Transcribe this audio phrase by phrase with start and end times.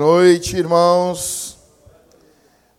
[0.00, 1.58] Noite, irmãos.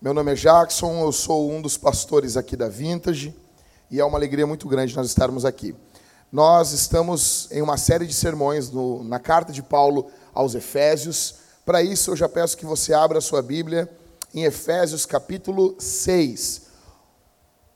[0.01, 3.31] Meu nome é Jackson, eu sou um dos pastores aqui da Vintage
[3.91, 5.75] e é uma alegria muito grande nós estarmos aqui.
[6.31, 11.35] Nós estamos em uma série de sermões no, na carta de Paulo aos Efésios.
[11.63, 13.87] Para isso, eu já peço que você abra a sua Bíblia
[14.33, 16.63] em Efésios capítulo 6,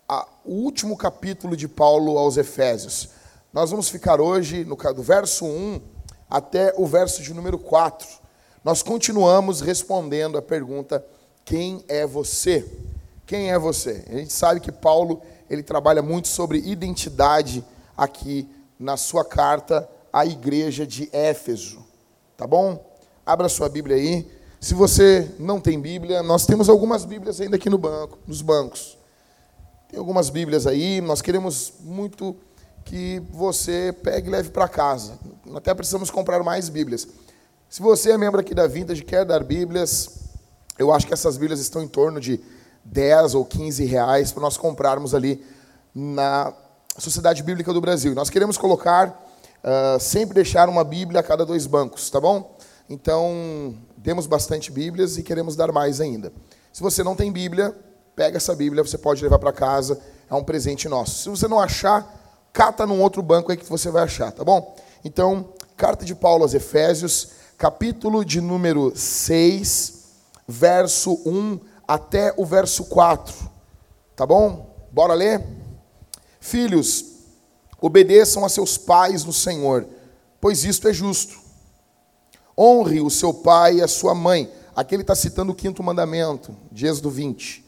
[0.09, 3.09] a, o último capítulo de Paulo aos Efésios.
[3.53, 5.81] Nós vamos ficar hoje no do verso 1
[6.27, 8.24] até o verso de número 4.
[8.65, 11.05] Nós continuamos respondendo a pergunta:
[11.45, 12.67] quem é você?
[13.27, 14.03] Quem é você?
[14.09, 17.63] A gente sabe que Paulo ele trabalha muito sobre identidade
[17.95, 18.49] aqui
[18.79, 21.85] na sua carta à igreja de Éfeso.
[22.35, 22.83] Tá bom?
[23.23, 24.27] Abra sua Bíblia aí.
[24.59, 28.97] Se você não tem Bíblia, nós temos algumas Bíblias ainda aqui no banco, nos bancos.
[29.89, 32.35] Tem algumas Bíblias aí, nós queremos muito
[32.83, 35.19] que você pegue e leve para casa.
[35.53, 37.07] Até precisamos comprar mais Bíblias.
[37.69, 40.09] Se você é membro aqui da Vintage e quer dar Bíblias,
[40.77, 42.39] eu acho que essas Bíblias estão em torno de
[42.85, 45.43] 10 ou 15 reais para nós comprarmos ali
[45.93, 46.53] na
[46.97, 48.13] Sociedade Bíblica do Brasil.
[48.13, 49.09] Nós queremos colocar,
[49.63, 52.55] uh, sempre deixar uma Bíblia a cada dois bancos, tá bom?
[52.89, 56.31] Então, temos bastante Bíblias e queremos dar mais ainda.
[56.71, 57.75] Se você não tem Bíblia,
[58.15, 61.23] pega essa Bíblia, você pode levar para casa, é um presente nosso.
[61.23, 62.07] Se você não achar,
[62.53, 64.75] cata num outro banco aí que você vai achar, tá bom?
[65.03, 70.03] Então, carta de Paulo aos Efésios, capítulo de número 6,
[70.47, 73.33] verso 1 até o verso 4.
[74.15, 74.87] Tá bom?
[74.91, 75.45] Bora ler?
[76.39, 77.05] Filhos,
[77.81, 79.87] obedeçam a seus pais no Senhor,
[80.39, 81.39] pois isto é justo.
[82.57, 84.51] Honre o seu pai e a sua mãe.
[84.75, 87.65] Aqui ele está citando o quinto mandamento, de Êxodo 20,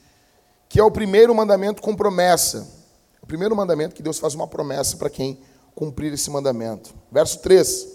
[0.69, 2.77] que é o primeiro mandamento com promessa
[3.21, 5.37] o primeiro mandamento que Deus faz uma promessa para quem
[5.75, 6.95] cumprir esse mandamento.
[7.11, 7.85] Verso 3: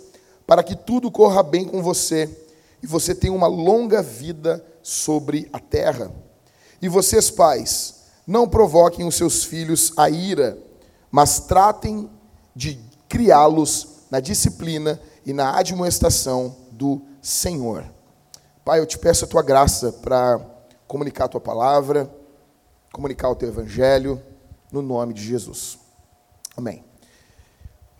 [0.52, 2.28] Para que tudo corra bem com você
[2.82, 6.12] e você tenha uma longa vida sobre a terra.
[6.82, 10.58] E vocês, pais, não provoquem os seus filhos a ira,
[11.10, 12.10] mas tratem
[12.54, 17.90] de criá-los na disciplina e na admoestação do Senhor.
[18.62, 20.38] Pai, eu te peço a tua graça para
[20.86, 22.14] comunicar a tua palavra,
[22.92, 24.22] comunicar o teu evangelho
[24.70, 25.78] no nome de Jesus.
[26.54, 26.91] Amém.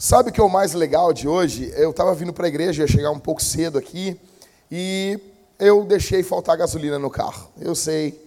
[0.05, 1.73] Sabe o que é o mais legal de hoje?
[1.77, 4.21] Eu estava vindo para a igreja, ia chegar um pouco cedo aqui,
[4.69, 5.17] e
[5.61, 7.49] eu deixei faltar gasolina no carro.
[7.57, 8.21] Eu sei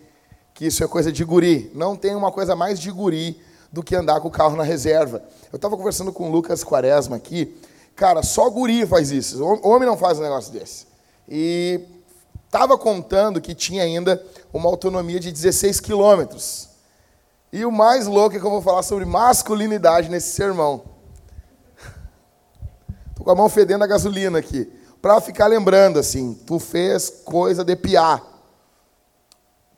[0.53, 1.69] que isso é coisa de guri.
[1.75, 3.37] Não tem uma coisa mais de guri
[3.73, 5.21] do que andar com o carro na reserva.
[5.51, 7.53] Eu estava conversando com o Lucas Quaresma aqui.
[7.93, 9.43] Cara, só guri faz isso.
[9.43, 10.87] Homem não faz um negócio desse.
[11.27, 11.81] E
[12.45, 16.69] estava contando que tinha ainda uma autonomia de 16 quilômetros.
[17.51, 20.94] E o mais louco é que eu vou falar sobre masculinidade nesse sermão.
[23.25, 24.71] Com a mão fedendo a gasolina aqui.
[25.01, 28.23] Para ficar lembrando assim, tu fez coisa de piar.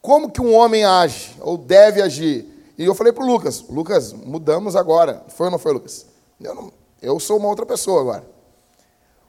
[0.02, 2.74] Como que um homem age ou deve agir?
[2.78, 5.24] E eu falei para o Lucas, Lucas, mudamos agora.
[5.30, 6.06] Foi ou não foi, Lucas?
[6.42, 8.28] Eu, não, eu sou uma outra pessoa agora.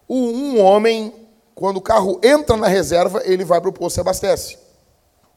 [0.09, 1.15] Um homem,
[1.55, 4.59] quando o carro entra na reserva, ele vai para o posto e abastece.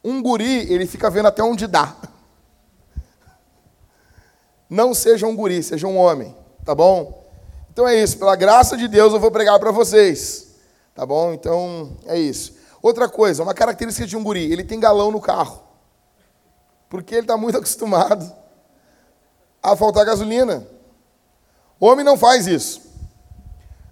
[0.04, 1.96] Um guri, ele fica vendo até onde dá.
[4.68, 7.21] Não seja um guri, seja um homem, tá bom?
[7.82, 10.50] Então é isso, pela graça de Deus eu vou pregar para vocês,
[10.94, 11.34] tá bom?
[11.34, 12.54] Então é isso.
[12.80, 15.64] Outra coisa, uma característica de um guri, ele tem galão no carro,
[16.88, 18.32] porque ele está muito acostumado
[19.64, 20.64] a faltar gasolina.
[21.80, 22.84] O homem não faz isso.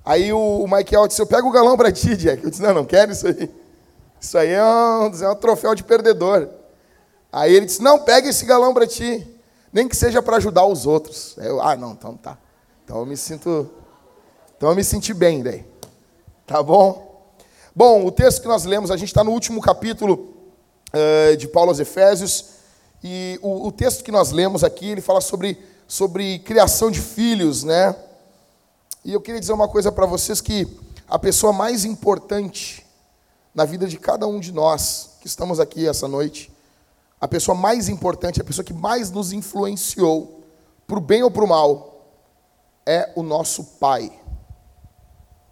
[0.05, 2.43] Aí o, Michael disse: Eu pego o galão para ti, Jack.
[2.43, 3.51] Eu disse: Não, não quero isso aí.
[4.21, 6.47] Isso aí é um, é um troféu de perdedor.
[7.31, 9.27] Aí ele disse: Não, pega esse galão para ti.
[9.73, 11.35] Nem que seja para ajudar os outros.
[11.39, 12.37] Eu, ah, não, então tá.
[12.89, 13.78] Então eu me sinto.
[14.59, 15.65] Então eu me senti bem daí.
[16.45, 17.23] Tá bom?
[17.73, 20.35] Bom, o texto que nós lemos, a gente está no último capítulo
[20.93, 22.43] uh, de Paulo aos Efésios.
[23.01, 25.57] E o, o, texto que nós lemos aqui, ele fala sobre,
[25.87, 27.95] sobre criação de filhos, né?
[29.05, 30.67] E eu queria dizer uma coisa para vocês que
[31.07, 32.85] a pessoa mais importante
[33.55, 36.51] na vida de cada um de nós que estamos aqui essa noite
[37.21, 40.43] a pessoa mais importante, a pessoa que mais nos influenciou,
[40.85, 42.05] para o bem ou para o mal,
[42.85, 44.18] é o nosso pai.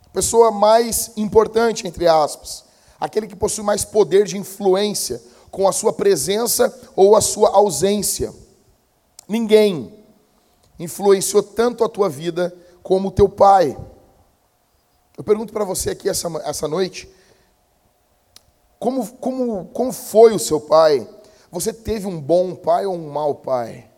[0.08, 2.66] A pessoa mais importante, entre aspas,
[3.00, 5.22] aquele que possui mais poder de influência
[5.52, 8.34] com a sua presença ou a sua ausência.
[9.28, 9.94] Ninguém
[10.80, 13.78] influenciou tanto a tua vida como o teu pai.
[15.18, 17.10] Eu pergunto para você aqui essa, essa noite,
[18.80, 21.08] como, como, como foi o seu pai?
[21.52, 23.90] Você teve um bom pai ou um mau pai?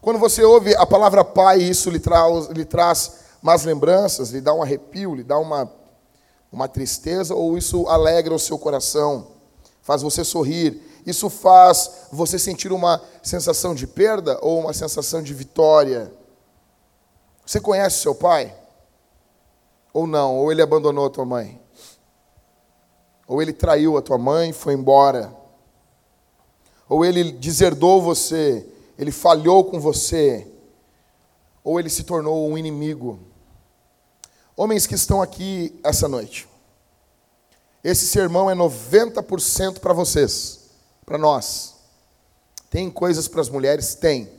[0.00, 4.54] Quando você ouve a palavra pai, isso lhe traz, lhe traz más lembranças, lhe dá
[4.54, 5.70] um arrepio, lhe dá uma,
[6.50, 9.26] uma tristeza ou isso alegra o seu coração,
[9.82, 10.80] faz você sorrir?
[11.04, 16.12] Isso faz você sentir uma sensação de perda ou uma sensação de vitória?
[17.44, 18.54] Você conhece seu pai?
[19.92, 20.38] Ou não?
[20.38, 21.60] Ou ele abandonou a tua mãe?
[23.26, 25.34] Ou ele traiu a tua mãe e foi embora?
[26.88, 28.64] Ou ele deserdou você?
[28.96, 30.46] Ele falhou com você?
[31.64, 33.31] Ou ele se tornou um inimigo?
[34.56, 36.48] Homens que estão aqui essa noite,
[37.82, 40.60] esse sermão é 90% para vocês,
[41.04, 41.74] para nós.
[42.70, 43.94] Tem coisas para as mulheres?
[43.94, 44.30] Tem.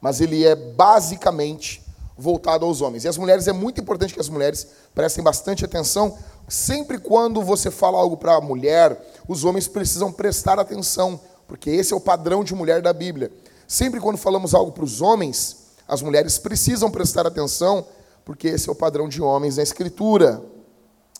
[0.00, 1.84] Mas ele é basicamente
[2.16, 3.04] voltado aos homens.
[3.04, 6.16] E as mulheres, é muito importante que as mulheres prestem bastante atenção.
[6.48, 11.92] Sempre quando você fala algo para a mulher, os homens precisam prestar atenção, porque esse
[11.92, 13.32] é o padrão de mulher da Bíblia.
[13.66, 15.56] Sempre quando falamos algo para os homens,
[15.88, 17.86] as mulheres precisam prestar atenção,
[18.24, 20.42] porque esse é o padrão de homens na Escritura.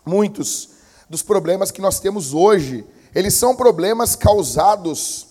[0.04, 0.70] Muitos
[1.08, 2.84] dos problemas que nós temos hoje,
[3.14, 5.28] eles são problemas causados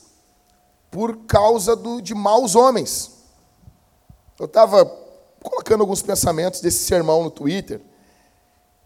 [0.92, 3.12] por causa do, de maus homens.
[4.40, 4.86] Eu estava
[5.42, 7.82] colocando alguns pensamentos desse sermão no Twitter.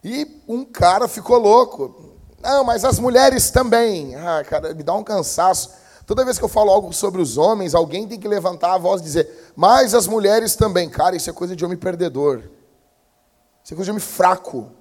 [0.02, 2.14] E um cara ficou louco.
[2.40, 4.14] Não, mas as mulheres também.
[4.14, 5.70] Ah, cara, me dá um cansaço.
[6.06, 9.00] Toda vez que eu falo algo sobre os homens, alguém tem que levantar a voz
[9.00, 10.88] e dizer, mas as mulheres também.
[10.88, 12.42] Cara, isso é coisa de homem perdedor.
[13.68, 14.72] Isso é coisa de homem fraco.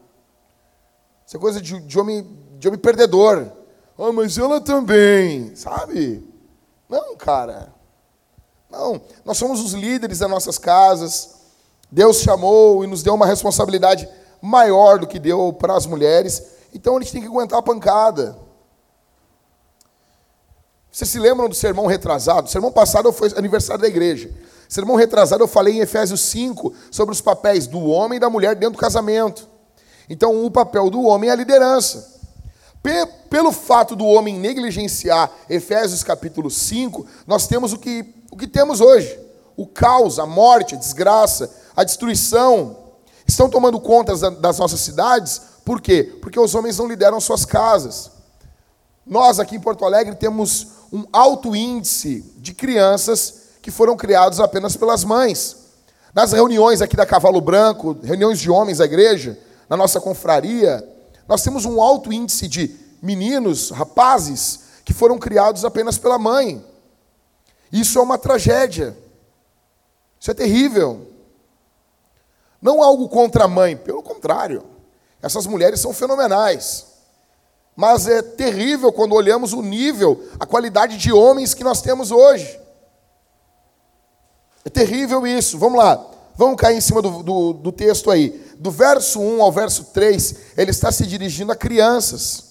[1.25, 2.25] Isso é coisa de, de homem,
[2.57, 3.51] de homem perdedor.
[3.97, 5.53] Ah, mas ela também.
[5.57, 6.25] Sabe?
[6.87, 7.73] Não, cara.
[8.69, 9.01] Não.
[9.25, 11.35] Nós somos os líderes das nossas casas.
[11.91, 14.07] Deus chamou e nos deu uma responsabilidade
[14.41, 16.41] maior do que deu para as mulheres,
[16.73, 18.37] então a gente tem que aguentar a pancada.
[20.89, 22.47] Vocês se lembram do sermão retrasado?
[22.47, 24.31] O sermão passado foi aniversário da igreja.
[24.67, 28.55] Sermão retrasado eu falei em Efésios 5 sobre os papéis do homem e da mulher
[28.55, 29.47] dentro do casamento.
[30.09, 32.15] Então, o papel do homem é a liderança.
[33.29, 38.79] Pelo fato do homem negligenciar Efésios capítulo 5, nós temos o que, o que temos
[38.79, 39.19] hoje:
[39.57, 42.77] o caos, a morte, a desgraça, a destruição,
[43.27, 46.17] estão tomando conta das nossas cidades, por quê?
[46.21, 48.09] Porque os homens não lideram suas casas.
[49.05, 54.77] Nós aqui em Porto Alegre temos um alto índice de crianças que foram criados apenas
[54.77, 55.57] pelas mães.
[56.15, 59.37] Nas reuniões aqui da Cavalo Branco, reuniões de homens da igreja,
[59.67, 60.81] na nossa confraria,
[61.27, 66.65] nós temos um alto índice de meninos, rapazes, que foram criados apenas pela mãe.
[67.69, 68.97] Isso é uma tragédia.
[70.17, 71.05] Isso é terrível.
[72.61, 74.63] Não algo contra a mãe, pelo contrário.
[75.21, 76.85] Essas mulheres são fenomenais.
[77.75, 82.65] Mas é terrível quando olhamos o nível, a qualidade de homens que nós temos hoje.
[84.67, 85.57] É terrível isso.
[85.57, 86.05] Vamos lá.
[86.35, 88.45] Vamos cair em cima do, do, do texto aí.
[88.59, 92.43] Do verso 1 ao verso 3, ele está se dirigindo a crianças.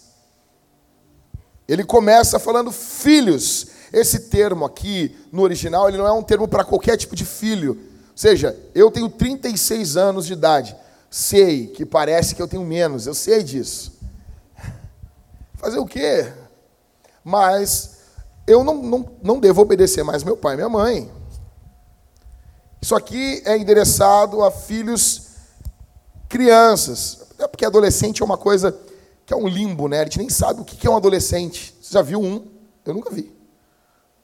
[1.68, 3.68] Ele começa falando filhos.
[3.92, 7.94] Esse termo aqui, no original, ele não é um termo para qualquer tipo de filho
[8.16, 10.75] seja, eu tenho 36 anos de idade.
[11.11, 13.92] Sei que parece que eu tenho menos, eu sei disso.
[15.54, 16.32] Fazer o quê?
[17.23, 17.99] Mas
[18.46, 21.12] eu não, não, não devo obedecer mais meu pai e minha mãe.
[22.80, 25.28] Isso aqui é endereçado a filhos
[26.28, 27.26] crianças.
[27.38, 28.76] É porque adolescente é uma coisa
[29.25, 30.00] que é um limbo, né?
[30.00, 31.75] A gente nem sabe o que é um adolescente.
[31.80, 32.47] Você já viu um?
[32.85, 33.35] Eu nunca vi.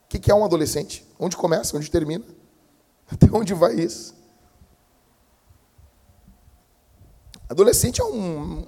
[0.04, 1.04] O que é um adolescente?
[1.18, 1.76] Onde começa?
[1.76, 2.24] Onde termina?
[3.10, 4.14] Até onde vai isso?
[7.48, 8.66] Adolescente é um,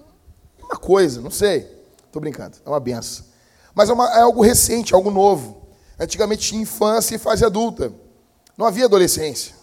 [0.59, 1.71] uma coisa, não sei.
[2.05, 3.25] Estou brincando, é uma benção.
[3.75, 5.69] Mas é, uma, é, algo recente, algo novo.
[5.99, 7.93] Antigamente tinha infância e fase adulta.
[8.57, 9.55] Não havia adolescência.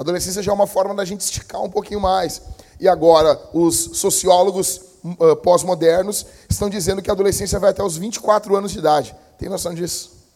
[0.00, 2.40] Adolescência já é uma forma da gente esticar um pouquinho mais.
[2.80, 8.56] E agora, os sociólogos uh, pós-modernos estão dizendo que a adolescência vai até os 24
[8.56, 9.14] anos de idade.
[9.36, 10.26] Tem noção disso?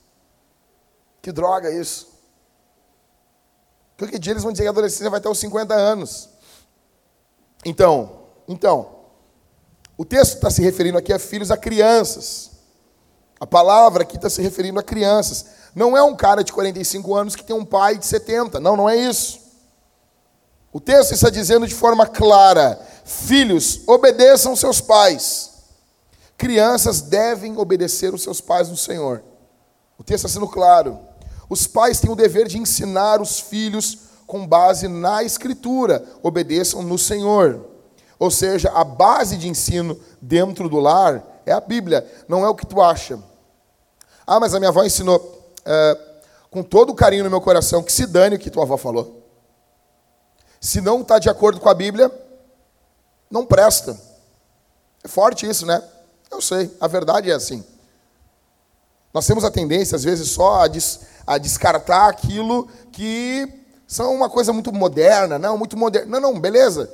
[1.22, 2.08] Que droga isso?
[3.96, 6.28] Porque dia eles vão dizer que a adolescência vai até os 50 anos.
[7.64, 8.96] Então, então,
[9.96, 12.50] o texto está se referindo aqui a filhos, a crianças.
[13.40, 15.46] A palavra aqui está se referindo a crianças.
[15.74, 18.60] Não é um cara de 45 anos que tem um pai de 70.
[18.60, 19.43] Não, não é isso.
[20.74, 25.52] O texto está dizendo de forma clara: filhos, obedeçam seus pais.
[26.36, 29.22] Crianças devem obedecer os seus pais no Senhor.
[29.96, 30.98] O texto está sendo claro.
[31.48, 36.98] Os pais têm o dever de ensinar os filhos com base na Escritura, obedeçam no
[36.98, 37.64] Senhor.
[38.18, 42.54] Ou seja, a base de ensino dentro do lar é a Bíblia, não é o
[42.54, 43.16] que tu acha.
[44.26, 45.98] Ah, mas a minha avó ensinou é,
[46.50, 49.23] com todo o carinho no meu coração que se dane o que tua avó falou.
[50.64, 52.10] Se não está de acordo com a Bíblia,
[53.30, 54.00] não presta.
[55.04, 55.82] É forte isso, né?
[56.30, 57.62] Eu sei, a verdade é assim.
[59.12, 63.46] Nós temos a tendência, às vezes, só a, des, a descartar aquilo que
[63.86, 66.18] são uma coisa muito moderna, não, muito moderna.
[66.18, 66.90] Não, não, beleza.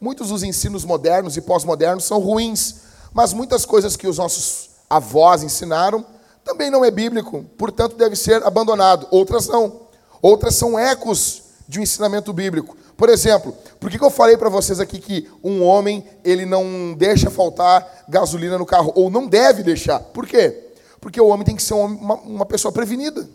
[0.00, 2.74] Muitos dos ensinos modernos e pós-modernos são ruins,
[3.12, 6.04] mas muitas coisas que os nossos avós ensinaram
[6.44, 9.06] também não é bíblico, portanto deve ser abandonado.
[9.12, 9.82] Outras não.
[10.20, 11.41] Outras são ecos
[11.72, 12.76] de um ensinamento bíblico.
[12.96, 17.30] Por exemplo, por que, eu falei para vocês aqui que um homem ele não deixa
[17.30, 19.98] faltar gasolina no carro ou não deve deixar?
[19.98, 20.68] Por quê?
[21.00, 23.26] Porque o homem tem que ser uma, uma pessoa prevenida.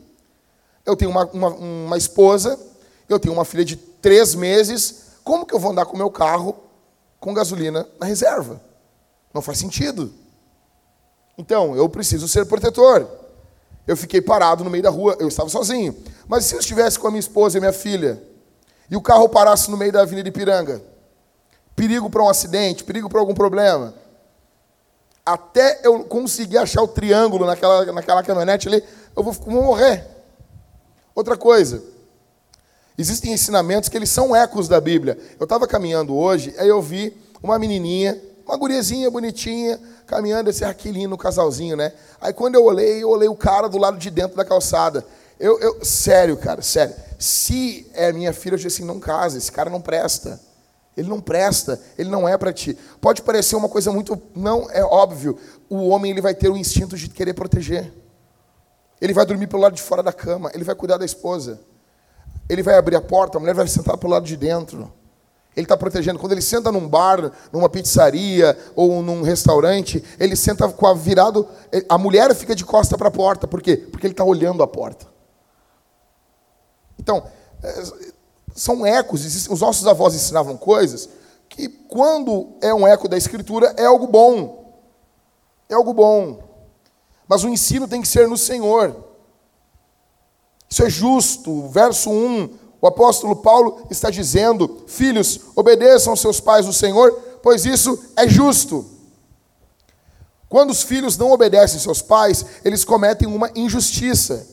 [0.86, 2.60] Eu tenho uma, uma, uma esposa,
[3.10, 5.17] eu tenho uma filha de três meses.
[5.24, 6.56] Como que eu vou andar com o meu carro
[7.20, 8.62] com gasolina na reserva?
[9.34, 10.13] Não faz sentido.
[11.36, 13.08] Então, eu preciso ser protetor.
[13.88, 15.96] Eu fiquei parado no meio da rua, eu estava sozinho.
[16.27, 18.22] Mas se eu estivesse com a minha esposa e minha filha,
[18.91, 20.82] e o carro parasse no meio da Avenida Ipiranga,
[21.75, 23.94] perigo para um acidente, perigo para algum problema,
[25.25, 28.84] até eu conseguir achar o triângulo naquela, naquela caminhonete ali,
[29.15, 30.06] eu vou, vou morrer.
[31.15, 31.84] Outra coisa,
[32.98, 35.17] existem ensinamentos que eles são ecos da Bíblia.
[35.39, 41.18] Eu estava caminhando hoje, aí eu vi uma menininha, uma guriazinha bonitinha, caminhando esse aquilino,
[41.18, 41.94] casalzinho, né?
[42.20, 45.06] Aí quando eu olhei, eu olhei o cara do lado de dentro da calçada.
[45.40, 46.96] Eu, eu sério, cara, sério.
[47.20, 50.40] Se é minha filha, eu disse assim, não casa, esse cara não presta.
[50.96, 52.76] Ele não presta, ele não é para ti.
[53.00, 55.38] Pode parecer uma coisa muito, não é óbvio.
[55.70, 57.94] O homem ele vai ter o instinto de querer proteger.
[59.00, 61.60] Ele vai dormir pelo lado de fora da cama, ele vai cuidar da esposa.
[62.50, 64.92] Ele vai abrir a porta, a mulher vai sentar pelo lado de dentro.
[65.58, 66.20] Ele está protegendo.
[66.20, 71.48] Quando ele senta num bar, numa pizzaria ou num restaurante, ele senta com a virado.
[71.90, 73.48] A mulher fica de costa para a porta.
[73.48, 73.76] Por quê?
[73.76, 75.08] Porque ele está olhando a porta.
[77.00, 77.24] Então,
[77.64, 77.84] é,
[78.54, 79.48] são ecos.
[79.48, 81.10] Os nossos avós ensinavam coisas
[81.50, 84.80] que, quando é um eco da Escritura, é algo bom.
[85.68, 86.40] É algo bom.
[87.28, 88.96] Mas o ensino tem que ser no Senhor.
[90.70, 91.68] Isso é justo.
[91.70, 97.98] Verso 1 o apóstolo Paulo está dizendo: Filhos, obedeçam seus pais no Senhor, pois isso
[98.15, 98.86] é justo.
[100.50, 104.48] Quando os filhos não obedecem seus pais, eles cometem uma injustiça.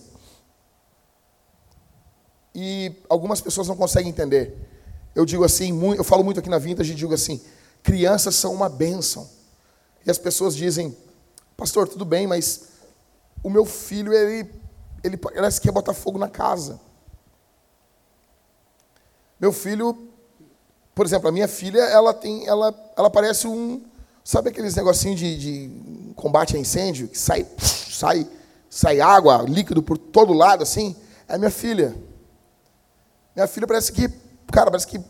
[2.55, 4.57] E algumas pessoas não conseguem entender.
[5.15, 7.41] Eu digo assim, eu falo muito aqui na Vintage e digo assim:
[7.83, 9.29] crianças são uma bênção.
[10.05, 10.97] E as pessoas dizem,
[11.57, 12.65] pastor, tudo bem, mas
[13.43, 14.51] o meu filho, ele,
[15.03, 16.81] ele parece que quer botar fogo na casa.
[19.41, 19.97] Meu filho,
[20.95, 23.83] por exemplo, a minha filha, ela tem, ela, ela parece um,
[24.23, 28.27] sabe aqueles negocinho de, de combate a incêndio que sai, sai,
[28.71, 30.97] sai água, líquido por todo lado assim?
[31.29, 31.95] É minha filha.
[33.35, 34.09] Minha filha parece que,
[34.53, 35.01] cara, parece que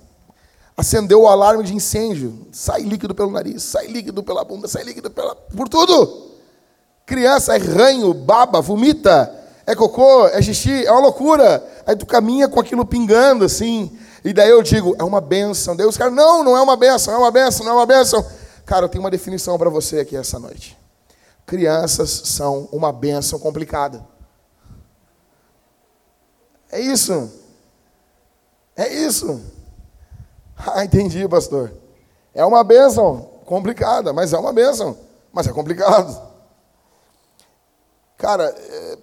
[0.76, 2.46] acendeu o alarme de incêndio.
[2.50, 6.32] Sai líquido pelo nariz, sai líquido pela bunda, sai líquido pela, por tudo.
[7.06, 9.32] Criança é ranho, baba, vomita,
[9.66, 11.62] é cocô, é xixi, é uma loucura.
[11.86, 13.96] Aí tu caminha com aquilo pingando assim.
[14.24, 15.76] E daí eu digo, é uma benção.
[15.76, 18.24] Deus, cara, não, não é uma benção, é uma benção, não é uma benção.
[18.64, 20.78] Cara, eu tenho uma definição para você aqui essa noite.
[21.44, 24.02] Crianças são uma benção complicada.
[26.72, 27.30] É isso.
[28.76, 29.40] É isso.
[30.56, 31.72] Ah, entendi, pastor.
[32.32, 34.96] É uma benção complicada, mas é uma benção.
[35.32, 36.16] Mas é complicado.
[38.16, 38.98] Cara, é,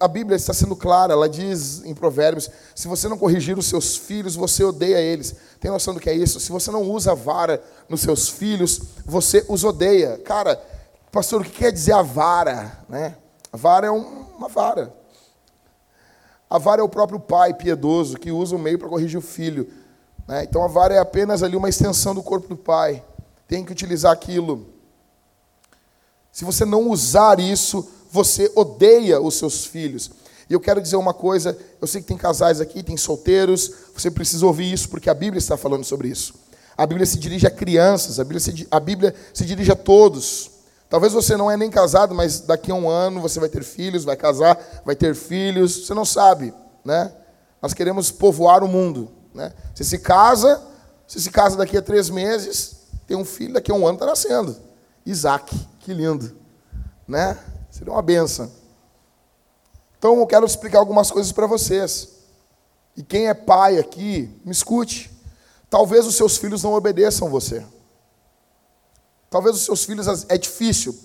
[0.00, 3.96] a Bíblia está sendo clara, ela diz em Provérbios: se você não corrigir os seus
[3.96, 5.34] filhos, você odeia eles.
[5.60, 6.40] Tem noção do que é isso?
[6.40, 10.18] Se você não usa a vara nos seus filhos, você os odeia.
[10.18, 10.60] Cara,
[11.10, 12.78] pastor, o que quer dizer a vara?
[12.88, 13.16] Né?
[13.52, 14.94] A vara é uma vara.
[16.48, 19.68] A vara é o próprio pai piedoso que usa o meio para corrigir o filho.
[20.26, 20.44] Né?
[20.44, 23.02] Então a vara é apenas ali uma extensão do corpo do pai.
[23.46, 24.66] Tem que utilizar aquilo.
[26.30, 30.10] Se você não usar isso, você odeia os seus filhos.
[30.48, 34.10] E eu quero dizer uma coisa, eu sei que tem casais aqui, tem solteiros, você
[34.10, 36.34] precisa ouvir isso porque a Bíblia está falando sobre isso.
[36.76, 40.50] A Bíblia se dirige a crianças, a Bíblia se, a Bíblia se dirige a todos.
[40.88, 44.04] Talvez você não é nem casado, mas daqui a um ano você vai ter filhos,
[44.04, 47.12] vai casar, vai ter filhos, você não sabe, né?
[47.60, 49.52] Nós queremos povoar o mundo, né?
[49.74, 50.62] Você se casa,
[51.06, 54.06] você se casa daqui a três meses, tem um filho, daqui a um ano está
[54.06, 54.56] nascendo.
[55.04, 56.34] Isaac, que lindo,
[57.06, 57.36] né?
[57.78, 58.50] Seria uma benção.
[59.96, 62.08] Então eu quero explicar algumas coisas para vocês.
[62.96, 65.10] E quem é pai aqui, me escute.
[65.70, 67.64] Talvez os seus filhos não obedeçam você.
[69.30, 70.98] Talvez os seus filhos é difícil.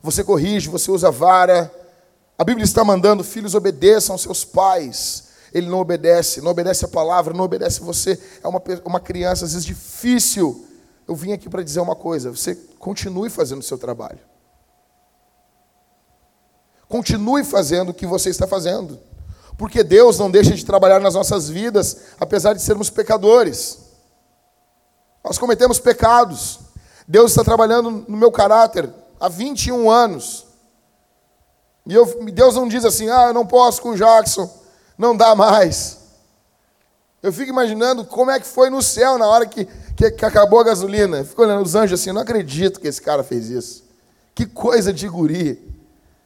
[0.00, 1.72] Você corrige, você usa vara.
[2.38, 5.30] A Bíblia está mandando filhos obedeçam aos seus pais.
[5.52, 8.18] Ele não obedece, não obedece a palavra, não obedece você.
[8.42, 10.68] É uma, uma criança, às vezes, difícil
[11.06, 14.31] eu vim aqui para dizer uma coisa: você continue fazendo o seu trabalho.
[16.92, 19.00] Continue fazendo o que você está fazendo.
[19.56, 23.78] Porque Deus não deixa de trabalhar nas nossas vidas, apesar de sermos pecadores.
[25.24, 26.60] Nós cometemos pecados.
[27.08, 30.44] Deus está trabalhando no meu caráter há 21 anos.
[31.86, 34.50] E eu, Deus não diz assim, ah, eu não posso com o Jackson,
[34.98, 35.96] não dá mais.
[37.22, 40.60] Eu fico imaginando como é que foi no céu na hora que, que, que acabou
[40.60, 41.24] a gasolina.
[41.24, 43.82] fico olhando os anjos assim, não acredito que esse cara fez isso.
[44.34, 45.71] Que coisa de guri.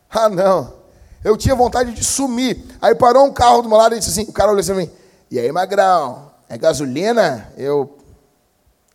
[0.19, 0.75] Ah, não.
[1.23, 2.65] Eu tinha vontade de sumir.
[2.81, 4.83] Aí parou um carro do meu lado e disse assim, o cara olhou assim para
[4.83, 4.91] mim,
[5.31, 7.53] e aí, magrão, é gasolina?
[7.57, 7.99] Eu,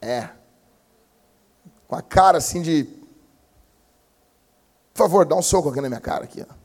[0.01, 0.29] é.
[1.87, 2.85] Com a cara assim de,
[4.93, 6.60] por favor, dá um soco aqui na minha cara aqui, ó.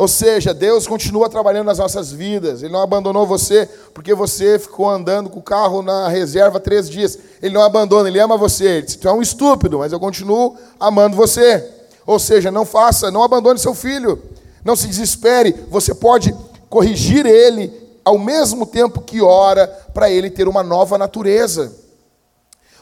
[0.00, 2.62] Ou seja, Deus continua trabalhando nas nossas vidas.
[2.62, 7.18] Ele não abandonou você porque você ficou andando com o carro na reserva três dias.
[7.42, 8.64] Ele não abandona, ele ama você.
[8.64, 11.70] Ele disse, tu é um estúpido, mas eu continuo amando você.
[12.06, 14.22] Ou seja, não faça, não abandone seu filho.
[14.64, 15.54] Não se desespere.
[15.68, 16.34] Você pode
[16.70, 17.70] corrigir ele
[18.02, 21.76] ao mesmo tempo que ora para ele ter uma nova natureza.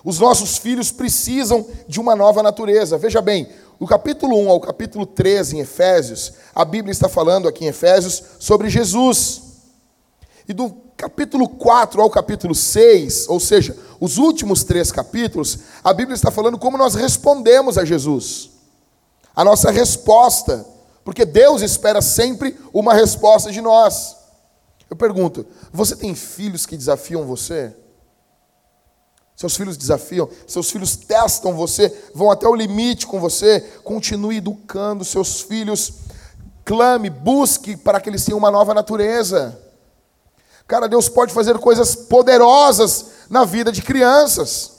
[0.05, 2.97] Os nossos filhos precisam de uma nova natureza.
[2.97, 3.49] Veja bem,
[3.79, 8.23] do capítulo 1 ao capítulo 13 em Efésios, a Bíblia está falando aqui em Efésios
[8.39, 9.43] sobre Jesus.
[10.49, 16.17] E do capítulo 4 ao capítulo 6, ou seja, os últimos três capítulos, a Bíblia
[16.17, 18.51] está falando como nós respondemos a Jesus.
[19.35, 20.67] A nossa resposta,
[21.05, 24.17] porque Deus espera sempre uma resposta de nós.
[24.91, 27.73] Eu pergunto: você tem filhos que desafiam você?
[29.39, 33.61] Seus filhos desafiam, seus filhos testam você, vão até o limite com você.
[33.85, 35.93] Continue educando seus filhos.
[36.65, 39.57] Clame, busque para que eles tenham uma nova natureza.
[40.67, 44.73] Cara, Deus pode fazer coisas poderosas na vida de crianças.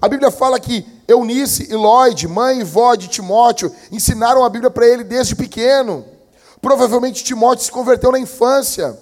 [0.00, 4.70] A Bíblia fala que Eunice e Lloyd, mãe e vó de Timóteo, ensinaram a Bíblia
[4.70, 6.04] para ele desde pequeno.
[6.62, 8.96] Provavelmente Timóteo se converteu na infância.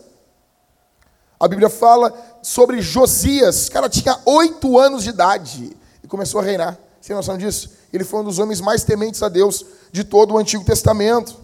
[1.40, 3.68] A Bíblia fala sobre Josias.
[3.68, 6.78] O cara tinha oito anos de idade e começou a reinar.
[7.00, 7.70] Você tem noção disso?
[7.92, 11.36] Ele foi um dos homens mais tementes a Deus de todo o Antigo Testamento.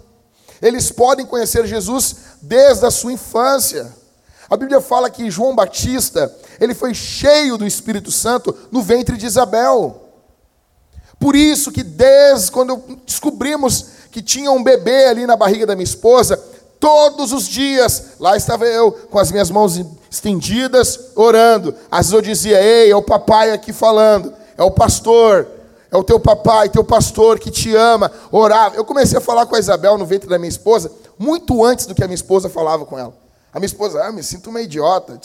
[0.60, 3.92] Eles podem conhecer Jesus desde a sua infância.
[4.50, 9.26] A Bíblia fala que João Batista, ele foi cheio do Espírito Santo no ventre de
[9.26, 10.00] Isabel.
[11.18, 12.76] Por isso que desde quando
[13.06, 16.42] descobrimos que tinha um bebê ali na barriga da minha esposa,
[16.84, 21.74] todos os dias, lá estava eu com as minhas mãos estendidas, orando.
[21.90, 25.48] Às vezes eu dizia: Ei, é o papai aqui falando, é o pastor,
[25.90, 28.12] é o teu papai, teu pastor que te ama.
[28.30, 28.76] Orava.
[28.76, 31.94] Eu comecei a falar com a Isabel no ventre da minha esposa, muito antes do
[31.94, 33.14] que a minha esposa falava com ela.
[33.50, 35.18] A minha esposa, ah, me sinto uma idiota.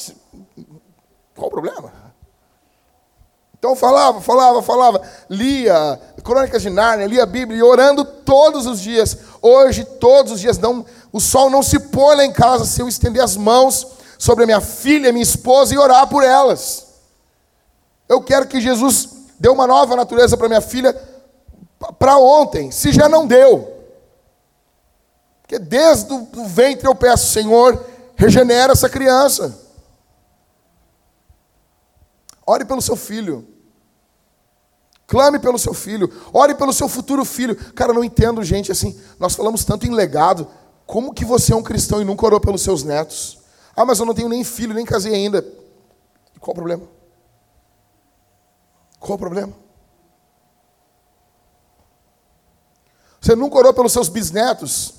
[1.35, 1.91] Qual o problema?
[3.59, 9.17] Então falava, falava, falava, lia Crônicas de Nárnia, lia a Bíblia, orando todos os dias.
[9.41, 12.87] Hoje, todos os dias, não, o sol não se põe lá em casa se eu
[12.87, 16.87] estender as mãos sobre a minha filha, minha esposa e orar por elas.
[18.07, 20.93] Eu quero que Jesus dê uma nova natureza para minha filha
[21.97, 23.79] para ontem, se já não deu.
[25.41, 27.83] Porque desde o ventre eu peço, Senhor,
[28.15, 29.57] regenera essa criança.
[32.45, 33.47] Ore pelo seu filho.
[35.07, 36.11] Clame pelo seu filho.
[36.33, 37.55] Ore pelo seu futuro filho.
[37.73, 38.99] Cara, não entendo, gente, assim.
[39.19, 40.47] Nós falamos tanto em legado.
[40.89, 43.37] Como que você é um cristão e nunca orou pelos seus netos?
[43.75, 45.45] Ah, mas eu não tenho nem filho, nem casei ainda.
[46.39, 46.83] Qual o problema?
[48.99, 49.53] Qual o problema?
[53.21, 54.95] Você nunca orou pelos seus bisnetos,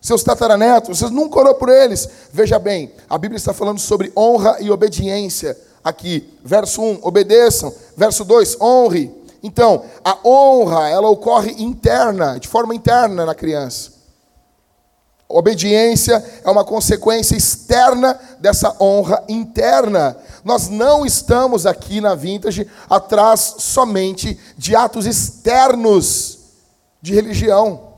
[0.00, 2.08] seus tataranetos, você nunca orou por eles.
[2.32, 6.38] Veja bem, a Bíblia está falando sobre honra e obediência aqui.
[6.42, 7.70] Verso 1, obedeçam.
[7.94, 9.14] Verso 2, honre.
[9.42, 13.93] Então, a honra, ela ocorre interna, de forma interna na criança.
[15.28, 20.16] Obediência é uma consequência externa dessa honra interna.
[20.44, 26.38] Nós não estamos aqui na Vintage atrás somente de atos externos
[27.00, 27.94] de religião.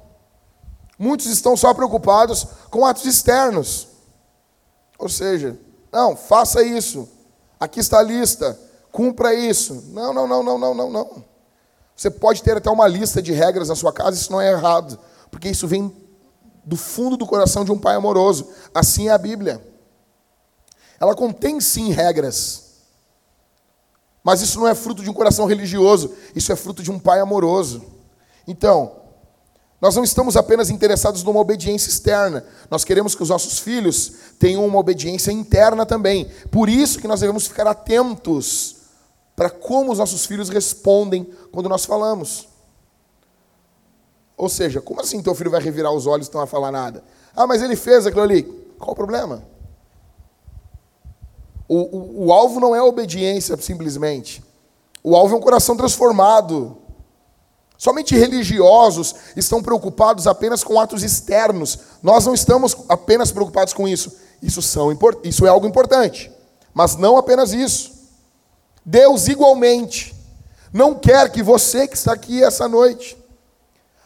[0.99, 3.89] Muitos estão só preocupados com atos externos.
[4.99, 5.59] Ou seja,
[5.93, 7.09] não, faça isso,
[7.59, 8.59] Aqui está a lista.
[8.93, 9.85] Cumpra isso.
[9.89, 11.25] Não, não, não, não, não, não, não.
[11.95, 14.99] Você pode ter até uma lista de regras na sua casa, isso não é errado,
[15.31, 15.89] porque isso vem
[16.67, 18.49] do fundo do coração de um pai amoroso.
[18.75, 19.65] Assim é a Bíblia.
[21.01, 22.65] Ela contém sim regras.
[24.23, 27.21] Mas isso não é fruto de um coração religioso, isso é fruto de um pai
[27.21, 27.85] amoroso.
[28.49, 29.07] Então,
[29.81, 32.45] Nós não estamos apenas interessados numa obediência externa.
[32.71, 36.31] Nós queremos que os nossos filhos tenham uma obediência interna também.
[36.51, 38.77] Por isso que nós devemos ficar atentos
[39.35, 42.49] para como os nossos filhos respondem quando nós falamos.
[44.37, 47.03] Ou seja, como assim teu filho vai revirar os olhos e não vai falar nada?
[47.35, 48.43] Ah, mas ele fez aquilo ali.
[48.79, 49.43] Qual o problema?
[51.67, 54.45] O, o, o alvo não é obediência simplesmente.
[55.03, 56.77] O alvo é um coração transformado.
[57.79, 61.79] Somente religiosos estão preocupados apenas com atos externos.
[62.03, 64.13] Nós não estamos apenas preocupados com isso.
[64.43, 66.31] Isso, são, isso é algo importante.
[66.75, 67.93] Mas não apenas isso.
[68.85, 70.15] Deus, igualmente,
[70.73, 73.17] não quer que você que está aqui essa noite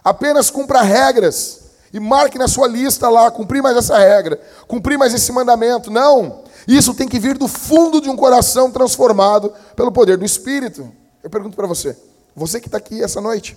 [0.05, 1.61] apenas cumpra regras
[1.93, 5.91] e marque na sua lista lá, cumprir mais essa regra, cumprir mais esse mandamento.
[5.91, 6.45] Não.
[6.67, 10.91] Isso tem que vir do fundo de um coração transformado pelo poder do Espírito.
[11.23, 11.97] Eu pergunto para você.
[12.35, 13.57] Você que está aqui essa noite.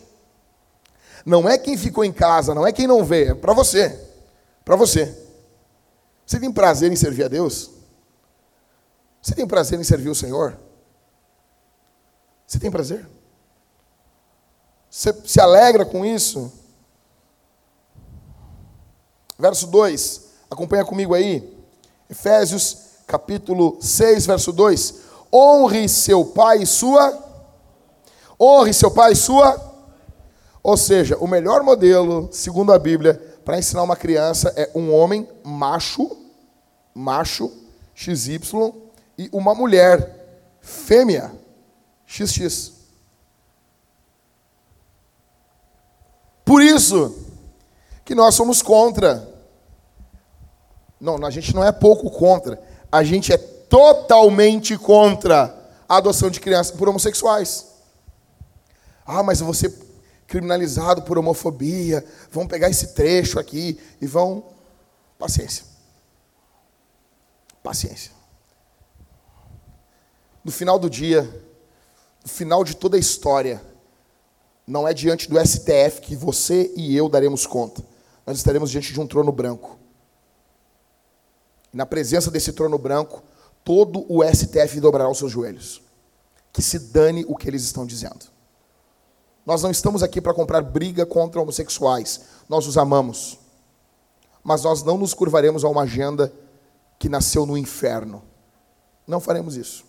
[1.25, 3.97] Não é quem ficou em casa, não é quem não vê, é para você.
[4.65, 5.15] Para você.
[6.25, 7.69] Você tem prazer em servir a Deus?
[9.21, 10.57] Você tem prazer em servir o Senhor?
[12.45, 13.07] Você tem prazer?
[14.95, 16.53] Você se alegra com isso?
[19.39, 21.51] Verso 2, acompanha comigo aí.
[22.07, 22.77] Efésios
[23.07, 24.93] capítulo 6, verso 2.
[25.33, 27.19] Honre seu pai e sua
[28.39, 29.59] Honre seu pai e sua.
[30.61, 35.27] Ou seja, o melhor modelo, segundo a Bíblia, para ensinar uma criança é um homem
[35.43, 36.15] macho,
[36.93, 37.51] macho,
[37.95, 38.71] XY,
[39.17, 41.31] e uma mulher fêmea,
[42.05, 42.72] XX.
[46.45, 47.15] Por isso
[48.03, 49.27] que nós somos contra.
[50.99, 52.61] Não, a gente não é pouco contra.
[52.91, 55.55] A gente é totalmente contra
[55.87, 57.67] a adoção de crianças por homossexuais.
[59.05, 59.73] Ah, mas ser
[60.27, 62.05] criminalizado por homofobia.
[62.31, 64.43] Vão pegar esse trecho aqui e vão.
[65.17, 65.65] Paciência.
[67.61, 68.11] Paciência.
[70.43, 71.21] No final do dia,
[72.23, 73.61] no final de toda a história,
[74.65, 77.83] não é diante do STF que você e eu daremos conta.
[78.25, 79.77] Nós estaremos diante de um trono branco.
[81.71, 83.21] Na presença desse trono branco,
[83.63, 85.81] todo o STF dobrará os seus joelhos.
[86.51, 88.31] Que se dane o que eles estão dizendo.
[89.45, 92.21] Nós não estamos aqui para comprar briga contra homossexuais.
[92.47, 93.37] Nós os amamos.
[94.43, 96.31] Mas nós não nos curvaremos a uma agenda
[96.97, 98.23] que nasceu no inferno.
[99.05, 99.83] Não faremos isso.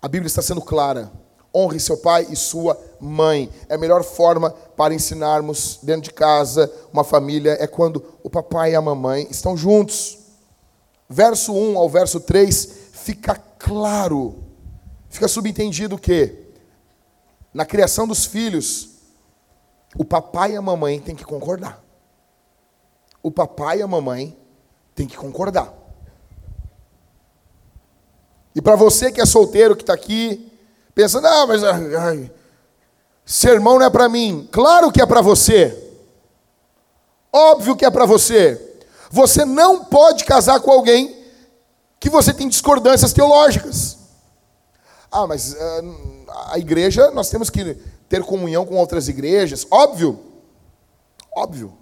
[0.00, 1.12] A Bíblia está sendo clara.
[1.58, 3.50] Honre seu pai e sua mãe.
[3.68, 8.72] É a melhor forma para ensinarmos dentro de casa, uma família, é quando o papai
[8.72, 10.18] e a mamãe estão juntos.
[11.08, 14.36] Verso 1 ao verso 3 fica claro,
[15.08, 16.48] fica subentendido que
[17.52, 18.90] na criação dos filhos,
[19.96, 21.82] o papai e a mamãe têm que concordar.
[23.22, 24.38] O papai e a mamãe
[24.94, 25.74] têm que concordar.
[28.54, 30.47] E para você que é solteiro, que está aqui,
[30.98, 32.28] pensa, não, mas ai,
[33.24, 34.48] sermão não é para mim.
[34.50, 35.94] Claro que é para você.
[37.32, 38.80] Óbvio que é para você.
[39.08, 41.16] Você não pode casar com alguém
[42.00, 43.96] que você tem discordâncias teológicas.
[45.08, 47.76] Ah, mas uh, a igreja, nós temos que
[48.08, 49.64] ter comunhão com outras igrejas.
[49.70, 50.18] Óbvio.
[51.32, 51.78] Óbvio.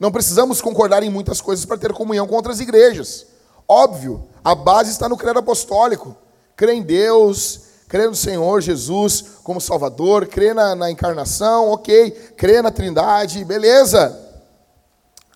[0.00, 3.24] Não precisamos concordar em muitas coisas para ter comunhão com outras igrejas.
[3.68, 4.26] Óbvio.
[4.42, 6.16] A base está no credo apostólico.
[6.56, 12.10] Crê em Deus, crê no Senhor Jesus como Salvador, crê na, na encarnação, ok.
[12.36, 14.20] Crê na Trindade, beleza.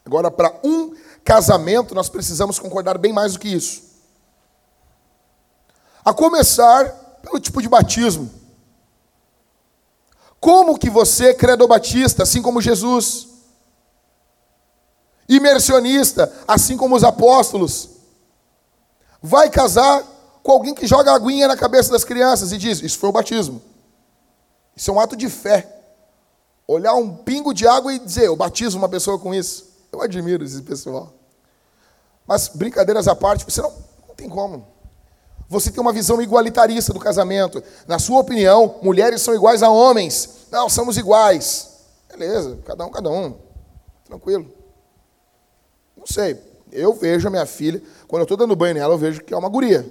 [0.04, 3.82] Agora, para um casamento, nós precisamos concordar bem mais do que isso.
[6.04, 6.88] A começar
[7.22, 8.30] pelo tipo de batismo.
[10.40, 13.28] Como que você, credo-batista, assim como Jesus,
[15.28, 17.90] imersionista, assim como os apóstolos,
[19.20, 20.02] vai casar
[20.42, 23.60] com alguém que joga aguinha na cabeça das crianças e diz: Isso foi o batismo.
[24.76, 25.74] Isso é um ato de fé.
[26.66, 29.68] Olhar um pingo de água e dizer: Eu batizo uma pessoa com isso.
[29.90, 31.12] Eu admiro esse pessoal.
[32.26, 33.72] Mas, brincadeiras à parte, você não,
[34.06, 34.66] não tem como.
[35.48, 37.62] Você tem uma visão igualitarista do casamento.
[37.86, 40.46] Na sua opinião, mulheres são iguais a homens.
[40.50, 41.70] Não, somos iguais.
[42.10, 43.34] Beleza, cada um, cada um.
[44.04, 44.46] Tranquilo.
[45.96, 46.38] Não sei.
[46.70, 49.36] Eu vejo a minha filha, quando eu estou dando banho nela, eu vejo que é
[49.36, 49.90] uma guria.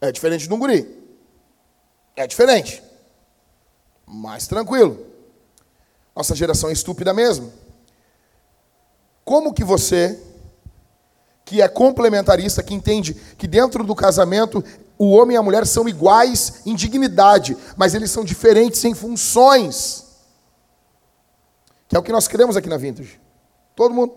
[0.00, 0.86] É diferente de um guri.
[2.14, 2.82] É diferente.
[4.06, 5.06] Mais tranquilo.
[6.14, 7.52] Nossa geração é estúpida mesmo.
[9.24, 10.20] Como que você
[11.44, 14.62] que é complementarista, que entende que dentro do casamento
[14.98, 20.04] o homem e a mulher são iguais em dignidade, mas eles são diferentes em funções.
[21.88, 23.18] Que é o que nós queremos aqui na Vintage.
[23.74, 24.12] Todo mundo.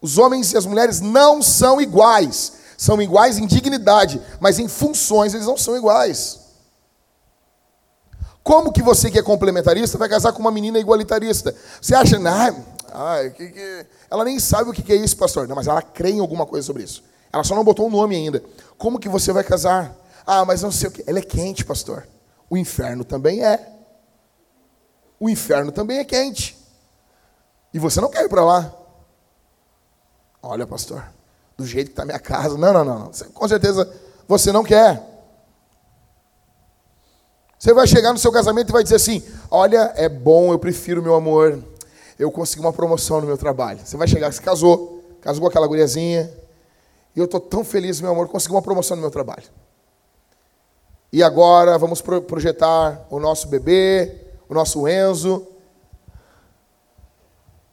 [0.00, 2.59] Os homens e as mulheres não são iguais.
[2.80, 6.40] São iguais em dignidade, mas em funções eles não são iguais.
[8.42, 11.54] Como que você que é complementarista vai casar com uma menina igualitarista?
[11.78, 12.16] Você acha,
[12.90, 13.86] ah, que, que...
[14.10, 15.46] ela nem sabe o que é isso, pastor.
[15.46, 17.04] Não, mas ela crê em alguma coisa sobre isso.
[17.30, 18.42] Ela só não botou um nome ainda.
[18.78, 19.94] Como que você vai casar?
[20.26, 21.04] Ah, mas não sei o que.
[21.06, 22.08] Ela é quente, pastor.
[22.48, 23.74] O inferno também é.
[25.20, 26.56] O inferno também é quente.
[27.74, 28.74] E você não quer ir para lá.
[30.42, 31.04] Olha, pastor,
[31.60, 32.56] do jeito que está minha casa.
[32.56, 33.10] Não, não, não, não.
[33.34, 33.88] Com certeza
[34.26, 35.06] você não quer.
[37.58, 41.02] Você vai chegar no seu casamento e vai dizer assim: Olha, é bom, eu prefiro
[41.02, 41.62] meu amor.
[42.18, 43.80] Eu consegui uma promoção no meu trabalho.
[43.84, 46.30] Você vai chegar, se casou, casou com aquela guriazinha.
[47.14, 49.44] E eu estou tão feliz, meu amor, consegui uma promoção no meu trabalho.
[51.12, 54.16] E agora vamos projetar o nosso bebê,
[54.48, 55.46] o nosso Enzo.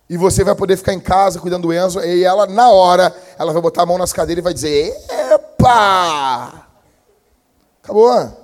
[0.09, 1.99] E você vai poder ficar em casa cuidando do Enzo.
[1.99, 4.95] E ela, na hora, ela vai botar a mão nas cadeiras e vai dizer:
[5.33, 6.65] Epa!
[7.83, 8.37] Acabou.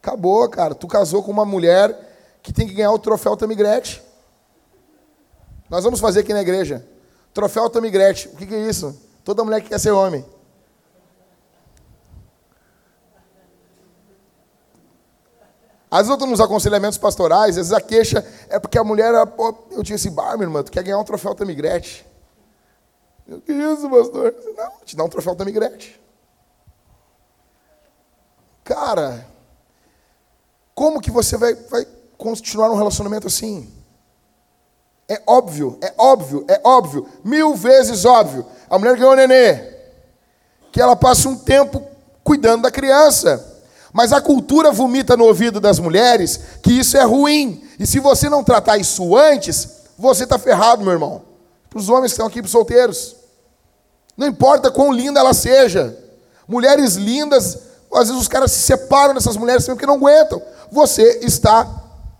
[0.00, 0.74] Acabou, cara.
[0.74, 1.96] Tu casou com uma mulher
[2.42, 4.02] que tem que ganhar o troféu Tamigrete.
[5.68, 6.84] Nós vamos fazer aqui na igreja.
[7.34, 8.28] Troféu Tamigrete.
[8.28, 9.00] O que, que é isso?
[9.24, 10.24] Toda mulher que quer ser homem.
[15.92, 19.12] Às vezes eu estou nos aconselhamentos pastorais, às vezes a queixa é porque a mulher,
[19.26, 22.06] pô, eu tinha esse bar, minha irmã, tu quer ganhar um troféu Tamigrete.
[23.28, 24.34] Eu, que isso, pastor?
[24.56, 26.00] Não, te dá um troféu Tamigrete.
[28.64, 29.26] Cara,
[30.74, 33.70] como que você vai, vai continuar um relacionamento assim?
[35.06, 38.46] É óbvio, é óbvio, é óbvio, mil vezes óbvio.
[38.70, 39.76] A mulher ganhou o nenê,
[40.72, 41.86] que ela passa um tempo
[42.24, 43.51] cuidando da criança.
[43.92, 47.62] Mas a cultura vomita no ouvido das mulheres que isso é ruim.
[47.78, 51.22] E se você não tratar isso antes, você está ferrado, meu irmão.
[51.68, 53.16] Para os homens que estão aqui, para os solteiros.
[54.16, 55.98] Não importa quão linda ela seja.
[56.48, 57.58] Mulheres lindas,
[57.92, 60.40] às vezes os caras se separam dessas mulheres porque não aguentam.
[60.70, 61.68] Você está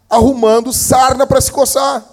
[0.09, 2.05] arrumando sarna para se coçar.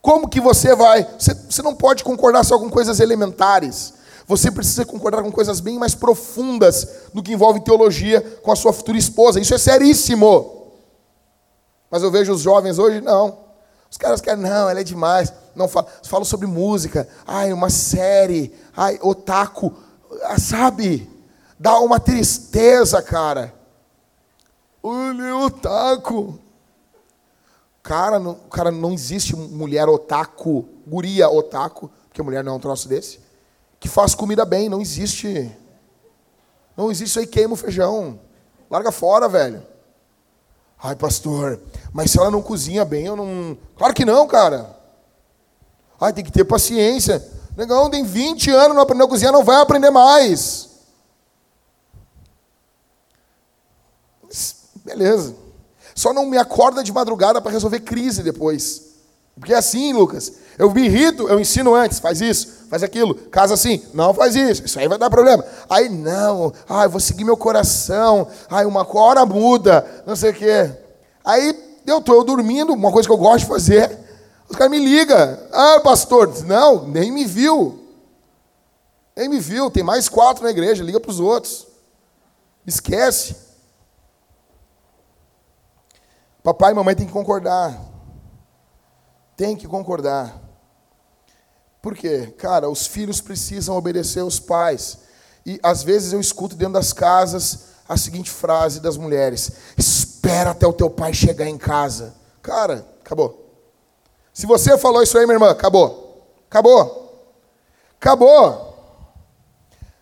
[0.00, 1.08] Como que você vai?
[1.16, 3.94] Você, você não pode concordar só com coisas elementares.
[4.32, 8.72] Você precisa concordar com coisas bem mais profundas do que envolve teologia com a sua
[8.72, 9.38] futura esposa.
[9.38, 10.72] Isso é seríssimo.
[11.90, 13.40] Mas eu vejo os jovens hoje, não.
[13.90, 15.30] Os caras querem, não, ela é demais.
[15.54, 17.06] Não falam, falam sobre música.
[17.26, 18.54] Ai, uma série.
[18.74, 19.70] Ai, otaku.
[20.22, 21.10] Ah, sabe?
[21.58, 23.52] Dá uma tristeza, cara.
[24.82, 26.38] Olha, otaku.
[27.82, 32.88] Cara, não, cara, não existe mulher otaku, guria otaku, porque mulher não é um troço
[32.88, 33.20] desse,
[33.82, 35.50] que faz comida bem, não existe.
[36.76, 38.20] Não existe isso aí, queima o feijão.
[38.70, 39.60] Larga fora, velho.
[40.80, 41.60] Ai, pastor,
[41.92, 43.58] mas se ela não cozinha bem, eu não.
[43.76, 44.78] Claro que não, cara.
[46.00, 47.28] Ai, tem que ter paciência.
[47.56, 50.70] Negão, tem 20 anos, não aprendeu a cozinhar, não vai aprender mais.
[54.76, 55.34] Beleza.
[55.92, 58.92] Só não me acorda de madrugada para resolver crise depois.
[59.34, 60.34] Porque é assim, Lucas.
[60.56, 64.64] Eu me irrito, eu ensino antes, faz isso, faz aquilo, casa assim, não faz isso,
[64.64, 65.44] isso aí vai dar problema.
[65.68, 70.72] Aí não, ah, vou seguir meu coração, ai, uma hora muda, não sei o quê.
[71.22, 71.54] Aí
[71.86, 73.98] eu estou eu dormindo, uma coisa que eu gosto de fazer,
[74.48, 77.78] os caras me ligam, ah, pastor, não, nem me viu.
[79.14, 81.66] Nem me viu, tem mais quatro na igreja, liga para os outros.
[82.66, 83.36] Esquece.
[86.42, 87.78] Papai e mamãe têm que concordar.
[89.36, 90.40] Tem que concordar.
[91.82, 92.32] Por quê?
[92.38, 94.98] Cara, os filhos precisam obedecer aos pais.
[95.44, 100.64] E às vezes eu escuto dentro das casas a seguinte frase das mulheres: Espera até
[100.64, 102.14] o teu pai chegar em casa.
[102.40, 103.42] Cara, acabou.
[104.32, 106.24] Se você falou isso aí, minha irmã, acabou.
[106.48, 107.34] Acabou.
[108.00, 108.72] Acabou.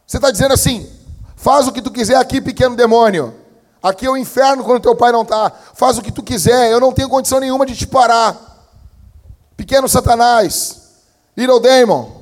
[0.07, 0.87] Você está dizendo assim:
[1.35, 3.35] faz o que tu quiser aqui, pequeno demônio.
[3.83, 5.51] Aqui é o inferno quando teu pai não está.
[5.75, 8.37] Faz o que tu quiser, eu não tenho condição nenhuma de te parar.
[9.57, 10.80] Pequeno Satanás,
[11.40, 12.20] little demon.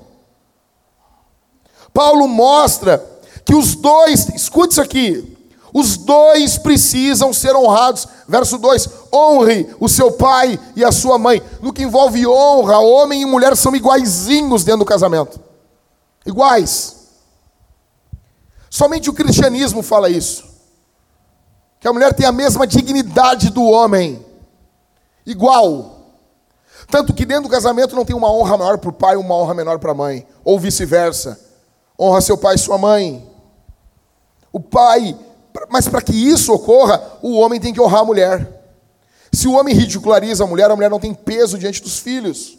[1.92, 3.04] Paulo mostra
[3.44, 5.36] que os dois, escute isso aqui,
[5.72, 8.06] os dois precisam ser honrados.
[8.26, 11.42] Verso 2: honre o seu pai e a sua mãe.
[11.60, 15.40] No que envolve honra, homem e mulher são iguaizinhos dentro do casamento.
[16.24, 16.96] Iguais.
[18.70, 20.48] Somente o cristianismo fala isso
[21.80, 24.24] que a mulher tem a mesma dignidade do homem,
[25.24, 25.97] igual.
[26.90, 29.34] Tanto que dentro do casamento não tem uma honra maior para o pai e uma
[29.34, 31.38] honra menor para a mãe, ou vice-versa.
[31.98, 33.28] Honra seu pai e sua mãe.
[34.50, 35.16] O pai,
[35.68, 38.58] mas para que isso ocorra, o homem tem que honrar a mulher.
[39.30, 42.56] Se o homem ridiculariza a mulher, a mulher não tem peso diante dos filhos.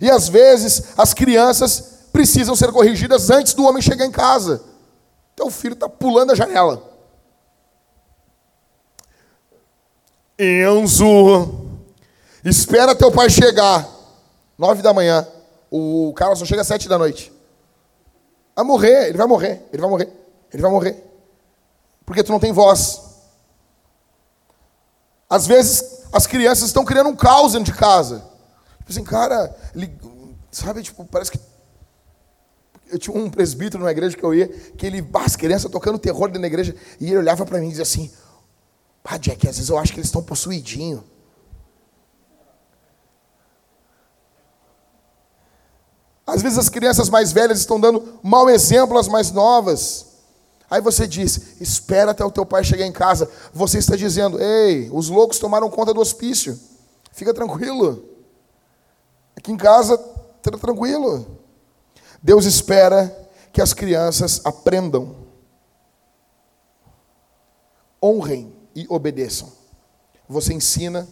[0.00, 4.62] E às vezes as crianças precisam ser corrigidas antes do homem chegar em casa.
[5.34, 6.82] Então o filho está pulando a janela.
[10.38, 11.65] Enzo,
[12.50, 13.88] espera teu pai chegar.
[14.58, 15.26] Nove da manhã.
[15.70, 17.32] O cara só chega às sete da noite.
[18.54, 20.12] Vai morrer, ele vai morrer, ele vai morrer,
[20.52, 21.04] ele vai morrer.
[22.06, 23.02] Porque tu não tem voz.
[25.28, 28.24] Às vezes as crianças estão criando um caos dentro de casa.
[28.78, 29.92] Tipo assim, cara, ele,
[30.50, 31.40] sabe, tipo, parece que.
[32.88, 36.28] Eu tinha um presbítero na igreja que eu ia, que ele, as crianças tocando terror
[36.28, 38.10] dentro da igreja, e ele olhava para mim e dizia assim:
[39.02, 41.02] Pá, Jack, às vezes eu acho que eles estão possuidinhos.
[46.26, 50.06] Às vezes as crianças mais velhas estão dando mau exemplo às mais novas.
[50.68, 53.30] Aí você diz: espera até o teu pai chegar em casa.
[53.52, 56.58] Você está dizendo: ei, os loucos tomaram conta do hospício.
[57.12, 58.04] Fica tranquilo.
[59.36, 59.96] Aqui em casa,
[60.42, 61.38] tranquilo.
[62.20, 63.14] Deus espera
[63.52, 65.14] que as crianças aprendam,
[68.02, 69.52] honrem e obedeçam.
[70.28, 71.06] Você ensina,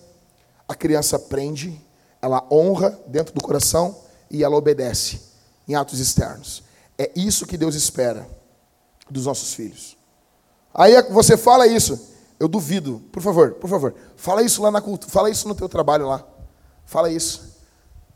[0.66, 1.81] a criança aprende,
[2.20, 4.04] ela honra dentro do coração
[4.35, 5.20] e ela obedece
[5.66, 6.64] em atos externos.
[6.99, 8.29] É isso que Deus espera
[9.09, 9.97] dos nossos filhos.
[10.75, 13.01] Aí você fala isso, eu duvido.
[13.12, 16.25] Por favor, por favor, fala isso lá na cultura, fala isso no teu trabalho lá.
[16.85, 17.55] Fala isso.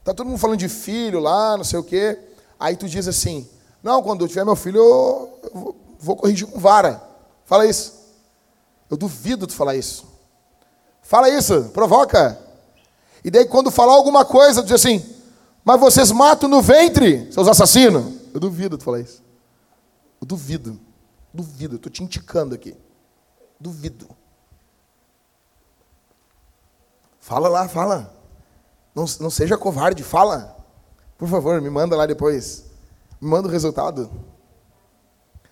[0.03, 2.19] Tá todo mundo falando de filho lá, não sei o quê.
[2.59, 3.49] Aí tu diz assim:
[3.81, 7.01] "Não, quando eu tiver meu filho, eu, eu vou corrigir com vara".
[7.45, 7.95] Fala isso.
[8.91, 10.05] Eu duvido tu falar isso.
[11.01, 12.37] Fala isso, provoca.
[13.23, 15.18] E daí quando falar alguma coisa, tu diz assim:
[15.69, 18.03] "Mas vocês matam no ventre, seus assassinos".
[18.33, 19.23] Eu duvido tu falar isso.
[20.19, 20.81] Eu duvido.
[21.31, 21.77] Duvido.
[21.77, 22.75] Estou te indicando aqui.
[23.61, 24.09] Duvido.
[27.21, 28.15] Fala lá, fala.
[28.95, 30.57] Não, não seja covarde, fala.
[31.19, 32.65] Por favor, me manda lá depois.
[33.21, 34.11] Me manda o resultado.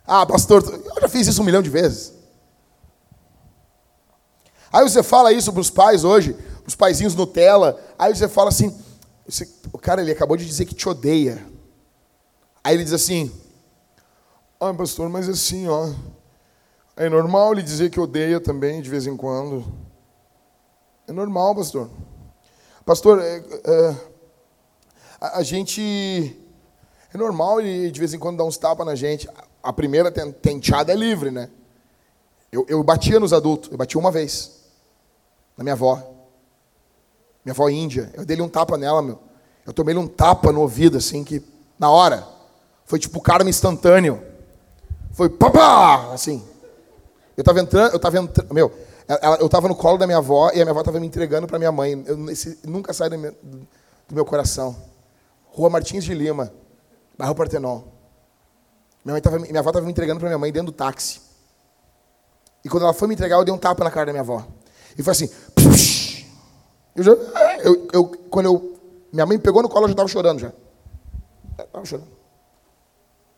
[0.07, 2.15] Ah, pastor, eu já fiz isso um milhão de vezes.
[4.73, 6.35] Aí você fala isso para os pais hoje,
[6.67, 7.79] os paizinhos Nutella.
[7.99, 8.75] Aí você fala assim:
[9.73, 11.45] o cara ele acabou de dizer que te odeia.
[12.63, 13.33] Aí ele diz assim:
[14.59, 15.93] ah, pastor, mas assim, ó.
[16.97, 19.65] É normal ele dizer que odeia também de vez em quando.
[21.07, 21.91] É normal, pastor.
[22.85, 23.97] Pastor, é, é,
[25.21, 26.41] a, a, gente.
[27.13, 29.29] É normal ele de vez em quando dar uns tapas na gente.
[29.63, 31.51] A primeira tenteada é livre, né?
[32.51, 33.71] Eu, eu batia nos adultos.
[33.71, 34.63] Eu batia uma vez.
[35.55, 36.16] Na minha avó.
[37.47, 38.11] Minha avó índia.
[38.15, 39.21] Eu dei um tapa nela, meu.
[39.65, 41.41] Eu tomei um tapa no ouvido, assim, que
[41.79, 42.27] na hora.
[42.85, 44.21] Foi tipo karma instantâneo.
[45.13, 46.45] Foi papá, assim.
[47.37, 48.73] Eu estava entrando, eu estava entrando, meu,
[49.07, 51.47] ela, eu estava no colo da minha avó e a minha avó estava me entregando
[51.47, 52.03] para minha mãe.
[52.05, 53.31] Eu, esse, nunca sai do meu,
[54.09, 54.75] do meu, coração.
[55.45, 56.53] Rua Martins de Lima,
[57.17, 57.83] bairro Partenon.
[59.05, 61.21] Minha, mãe tava, minha avó estava me entregando para minha mãe dentro do táxi.
[62.65, 64.45] E quando ela foi me entregar, eu dei um tapa na cara da minha avó.
[64.99, 65.31] E foi assim.
[66.97, 67.13] Eu já,
[67.63, 68.81] eu, eu, quando eu,
[69.13, 70.53] minha mãe pegou no colo, eu já estava chorando já.
[71.59, 72.09] Estava chorando.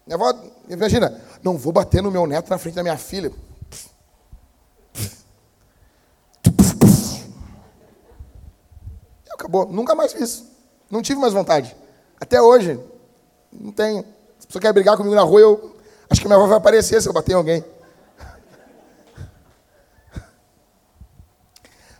[0.07, 0.33] Minha avó,
[0.68, 3.33] imagina, não vou bater no meu neto na frente da minha filha.
[9.27, 9.66] E acabou.
[9.66, 10.44] Nunca mais fiz.
[10.90, 11.77] Não tive mais vontade.
[12.21, 12.81] Até hoje.
[13.53, 14.03] Não tenho.
[14.38, 15.77] Se a pessoa quer brigar comigo na rua, eu
[16.09, 17.64] acho que minha avó vai aparecer se eu bater em alguém.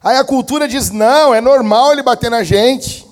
[0.03, 3.07] Aí a cultura diz: não, é normal ele bater na gente.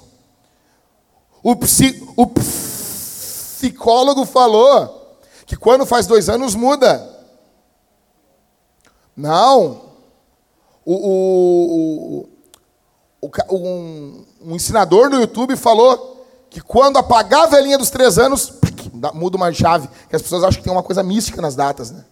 [1.43, 7.15] O, psi, o psicólogo falou que quando faz dois anos muda.
[9.17, 9.87] Não.
[10.85, 12.29] O, o,
[13.21, 18.19] o, o um, um, ensinador no YouTube falou que quando apagar a velhinha dos três
[18.19, 18.53] anos,
[19.15, 19.89] muda uma chave.
[20.09, 22.05] Que as pessoas acham que tem uma coisa mística nas datas, né?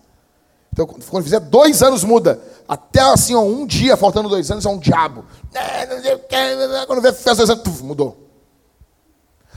[0.75, 2.41] Então, quando fizer dois anos, muda.
[2.66, 5.25] Até assim, ó, um dia, faltando dois anos, é um diabo.
[6.89, 8.29] Quando fez dois anos, mudou.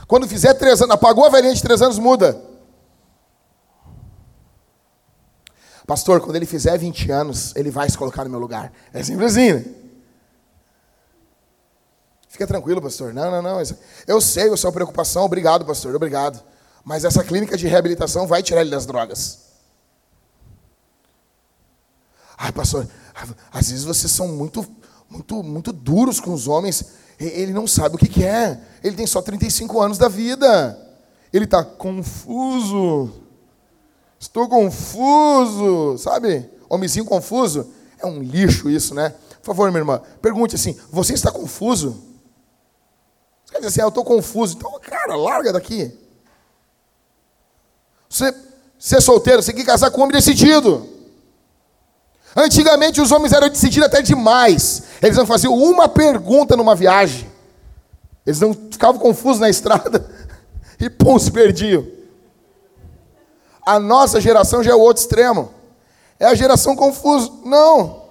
[0.06, 2.40] Quando fizer três anos, apagou a velhinha de três anos, muda.
[5.84, 8.72] Pastor, quando ele fizer 20 anos, ele vai se colocar no meu lugar.
[8.92, 9.64] É sempre assim, né?
[12.28, 13.12] Fica tranquilo, pastor.
[13.12, 13.60] Não, não, não.
[14.06, 15.24] Eu sei a sua preocupação.
[15.24, 15.96] Obrigado, pastor.
[15.96, 16.40] Obrigado.
[16.84, 19.47] Mas essa clínica de reabilitação vai tirar ele das drogas.
[22.38, 22.86] Ai, pastor,
[23.52, 24.64] às vezes vocês são muito,
[25.10, 26.84] muito, muito duros com os homens.
[27.18, 28.60] Ele não sabe o que, é.
[28.82, 30.78] Ele tem só 35 anos da vida.
[31.32, 33.10] Ele está confuso.
[34.20, 35.98] Estou confuso.
[35.98, 36.48] Sabe?
[36.68, 37.72] Homenzinho confuso.
[37.98, 39.12] É um lixo isso, né?
[39.42, 42.04] Por favor, minha irmã, pergunte assim: você está confuso?
[43.44, 44.56] Você quer dizer assim, ah, eu estou confuso.
[44.56, 45.92] Então, cara, larga daqui.
[48.08, 48.32] Você,
[48.78, 50.97] você é solteiro, você quer casar com um homem decidido.
[52.36, 54.82] Antigamente os homens eram decididos até demais.
[55.02, 57.30] Eles não faziam uma pergunta numa viagem.
[58.26, 60.08] Eles não ficavam confusos na estrada
[60.78, 61.86] e pum, se perdiam.
[63.64, 65.52] A nossa geração já é o outro extremo.
[66.18, 67.30] É a geração confusa.
[67.44, 68.08] Não.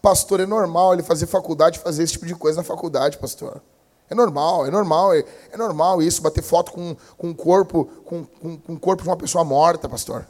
[0.00, 3.62] Pastor, é normal ele fazer faculdade, fazer esse tipo de coisa na faculdade, pastor.
[4.10, 8.24] É normal, é normal, é, é normal isso, bater foto com, com o corpo, com,
[8.24, 10.26] com, com o corpo de uma pessoa morta, pastor.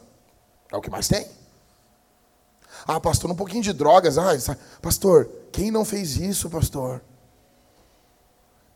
[0.71, 1.27] É o que mais tem.
[2.87, 4.17] Ah, pastor, um pouquinho de drogas.
[4.17, 4.35] Ah,
[4.81, 7.01] pastor, quem não fez isso, pastor?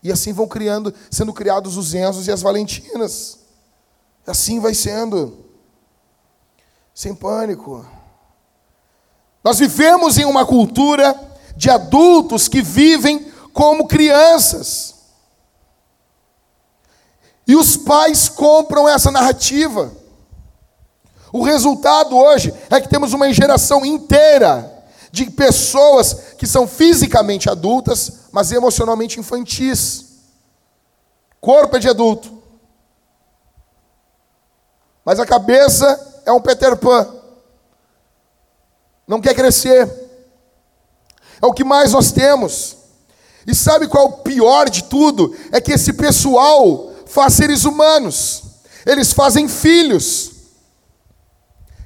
[0.02, 3.38] E assim vão criando, sendo criados os Enzos e as Valentinas.
[4.26, 5.44] Assim vai sendo.
[6.94, 7.86] Sem pânico.
[9.44, 11.14] Nós vivemos em uma cultura
[11.56, 14.94] de adultos que vivem como crianças.
[17.46, 19.92] E os pais compram essa narrativa.
[21.32, 24.78] O resultado hoje é que temos uma geração inteira
[25.12, 30.06] de pessoas que são fisicamente adultas, mas emocionalmente infantis.
[31.40, 32.40] Corpo é de adulto.
[35.04, 37.16] Mas a cabeça é um Peter Pan.
[39.06, 39.88] Não quer crescer.
[41.42, 42.76] É o que mais nós temos.
[43.46, 45.34] E sabe qual é o pior de tudo?
[45.50, 48.42] É que esse pessoal faz seres humanos.
[48.86, 50.29] Eles fazem filhos.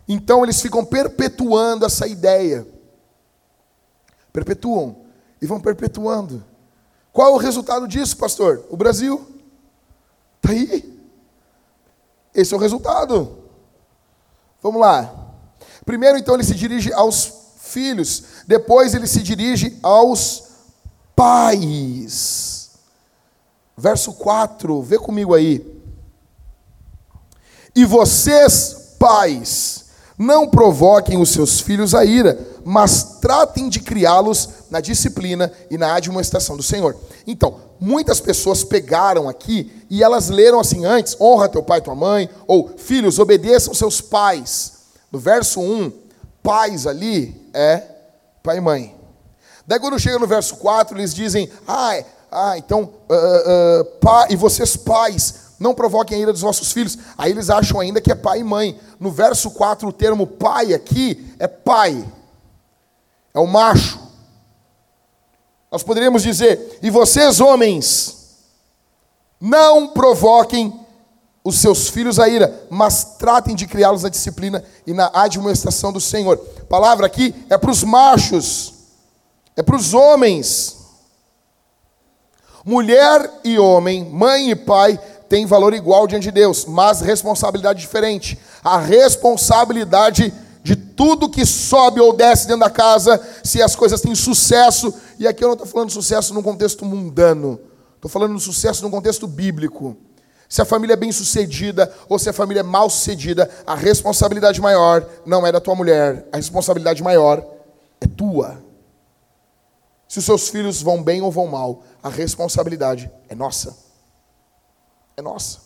[0.09, 2.67] Então eles ficam perpetuando essa ideia.
[4.33, 4.97] Perpetuam
[5.41, 6.45] e vão perpetuando.
[7.13, 8.65] Qual é o resultado disso, pastor?
[8.71, 9.25] O Brasil.
[10.37, 10.93] Está aí.
[12.35, 13.39] Esse é o resultado.
[14.61, 15.31] Vamos lá.
[15.85, 18.25] Primeiro, então, ele se dirige aos filhos.
[18.47, 20.49] Depois, ele se dirige aos
[21.15, 22.71] pais.
[23.77, 25.83] Verso 4, vê comigo aí.
[27.75, 29.84] E vocês, pais,
[30.17, 35.95] não provoquem os seus filhos a ira, mas tratem de criá-los na disciplina e na
[35.95, 36.97] admoestação do Senhor.
[37.27, 41.95] Então, muitas pessoas pegaram aqui e elas leram assim antes: honra teu pai e tua
[41.95, 44.73] mãe, ou filhos, obedeçam seus pais.
[45.11, 45.93] No verso 1,
[46.43, 47.83] pais ali é
[48.43, 48.95] pai e mãe.
[49.67, 54.77] Daí quando chega no verso 4, eles dizem: ah, ah então, uh, uh, e vocês
[54.77, 56.99] pais, não provoquem a ira dos vossos filhos.
[57.17, 58.79] Aí eles acham ainda que é pai e mãe.
[58.99, 62.05] No verso 4, o termo pai aqui é pai.
[63.33, 63.99] É o macho.
[65.71, 68.37] Nós poderíamos dizer: e vocês, homens,
[69.41, 70.81] não provoquem
[71.45, 76.01] os seus filhos a ira, mas tratem de criá-los na disciplina e na admoestação do
[76.01, 76.41] Senhor.
[76.63, 78.73] A palavra aqui é para os machos,
[79.55, 80.79] é para os homens.
[82.65, 84.99] Mulher e homem, mãe e pai,
[85.35, 88.39] tem valor igual diante de Deus, mas responsabilidade diferente.
[88.63, 90.33] A responsabilidade
[90.63, 95.27] de tudo que sobe ou desce dentro da casa, se as coisas têm sucesso, e
[95.27, 97.59] aqui eu não estou falando sucesso num contexto mundano,
[97.97, 99.97] estou falando sucesso num contexto bíblico.
[100.49, 104.61] Se a família é bem sucedida ou se a família é mal sucedida, a responsabilidade
[104.61, 107.45] maior não é da tua mulher, a responsabilidade maior
[108.01, 108.63] é tua.
[110.07, 113.83] Se os seus filhos vão bem ou vão mal, a responsabilidade é nossa
[115.17, 115.61] é nossa.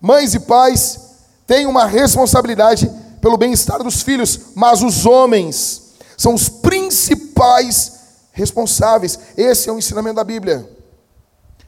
[0.00, 2.90] Mães e pais têm uma responsabilidade
[3.20, 8.00] pelo bem-estar dos filhos, mas os homens são os principais
[8.32, 9.18] responsáveis.
[9.36, 10.70] Esse é o ensinamento da Bíblia.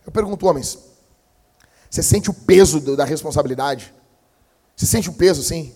[0.04, 0.78] Eu pergunto, homens,
[1.90, 3.94] você sente o peso da responsabilidade?
[4.76, 5.74] Você sente o peso, sim?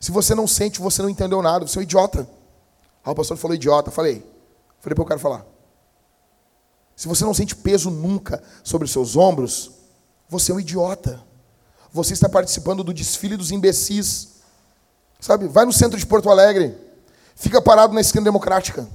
[0.00, 2.28] Se você não sente, você não entendeu nada, você é um idiota.
[3.04, 4.24] Ah, o pastor falou idiota, falei.
[4.80, 5.53] Falei para o cara falar.
[6.96, 9.70] Se você não sente peso nunca sobre os seus ombros,
[10.28, 11.20] você é um idiota.
[11.92, 14.28] Você está participando do desfile dos imbecis.
[15.20, 15.48] Sabe?
[15.48, 16.76] Vai no centro de Porto Alegre,
[17.34, 18.86] fica parado na esquina democrática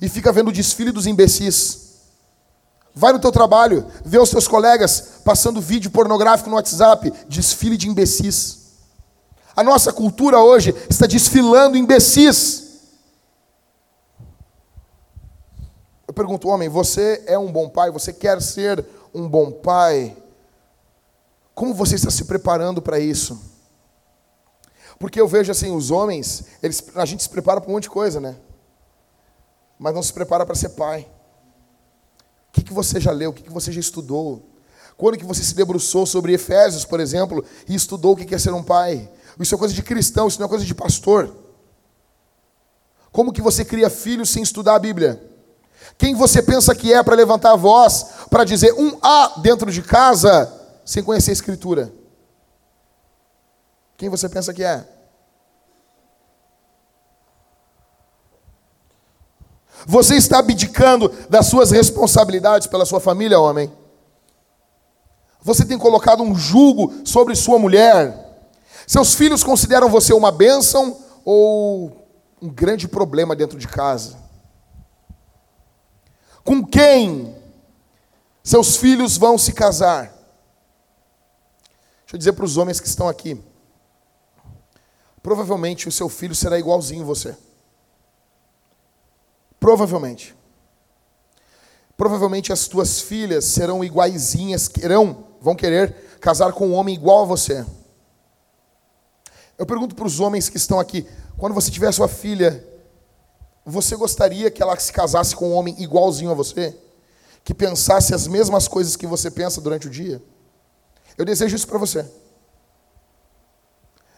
[0.00, 1.88] e fica vendo o desfile dos imbecis.
[2.94, 7.88] Vai no teu trabalho, vê os teus colegas passando vídeo pornográfico no WhatsApp, desfile de
[7.88, 8.58] imbecis.
[9.54, 12.67] A nossa cultura hoje está desfilando imbecis.
[16.12, 17.90] Pergunto, homem, você é um bom pai?
[17.90, 20.16] Você quer ser um bom pai?
[21.54, 23.38] Como você está se preparando para isso?
[24.98, 27.90] Porque eu vejo assim, os homens, eles, a gente se prepara para um monte de
[27.90, 28.36] coisa, né?
[29.78, 31.08] Mas não se prepara para ser pai.
[32.48, 33.30] O que, que você já leu?
[33.30, 34.42] O que, que você já estudou?
[34.96, 38.52] Quando que você se debruçou sobre Efésios, por exemplo, e estudou o que é ser
[38.52, 39.08] um pai?
[39.38, 41.36] Isso é coisa de cristão, isso não é coisa de pastor.
[43.12, 45.27] Como que você cria filhos sem estudar a Bíblia?
[45.98, 49.82] Quem você pensa que é para levantar a voz, para dizer um A dentro de
[49.82, 50.50] casa,
[50.84, 51.92] sem conhecer a Escritura?
[53.96, 54.86] Quem você pensa que é?
[59.86, 63.72] Você está abdicando das suas responsabilidades pela sua família, homem?
[65.42, 68.46] Você tem colocado um jugo sobre sua mulher?
[68.86, 72.06] Seus filhos consideram você uma bênção ou
[72.40, 74.27] um grande problema dentro de casa?
[76.48, 77.36] Com quem
[78.42, 80.04] seus filhos vão se casar?
[82.04, 83.38] Deixa eu dizer para os homens que estão aqui.
[85.22, 87.36] Provavelmente o seu filho será igualzinho você.
[89.60, 90.34] Provavelmente.
[91.98, 97.26] Provavelmente as tuas filhas serão iguaizinhas, querão, vão querer casar com um homem igual a
[97.26, 97.62] você.
[99.58, 102.66] Eu pergunto para os homens que estão aqui: quando você tiver sua filha,
[103.68, 106.74] você gostaria que ela se casasse com um homem igualzinho a você?
[107.44, 110.22] Que pensasse as mesmas coisas que você pensa durante o dia?
[111.18, 112.06] Eu desejo isso para você.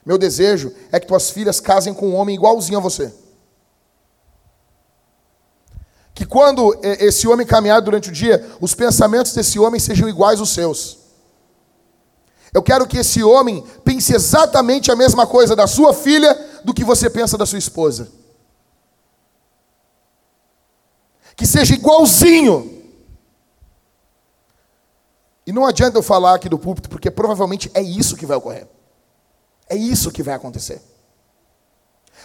[0.07, 3.12] Meu desejo é que tuas filhas casem com um homem igualzinho a você.
[6.14, 10.51] Que quando esse homem caminhar durante o dia, os pensamentos desse homem sejam iguais aos
[10.51, 10.98] seus.
[12.55, 16.34] Eu quero que esse homem pense exatamente a mesma coisa da sua filha
[16.64, 18.19] do que você pensa da sua esposa.
[21.41, 22.82] Que seja igualzinho.
[25.47, 28.68] E não adianta eu falar aqui do púlpito, porque provavelmente é isso que vai ocorrer.
[29.66, 30.82] É isso que vai acontecer.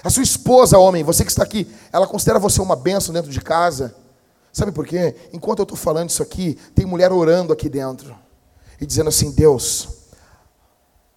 [0.04, 3.40] A sua esposa, homem, você que está aqui, ela considera você uma benção dentro de
[3.40, 3.96] casa.
[4.52, 5.16] Sabe por quê?
[5.32, 8.14] Enquanto eu estou falando isso aqui, tem mulher orando aqui dentro
[8.82, 9.88] e dizendo assim: Deus,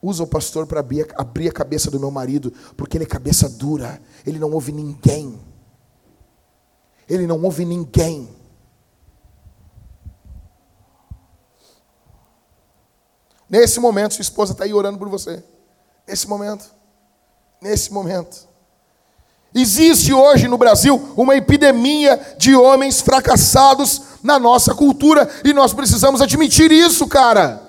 [0.00, 4.00] Usa o pastor para abrir, a cabeça do meu marido, porque ele é cabeça dura,
[4.24, 5.47] ele não ouve ninguém.
[7.08, 8.28] Ele não ouve ninguém.
[13.48, 15.42] Nesse momento, sua esposa está aí orando por você.
[16.06, 16.66] Nesse momento.
[17.62, 18.46] Nesse momento.
[19.54, 26.20] Existe hoje no Brasil uma epidemia de homens fracassados na nossa cultura e nós precisamos
[26.20, 27.62] admitir isso, cara.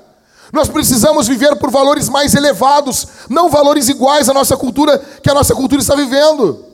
[0.51, 5.33] Nós precisamos viver por valores mais elevados, não valores iguais à nossa cultura, que a
[5.33, 6.65] nossa cultura está vivendo.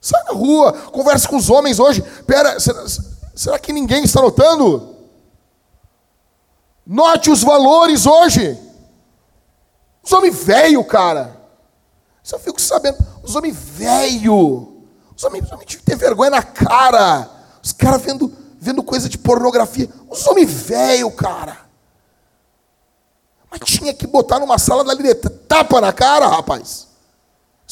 [0.00, 2.02] Sai na rua, converse com os homens hoje.
[2.26, 2.84] Pera, será,
[3.34, 4.94] será que ninguém está notando?
[6.86, 8.56] Note os valores hoje.
[10.02, 11.36] Os homens velho, cara.
[12.30, 12.98] Eu fico sabendo.
[13.22, 14.84] Os homens velho.
[15.16, 17.28] Os homens, os homens têm vergonha na cara.
[17.62, 19.88] Os caras vendo, vendo coisa de pornografia.
[20.08, 21.66] Os homens velho, cara.
[23.50, 25.30] Mas tinha que botar numa sala da liderança.
[25.48, 26.86] Tapa na cara, rapaz.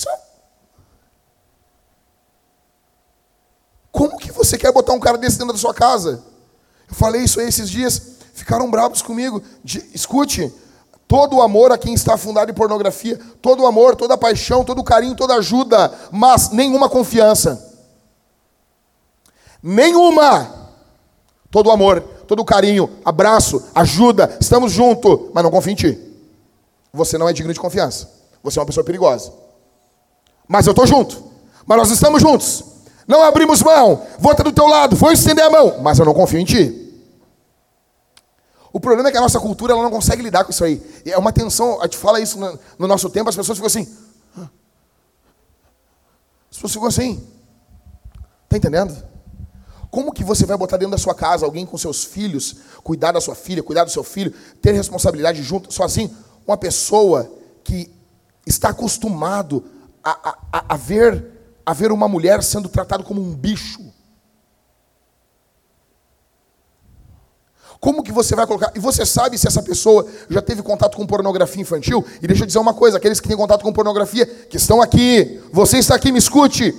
[0.09, 0.25] É-
[3.95, 6.21] Como que você quer botar um cara desse dentro da sua casa?
[6.89, 8.03] Eu falei isso aí esses dias,
[8.35, 9.41] ficaram bravos comigo.
[9.63, 10.53] De, escute,
[11.07, 14.65] todo o amor a quem está fundado em pornografia, todo o amor, toda a paixão,
[14.65, 17.73] todo o carinho, toda a ajuda, mas nenhuma confiança.
[19.63, 20.73] Nenhuma.
[21.49, 26.17] Todo o amor, todo carinho, abraço, ajuda, estamos juntos, mas não confie em ti.
[26.93, 28.11] Você não é digno de confiança.
[28.43, 29.33] Você é uma pessoa perigosa.
[30.49, 31.23] Mas eu estou junto.
[31.65, 32.74] Mas nós estamos juntos.
[33.07, 34.07] Não abrimos mão.
[34.19, 34.97] Vou estar do teu lado.
[34.97, 35.81] Vou estender a mão.
[35.83, 36.81] Mas eu não confio em ti.
[38.73, 40.83] O problema é que a nossa cultura ela não consegue lidar com isso aí.
[41.05, 41.81] É uma tensão.
[41.81, 43.89] A gente fala isso no, no nosso tempo, as pessoas ficam assim.
[46.51, 47.29] As pessoas ficam assim.
[48.45, 48.97] Está entendendo?
[49.91, 53.21] Como que você vai botar dentro da sua casa alguém com seus filhos, cuidar da
[53.21, 56.11] sua filha, cuidar do seu filho, ter responsabilidade junto, sozinho?
[56.45, 57.31] Uma pessoa
[57.63, 57.93] que
[58.45, 59.65] está acostumado
[60.03, 61.34] a, a, a, ver,
[61.65, 63.81] a ver uma mulher sendo tratada como um bicho.
[67.85, 68.73] Como que você vai colocar?
[68.75, 72.03] E você sabe se essa pessoa já teve contato com pornografia infantil?
[72.23, 75.39] E deixa eu dizer uma coisa: aqueles que têm contato com pornografia, que estão aqui,
[75.53, 76.75] você está aqui, me escute.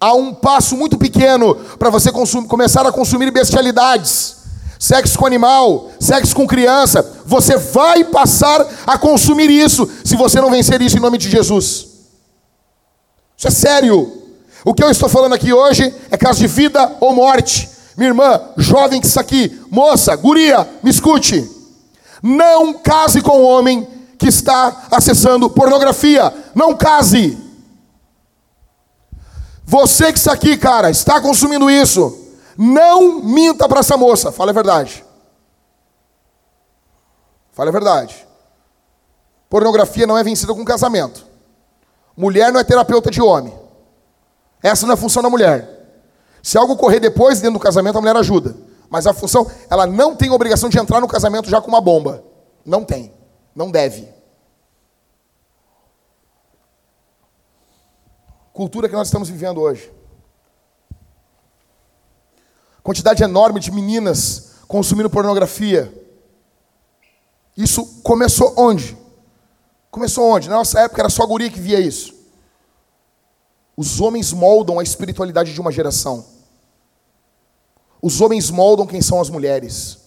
[0.00, 4.36] Há um passo muito pequeno para você começar a consumir bestialidades.
[4.78, 7.02] Sexo com animal, sexo com criança.
[7.26, 11.86] Você vai passar a consumir isso se você não vencer isso em nome de Jesus.
[13.36, 14.15] Isso é sério.
[14.66, 17.70] O que eu estou falando aqui hoje é caso de vida ou morte.
[17.96, 21.48] Minha irmã, jovem que está aqui, moça, guria, me escute.
[22.20, 23.86] Não case com um homem
[24.18, 26.34] que está acessando pornografia.
[26.52, 27.38] Não case.
[29.64, 32.34] Você que está aqui, cara, está consumindo isso.
[32.58, 34.32] Não minta para essa moça.
[34.32, 35.04] Fala a verdade.
[37.52, 38.26] Fala a verdade.
[39.48, 41.24] Pornografia não é vencida com casamento.
[42.16, 43.65] Mulher não é terapeuta de homem.
[44.66, 45.76] Essa não é a função da mulher.
[46.42, 48.56] Se algo ocorrer depois, dentro do casamento, a mulher ajuda.
[48.90, 52.24] Mas a função, ela não tem obrigação de entrar no casamento já com uma bomba.
[52.64, 53.12] Não tem.
[53.54, 54.08] Não deve.
[58.52, 59.92] Cultura que nós estamos vivendo hoje.
[62.82, 65.92] Quantidade enorme de meninas consumindo pornografia.
[67.56, 68.98] Isso começou onde?
[69.92, 70.48] Começou onde?
[70.48, 72.15] Na nossa época era só guria que via isso.
[73.76, 76.24] Os homens moldam a espiritualidade de uma geração.
[78.00, 79.98] Os homens moldam quem são as mulheres.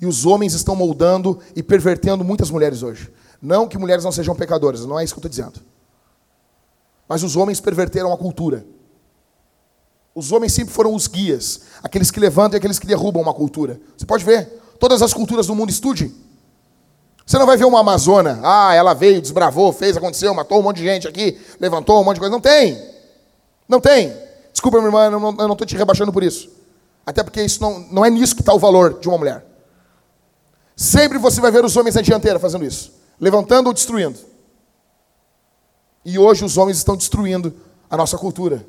[0.00, 3.12] E os homens estão moldando e pervertendo muitas mulheres hoje.
[3.42, 5.64] Não que mulheres não sejam pecadoras, não é isso que eu estou dizendo.
[7.08, 8.64] Mas os homens perverteram a cultura.
[10.14, 13.80] Os homens sempre foram os guias, aqueles que levantam e aqueles que derrubam uma cultura.
[13.96, 14.46] Você pode ver,
[14.78, 16.14] todas as culturas do mundo estude.
[17.28, 20.78] Você não vai ver uma Amazona, ah, ela veio, desbravou, fez, aconteceu, matou um monte
[20.78, 22.32] de gente aqui, levantou um monte de coisa.
[22.32, 22.82] Não tem.
[23.68, 24.16] Não tem.
[24.50, 25.04] Desculpa, minha irmã,
[25.38, 26.50] eu não estou te rebaixando por isso.
[27.04, 29.44] Até porque isso não, não é nisso que está o valor de uma mulher.
[30.74, 34.18] Sempre você vai ver os homens na dianteira fazendo isso, levantando ou destruindo.
[36.06, 37.54] E hoje os homens estão destruindo
[37.90, 38.66] a nossa cultura,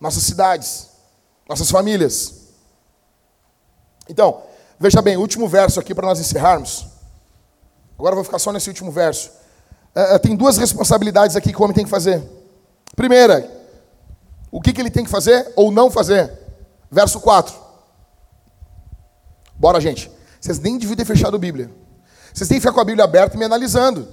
[0.00, 0.88] nossas cidades,
[1.46, 2.54] nossas famílias.
[4.08, 4.40] Então,
[4.80, 6.93] veja bem, último verso aqui para nós encerrarmos.
[7.98, 9.30] Agora vou ficar só nesse último verso.
[9.94, 12.22] É, tem duas responsabilidades aqui que o homem tem que fazer.
[12.96, 13.48] Primeira,
[14.50, 16.32] o que, que ele tem que fazer ou não fazer?
[16.90, 17.54] Verso 4.
[19.54, 20.10] Bora, gente.
[20.40, 21.70] Vocês nem deviam ter fechado a Bíblia.
[22.32, 24.08] Vocês têm que ficar com a Bíblia aberta e me analisando.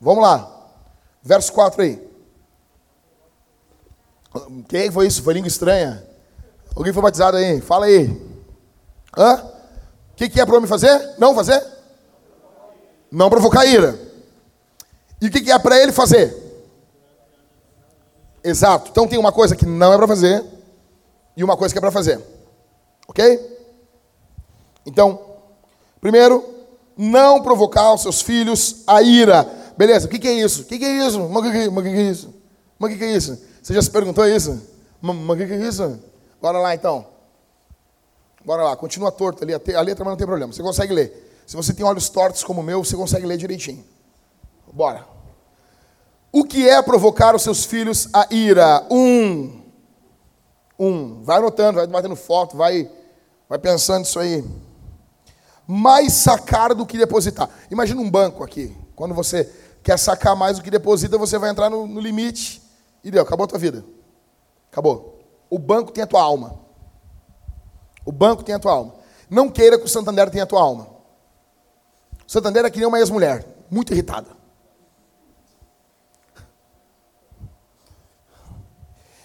[0.00, 0.48] Vamos lá.
[1.22, 2.12] Verso 4 aí.
[4.68, 5.22] Quem foi isso?
[5.22, 6.04] Foi língua estranha?
[6.74, 7.60] Alguém foi batizado aí?
[7.60, 8.06] Fala aí.
[9.16, 9.36] Hã?
[10.12, 11.14] O que, que é para o homem fazer?
[11.18, 11.62] Não fazer?
[13.12, 14.00] Não provocar ira.
[15.20, 16.34] E o que, é para ele fazer?
[18.42, 18.90] Exato.
[18.90, 20.42] Então tem uma coisa que não é para fazer
[21.36, 22.18] e uma coisa que é para fazer.
[23.06, 23.58] Ok?
[24.86, 25.20] Então,
[26.00, 26.42] primeiro,
[26.96, 29.44] não provocar os seus filhos a ira.
[29.76, 30.62] Beleza, o que, é isso?
[30.62, 31.20] O que, é isso?
[31.28, 32.34] Mas o que, é isso?
[32.78, 33.42] Mas o que, é isso?
[33.62, 34.58] Você já se perguntou isso?
[35.02, 36.00] Mas o que, que, é isso?
[36.40, 37.06] Bora lá então.
[38.42, 39.52] Bora lá, continua torto ali.
[39.54, 41.31] A letra não tem problema, você consegue ler.
[41.52, 43.84] Se você tem olhos tortos como o meu, você consegue ler direitinho.
[44.72, 45.06] Bora.
[46.32, 48.86] O que é provocar os seus filhos a ira?
[48.90, 49.60] Um.
[50.78, 51.22] Um.
[51.22, 52.90] Vai anotando, vai batendo foto, vai,
[53.50, 54.42] vai pensando isso aí
[55.66, 57.50] mais sacar do que depositar.
[57.70, 58.74] Imagina um banco aqui.
[58.96, 59.44] Quando você
[59.82, 62.62] quer sacar mais do que deposita, você vai entrar no, no limite
[63.04, 63.84] e deu, acabou a tua vida.
[64.70, 65.20] Acabou.
[65.50, 66.58] O banco tem a tua alma.
[68.06, 68.94] O banco tem a tua alma.
[69.28, 70.91] Não queira que o Santander tenha a tua alma.
[72.26, 74.28] Santander é que nem uma ex-mulher, muito irritada.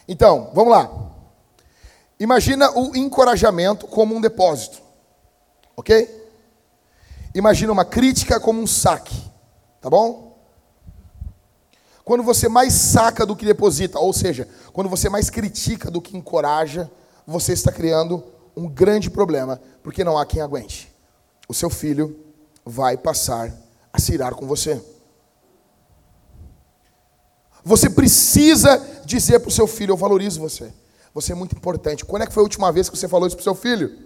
[0.07, 0.89] Então, vamos lá.
[2.19, 4.81] Imagina o encorajamento como um depósito.
[5.75, 6.29] Ok?
[7.35, 9.15] Imagina uma crítica como um saque,
[9.79, 10.35] tá bom?
[12.03, 16.17] Quando você mais saca do que deposita, ou seja, quando você mais critica do que
[16.17, 16.89] encoraja,
[17.27, 18.23] você está criando
[18.55, 20.91] um grande problema, porque não há quem aguente.
[21.47, 22.26] O seu filho
[22.67, 23.51] vai passar
[23.91, 24.83] a se irar com você.
[27.63, 30.73] Você precisa dizer para o seu filho: Eu valorizo você.
[31.13, 32.05] Você é muito importante.
[32.05, 33.97] Quando é que foi a última vez que você falou isso para o seu filho?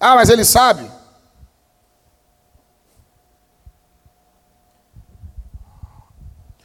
[0.00, 0.90] Ah, mas ele sabe.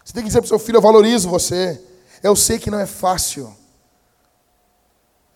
[0.04, 1.82] Você tem que dizer para o seu filho: Eu valorizo você.
[2.24, 3.56] Eu sei que não é fácil.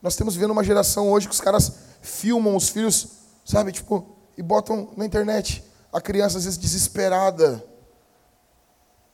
[0.01, 3.07] Nós temos vivendo uma geração hoje que os caras filmam os filhos,
[3.43, 5.63] sabe, tipo, e botam na internet.
[5.95, 7.65] A criança às vezes desesperada.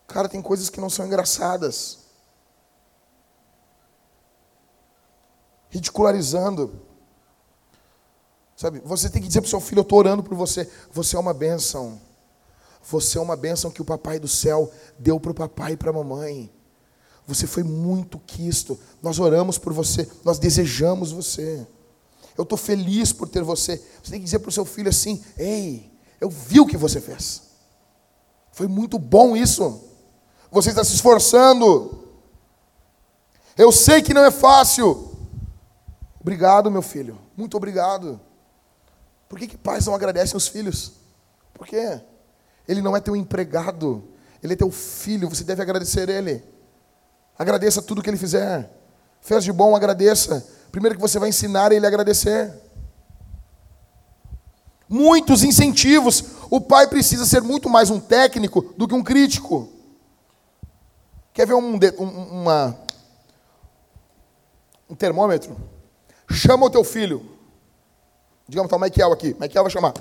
[0.07, 1.99] Cara, tem coisas que não são engraçadas.
[5.69, 6.81] Ridicularizando.
[8.55, 10.67] Sabe, você tem que dizer para o seu filho: Eu estou orando por você.
[10.91, 12.01] Você é uma bênção.
[12.89, 15.91] Você é uma bênção que o papai do céu deu para o papai e para
[15.91, 16.51] a mamãe.
[17.27, 18.79] Você foi muito quisto.
[19.03, 21.67] Nós oramos por você, nós desejamos você.
[22.35, 23.77] Eu estou feliz por ter você.
[24.01, 25.90] Você tem que dizer para o seu filho assim: Ei,
[26.21, 27.41] eu vi o que você fez.
[28.51, 29.83] Foi muito bom isso.
[30.51, 32.07] Você está se esforçando.
[33.57, 35.17] Eu sei que não é fácil.
[36.19, 37.17] Obrigado, meu filho.
[37.35, 38.21] Muito obrigado.
[39.27, 40.93] Por que, que pais não agradecem os filhos?
[41.53, 41.99] Por quê?
[42.67, 44.03] Ele não é teu empregado,
[44.43, 46.43] ele é teu filho, você deve agradecer ele.
[47.37, 48.69] Agradeça tudo que ele fizer.
[49.21, 50.45] Fez de bom, agradeça.
[50.71, 52.53] Primeiro que você vai ensinar ele a agradecer.
[54.91, 56.21] Muitos incentivos.
[56.49, 59.69] O pai precisa ser muito mais um técnico do que um crítico.
[61.33, 62.77] Quer ver um, uma,
[64.89, 65.55] um termômetro.
[66.29, 67.25] Chama o teu filho.
[68.45, 69.33] Digamos, tá o Michael aqui.
[69.39, 69.93] Michael vai chamar.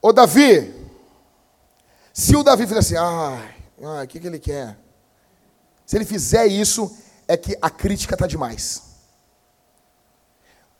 [0.00, 0.72] Ô Davi.
[2.12, 4.78] Se o Davi fizer assim, ai, o que, que ele quer?
[5.84, 6.96] Se ele fizer isso,
[7.26, 8.87] é que a crítica está demais.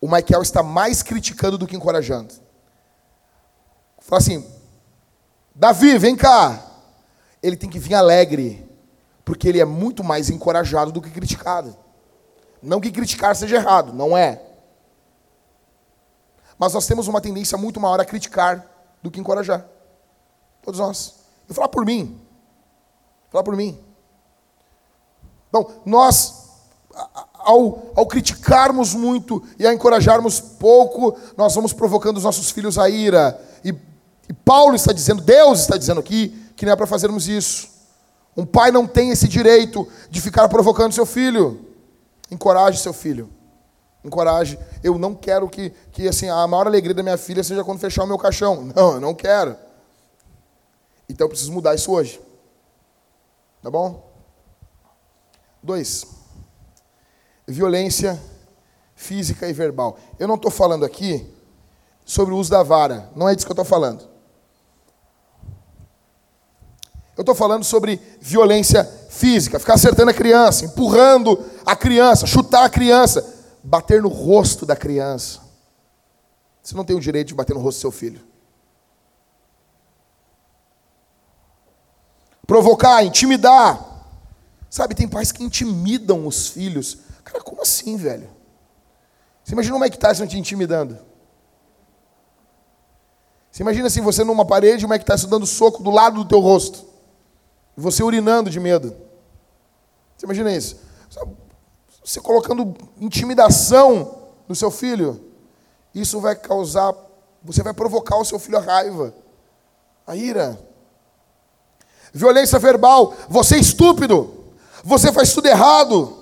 [0.01, 2.34] O Michael está mais criticando do que encorajando.
[4.01, 4.46] Fala assim,
[5.55, 6.64] Davi, vem cá.
[7.42, 8.68] Ele tem que vir alegre,
[9.24, 11.76] porque ele é muito mais encorajado do que criticado.
[12.62, 14.42] Não que criticar seja errado, não é.
[16.59, 18.66] Mas nós temos uma tendência muito maior a criticar
[19.03, 19.64] do que encorajar.
[20.62, 21.14] Todos nós.
[21.49, 22.20] Eu falar por mim.
[23.30, 23.78] Falar por mim.
[25.49, 26.51] Então, nós,
[27.39, 32.89] ao, ao criticarmos muito e a encorajarmos pouco, nós vamos provocando os nossos filhos a
[32.89, 33.41] ira.
[33.64, 33.74] E,
[34.28, 37.68] e Paulo está dizendo, Deus está dizendo aqui, que não é para fazermos isso.
[38.36, 41.66] Um pai não tem esse direito de ficar provocando seu filho.
[42.30, 43.30] Encoraje seu filho.
[44.05, 44.59] Encoraje.
[44.82, 48.05] Eu não quero que, que assim, a maior alegria da minha filha seja quando fechar
[48.05, 48.72] o meu caixão.
[48.74, 49.57] Não, eu não quero.
[51.09, 52.20] Então eu preciso mudar isso hoje.
[53.62, 54.09] Tá bom?
[55.62, 56.17] Dois.
[57.51, 58.22] Violência
[58.94, 59.99] física e verbal.
[60.18, 61.26] Eu não estou falando aqui
[62.05, 63.11] sobre o uso da vara.
[63.16, 64.07] Não é disso que eu estou falando.
[67.16, 72.70] Eu estou falando sobre violência física, ficar acertando a criança, empurrando a criança, chutar a
[72.70, 73.34] criança,
[73.64, 75.40] bater no rosto da criança.
[76.62, 78.20] Você não tem o direito de bater no rosto do seu filho.
[82.46, 83.84] Provocar, intimidar.
[84.70, 86.99] Sabe, tem pais que intimidam os filhos.
[87.29, 88.29] Cara, como assim, velho?
[89.45, 90.99] Você imagina o Mike Tyson te intimidando?
[93.51, 96.41] Você imagina assim, você numa parede, o Mike Tyson dando soco do lado do teu
[96.41, 96.87] rosto.
[97.76, 98.97] E você urinando de medo.
[100.16, 100.81] Você imagina isso?
[102.03, 105.33] Você colocando intimidação no seu filho.
[105.95, 106.95] Isso vai causar,
[107.43, 109.14] você vai provocar o seu filho a raiva,
[110.07, 110.59] a ira.
[112.12, 114.45] Violência verbal, você é estúpido,
[114.83, 116.17] você faz tudo errado,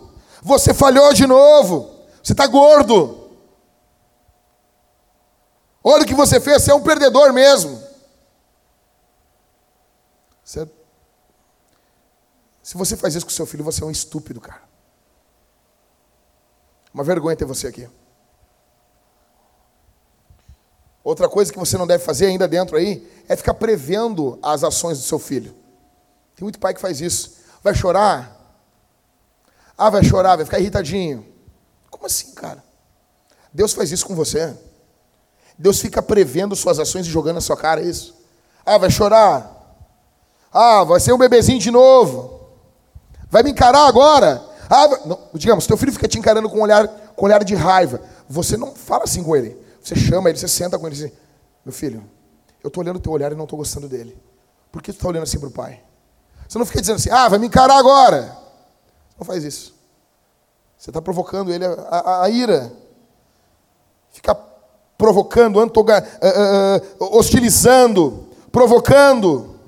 [0.47, 1.93] você falhou de novo,
[2.23, 3.29] você está gordo.
[5.83, 7.83] Olha o que você fez, você é um perdedor mesmo.
[10.45, 10.71] Você
[12.63, 14.63] se você faz isso com seu filho, você é um estúpido, cara.
[16.93, 17.89] Uma vergonha ter você aqui.
[21.03, 24.99] Outra coisa que você não deve fazer ainda dentro aí é ficar prevendo as ações
[24.99, 25.55] do seu filho.
[26.35, 27.37] Tem muito pai que faz isso.
[27.63, 28.36] Vai chorar?
[29.77, 31.27] Ah, vai chorar, vai ficar irritadinho.
[31.91, 32.65] Como assim, cara?
[33.53, 34.55] Deus faz isso com você.
[35.59, 38.15] Deus fica prevendo suas ações e jogando na sua cara é isso.
[38.65, 39.53] Ah, vai chorar?
[40.53, 42.49] Ah, vai ser um bebezinho de novo.
[43.31, 44.43] Vai me encarar agora?
[44.69, 47.55] Ah, não, digamos, teu filho fica te encarando com um olhar, com um olhar de
[47.55, 48.01] raiva.
[48.29, 49.57] Você não fala assim com ele.
[49.81, 51.13] Você chama ele, você senta com ele e diz:
[51.65, 52.05] Meu filho,
[52.63, 54.17] eu estou olhando o teu olhar e não estou gostando dele.
[54.73, 55.81] Por que tu está olhando assim para o pai?
[56.49, 58.37] Você não fica dizendo assim: Ah, vai me encarar agora.
[59.19, 59.75] Não faz isso.
[60.77, 62.73] Você está provocando ele a, a, a, ira.
[64.11, 64.35] Fica
[64.97, 66.07] provocando, antoga,
[67.01, 69.59] uh, uh, hostilizando, provocando.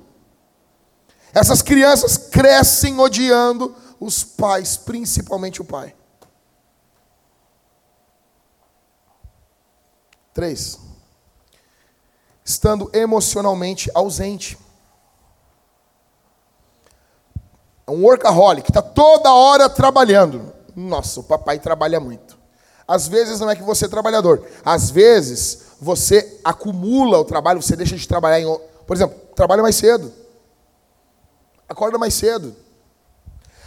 [1.33, 5.95] Essas crianças crescem odiando os pais, principalmente o pai.
[10.33, 10.79] Três.
[12.45, 14.57] Estando emocionalmente ausente.
[17.89, 20.53] É um workaholic, está toda hora trabalhando.
[20.75, 22.37] Nossa, o papai trabalha muito.
[22.87, 24.45] Às vezes não é que você é trabalhador.
[24.63, 28.59] Às vezes você acumula o trabalho, você deixa de trabalhar em.
[28.85, 30.13] Por exemplo, trabalha mais cedo.
[31.67, 32.55] Acorda mais cedo.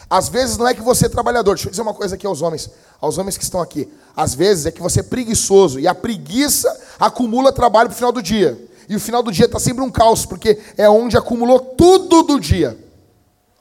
[0.08, 1.54] Às vezes não é que você é trabalhador.
[1.54, 2.70] Deixa eu dizer uma coisa aqui aos homens,
[3.00, 3.92] aos homens que estão aqui.
[4.14, 8.12] Às vezes é que você é preguiçoso e a preguiça acumula trabalho para o final
[8.12, 8.68] do dia.
[8.88, 12.38] E o final do dia está sempre um caos, porque é onde acumulou tudo do
[12.38, 12.81] dia.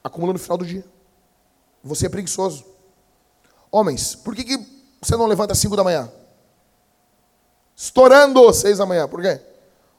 [0.03, 0.85] Acumula no final do dia.
[1.83, 2.65] Você é preguiçoso.
[3.71, 4.57] Homens, por que, que
[5.01, 6.11] você não levanta às 5 da manhã?
[7.75, 9.07] Estourando 6 da manhã.
[9.07, 9.39] Por quê?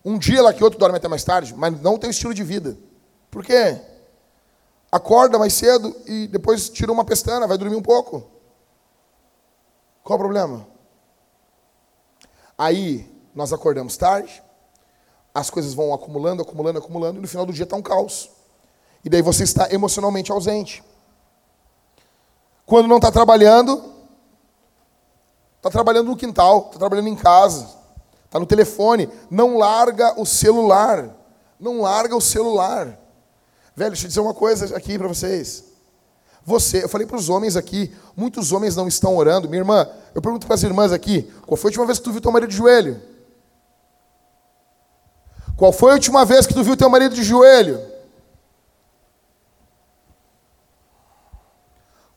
[0.04, 2.76] Um dia lá que outro dorme até mais tarde, mas não tem estilo de vida.
[3.30, 3.80] Por quê?
[4.92, 8.30] acorda mais cedo e depois tira uma pestana, vai dormir um pouco.
[10.04, 10.68] Qual o problema?
[12.58, 14.42] Aí nós acordamos tarde,
[15.34, 18.30] as coisas vão acumulando, acumulando, acumulando, e no final do dia está um caos.
[19.04, 20.82] E daí você está emocionalmente ausente.
[22.64, 23.82] Quando não está trabalhando,
[25.56, 27.68] está trabalhando no quintal, está trabalhando em casa,
[28.24, 29.08] está no telefone.
[29.30, 31.08] Não larga o celular.
[31.58, 32.98] Não larga o celular.
[33.74, 35.64] Velho, deixa eu dizer uma coisa aqui para vocês.
[36.44, 39.48] Você, eu falei para os homens aqui, muitos homens não estão orando.
[39.48, 42.12] Minha irmã, eu pergunto para as irmãs aqui, qual foi a última vez que tu
[42.12, 43.00] viu teu marido de joelho?
[45.56, 47.91] Qual foi a última vez que tu viu teu marido de joelho?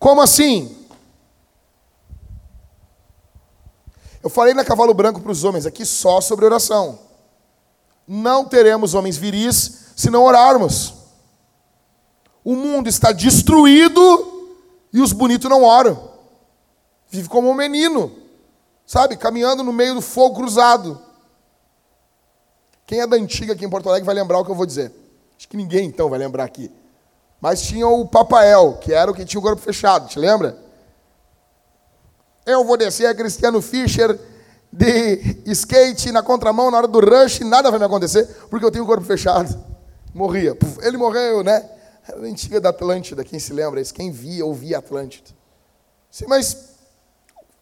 [0.05, 0.85] Como assim?
[4.21, 6.99] Eu falei na Cavalo Branco para os homens aqui só sobre oração.
[8.07, 10.93] Não teremos homens viris se não orarmos.
[12.43, 14.53] O mundo está destruído
[14.93, 16.11] e os bonitos não oram.
[17.09, 18.15] Vive como um menino,
[18.85, 19.17] sabe?
[19.17, 21.01] Caminhando no meio do fogo cruzado.
[22.85, 24.91] Quem é da antiga aqui em Porto Alegre vai lembrar o que eu vou dizer.
[25.35, 26.71] Acho que ninguém então vai lembrar aqui.
[27.39, 30.57] Mas tinha o Papael, que era o que tinha o corpo fechado, te lembra?
[32.45, 34.19] Eu vou descer a Cristiano Fischer
[34.71, 38.83] de skate na contramão na hora do rush, nada vai me acontecer, porque eu tenho
[38.83, 39.57] o corpo fechado.
[40.13, 40.57] Morria.
[40.81, 41.69] Ele morreu, né?
[42.07, 43.83] Era a antiga da Atlântida, quem se lembra?
[43.85, 45.29] Quem via, ouvia Atlântida.
[46.11, 46.75] Sim, mas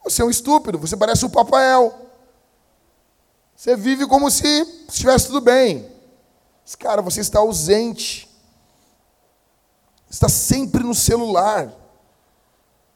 [0.03, 1.93] você é um estúpido, você parece o Papael.
[3.55, 4.47] Você vive como se
[4.89, 5.89] estivesse tudo bem.
[6.63, 8.29] Mas, cara, você está ausente.
[10.13, 11.73] Está sempre no celular.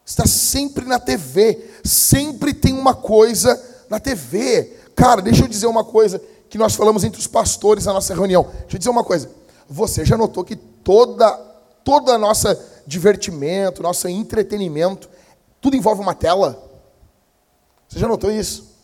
[0.05, 1.68] Está sempre na TV.
[1.84, 3.59] Sempre tem uma coisa
[3.89, 4.78] na TV.
[4.95, 8.43] Cara, deixa eu dizer uma coisa que nós falamos entre os pastores na nossa reunião.
[8.43, 9.32] Deixa eu dizer uma coisa.
[9.68, 11.47] Você já notou que toda
[11.84, 12.55] toda nossa
[12.86, 15.09] divertimento, nosso entretenimento,
[15.59, 16.63] tudo envolve uma tela?
[17.89, 18.76] Você já notou isso?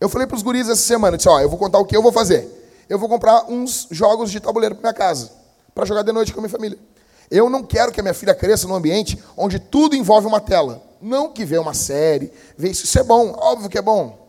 [0.00, 2.02] Eu falei para os guris essa semana, disse, ó, eu vou contar o que eu
[2.02, 2.84] vou fazer.
[2.88, 5.32] Eu vou comprar uns jogos de tabuleiro para minha casa,
[5.74, 6.78] para jogar de noite com a minha família.
[7.32, 10.82] Eu não quero que a minha filha cresça num ambiente onde tudo envolve uma tela.
[11.00, 14.28] Não que vê uma série, vê isso, isso é bom, óbvio que é bom.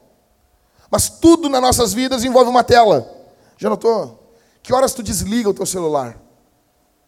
[0.89, 3.06] Mas tudo nas nossas vidas envolve uma tela.
[3.58, 4.38] Já notou?
[4.62, 6.18] Que horas tu desliga o teu celular?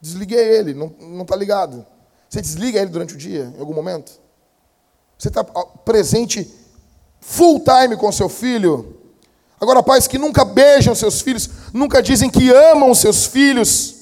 [0.02, 1.86] Desliguei ele, não está ligado.
[2.28, 4.20] Você desliga ele durante o dia, em algum momento?
[5.18, 6.54] Você está presente
[7.22, 8.98] full time com seu filho?
[9.62, 13.95] Agora, pais que nunca beijam seus filhos, nunca dizem que amam seus filhos.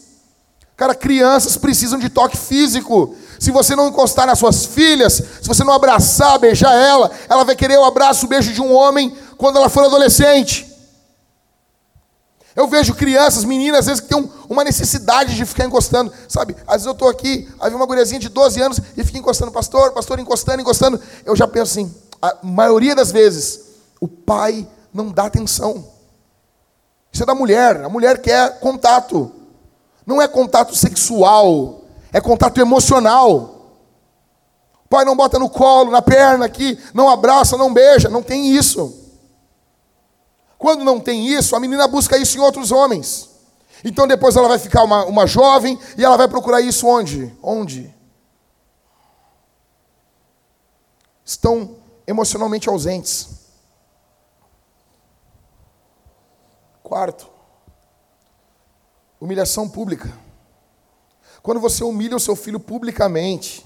[0.75, 3.15] Cara, crianças precisam de toque físico.
[3.39, 7.55] Se você não encostar nas suas filhas, se você não abraçar, beijar ela, ela vai
[7.55, 10.73] querer o abraço, o beijo de um homem quando ela for adolescente.
[12.55, 16.55] Eu vejo crianças, meninas, às vezes que têm uma necessidade de ficar encostando, sabe?
[16.67, 19.51] Às vezes eu estou aqui, aí vem uma guriazinha de 12 anos e fica encostando,
[19.51, 21.01] pastor, pastor, encostando, encostando.
[21.25, 23.59] Eu já penso assim, a maioria das vezes,
[23.99, 25.83] o pai não dá atenção.
[27.11, 29.31] Isso é da mulher, a mulher quer contato.
[30.05, 31.81] Não é contato sexual,
[32.11, 33.71] é contato emocional.
[34.85, 38.55] O pai não bota no colo, na perna aqui, não abraça, não beija, não tem
[38.55, 39.01] isso.
[40.57, 43.29] Quando não tem isso, a menina busca isso em outros homens.
[43.83, 47.35] Então depois ela vai ficar uma, uma jovem e ela vai procurar isso onde?
[47.41, 47.93] Onde?
[51.25, 51.75] Estão
[52.07, 53.29] emocionalmente ausentes.
[56.81, 57.27] Quarto,
[59.23, 60.11] humilhação pública.
[61.41, 63.65] Quando você humilha o seu filho publicamente,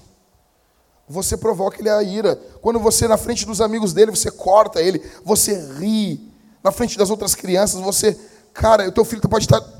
[1.08, 2.36] você provoca ele a ira.
[2.60, 6.32] Quando você, na frente dos amigos dele, você corta ele, você ri,
[6.62, 8.18] na frente das outras crianças, você,
[8.52, 9.78] cara, o teu filho pode estar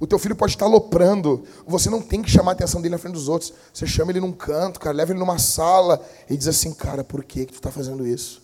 [0.00, 1.46] o teu filho pode estar loprando.
[1.66, 3.54] Você não tem que chamar a atenção dele na frente dos outros.
[3.72, 7.24] Você chama ele num canto, cara, leva ele numa sala e diz assim, cara, por
[7.24, 8.42] que, que tu está fazendo isso?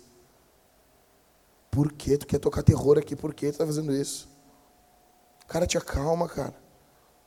[1.71, 3.15] Por que tu quer tocar terror aqui?
[3.15, 4.29] Por que tu está fazendo isso?
[5.49, 6.55] Cara, te acalma, cara.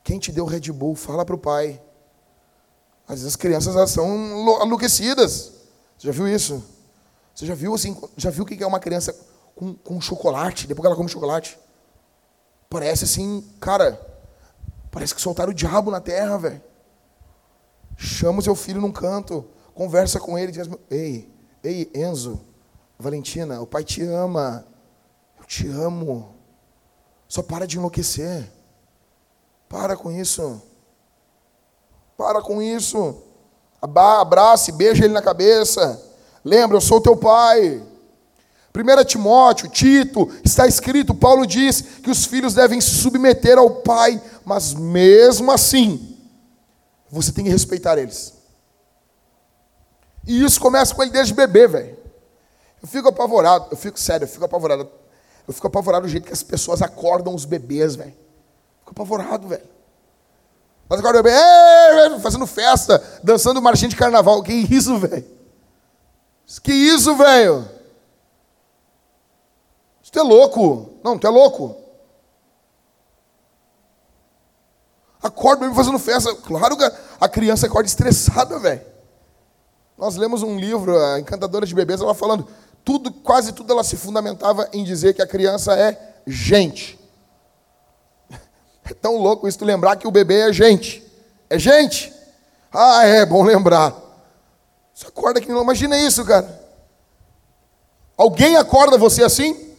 [0.03, 0.95] Quem te deu Red Bull?
[0.95, 1.81] Fala para o pai.
[3.07, 4.07] Às vezes as crianças elas são
[4.63, 5.53] enlouquecidas.
[5.97, 6.63] Você já viu isso?
[7.33, 7.97] Você já viu assim?
[8.17, 9.15] Já viu o que é uma criança
[9.55, 11.57] com, com chocolate, depois que ela come chocolate.
[12.69, 13.99] Parece assim, cara,
[14.91, 16.61] parece que soltaram o diabo na terra, velho.
[17.97, 21.31] Chama o seu filho num canto, conversa com ele, diz: Ei,
[21.63, 22.41] ei, Enzo,
[22.97, 24.65] Valentina, o pai te ama.
[25.39, 26.35] Eu te amo.
[27.27, 28.51] Só para de enlouquecer.
[29.73, 30.61] Para com isso.
[32.15, 33.23] Para com isso.
[33.81, 35.99] Abrace, beija ele na cabeça.
[36.45, 37.81] Lembra, eu sou teu pai.
[38.75, 44.21] 1 Timóteo, Tito, está escrito, Paulo diz que os filhos devem se submeter ao pai,
[44.45, 46.17] mas mesmo assim,
[47.09, 48.33] você tem que respeitar eles.
[50.27, 51.97] E isso começa com ele desde bebê, velho.
[52.79, 54.87] Eu fico apavorado, eu fico sério, eu fico apavorado.
[55.47, 58.22] Eu fico apavorado do jeito que as pessoas acordam os bebês, velho.
[58.93, 59.67] Apavorado, velho.
[60.87, 64.43] Mas agora o bebê, fazendo festa, dançando marchinha de carnaval.
[64.43, 65.25] Que isso, velho?
[66.61, 67.67] Que isso, velho?
[70.11, 70.91] Tu é louco.
[71.03, 71.75] Não, tu é louco.
[75.23, 76.35] Acorda bebê fazendo festa.
[76.35, 78.81] Claro que a criança acorda estressada, velho.
[79.97, 82.47] Nós lemos um livro, a Encantadora de Bebês, ela falando,
[82.85, 86.99] tudo, quase tudo ela se fundamentava em dizer que a criança é gente.
[88.85, 91.03] É tão louco isso tu lembrar que o bebê é gente.
[91.49, 92.13] É gente.
[92.71, 93.95] Ah, é bom lembrar.
[94.93, 96.61] Você acorda que não imagina isso, cara.
[98.17, 99.73] Alguém acorda você assim?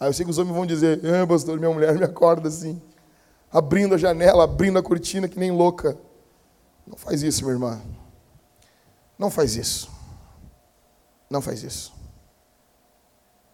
[0.00, 2.80] Aí eu sei que os homens vão dizer: "É, pastor, minha mulher me acorda assim"
[3.50, 5.98] abrindo a janela, abrindo a cortina que nem louca.
[6.86, 7.80] Não faz isso, minha irmã.
[9.18, 9.90] Não faz isso.
[11.28, 11.92] Não faz isso.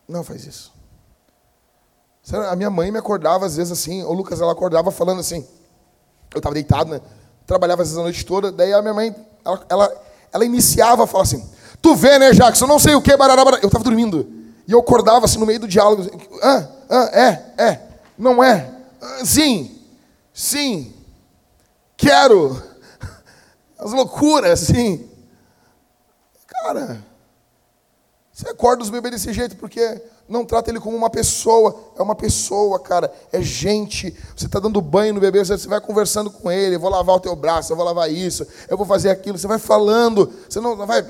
[0.07, 0.74] Não faz isso.
[2.33, 5.47] A minha mãe me acordava às vezes assim, o Lucas ela acordava falando assim.
[6.33, 7.01] Eu estava deitado, né?
[7.47, 9.15] Trabalhava às vezes a noite toda, daí a minha mãe,
[9.45, 10.03] ela, ela,
[10.33, 11.49] ela iniciava a falar assim:
[11.83, 12.67] Tu vê, né, Jackson?
[12.67, 13.63] Não sei o que, barará, barará.
[13.63, 14.27] Eu estava dormindo.
[14.67, 16.03] E eu acordava assim no meio do diálogo:
[16.43, 17.81] Ah, ah, é, é,
[18.17, 18.71] não é,
[19.01, 19.75] ah, sim,
[20.35, 20.93] Sim,
[21.97, 22.61] quero.
[23.79, 25.09] As loucuras, sim.
[26.49, 27.01] Cara,
[28.33, 29.81] você acorda os bebês desse jeito porque
[30.29, 31.93] não trata ele como uma pessoa.
[31.97, 33.13] É uma pessoa, cara.
[33.33, 34.17] É gente.
[34.35, 36.77] Você está dando banho no bebê, você vai conversando com ele.
[36.77, 39.37] Eu vou lavar o teu braço, eu vou lavar isso, eu vou fazer aquilo.
[39.37, 40.33] Você vai falando.
[40.49, 41.05] Você não, vai.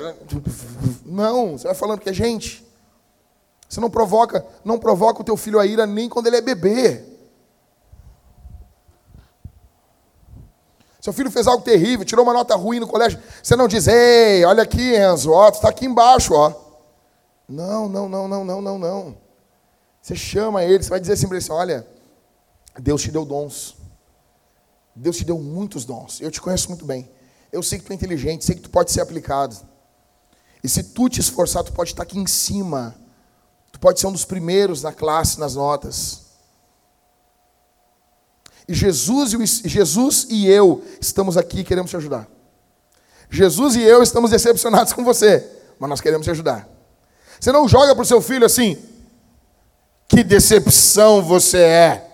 [1.05, 2.65] Não, você vai falando que é gente.
[3.69, 7.03] Você não provoca, não provoca o teu filho a ira nem quando ele é bebê.
[11.01, 13.21] Seu filho fez algo terrível, tirou uma nota ruim no colégio.
[13.43, 16.64] Você não diz, ei, olha aqui, Enzo, ó, tu está aqui embaixo, ó.
[17.49, 19.17] Não, não, não, não, não, não, não.
[20.01, 21.87] Você chama ele, você vai dizer assim para ele, assim, olha,
[22.79, 23.77] Deus te deu dons.
[24.95, 26.21] Deus te deu muitos dons.
[26.21, 27.11] Eu te conheço muito bem.
[27.53, 29.57] Eu sei que tu é inteligente, sei que tu pode ser aplicado.
[30.63, 32.95] E se tu te esforçar, tu pode estar aqui em cima.
[33.73, 36.25] Tu pode ser um dos primeiros na classe, nas notas.
[38.67, 42.29] E Jesus e, Jesus e eu estamos aqui e queremos te ajudar.
[43.29, 45.47] Jesus e eu estamos decepcionados com você,
[45.79, 46.74] mas nós queremos te ajudar.
[47.41, 48.77] Você não joga para o seu filho assim,
[50.09, 52.11] que decepção você é.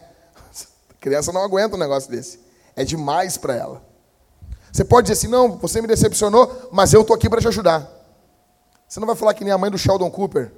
[0.90, 2.40] A criança não aguenta um negócio desse.
[2.74, 3.82] É demais para ela.
[4.72, 7.88] Você pode dizer assim, não, você me decepcionou, mas eu estou aqui para te ajudar.
[8.88, 10.52] Você não vai falar que nem a mãe do Sheldon Cooper.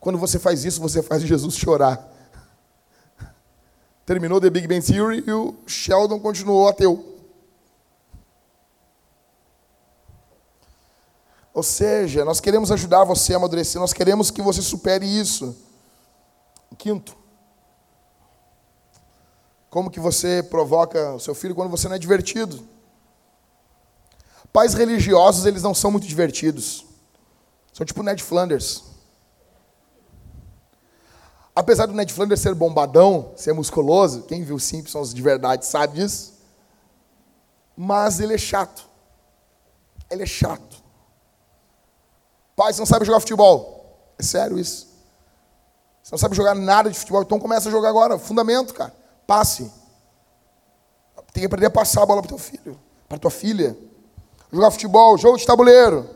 [0.00, 2.12] Quando você faz isso, você faz Jesus chorar.
[4.06, 7.15] Terminou The Big Bang Theory e o Sheldon continuou ateu.
[11.56, 15.56] Ou seja, nós queremos ajudar você a amadurecer, nós queremos que você supere isso.
[16.76, 17.16] Quinto,
[19.70, 22.62] como que você provoca o seu filho quando você não é divertido?
[24.52, 26.84] Pais religiosos, eles não são muito divertidos.
[27.72, 28.84] São tipo Ned Flanders.
[31.54, 36.34] Apesar do Ned Flanders ser bombadão, ser musculoso, quem viu Simpsons de verdade sabe disso.
[37.74, 38.86] Mas ele é chato.
[40.10, 40.75] Ele é chato.
[42.56, 44.14] Pai, você não sabe jogar futebol.
[44.18, 44.88] É sério isso.
[46.02, 48.18] Você não sabe jogar nada de futebol, então começa a jogar agora.
[48.18, 48.94] Fundamento, cara.
[49.26, 49.70] Passe.
[51.32, 53.76] Tem que aprender a passar a bola para teu filho, para tua filha.
[54.50, 56.08] Jogar futebol, jogo de tabuleiro.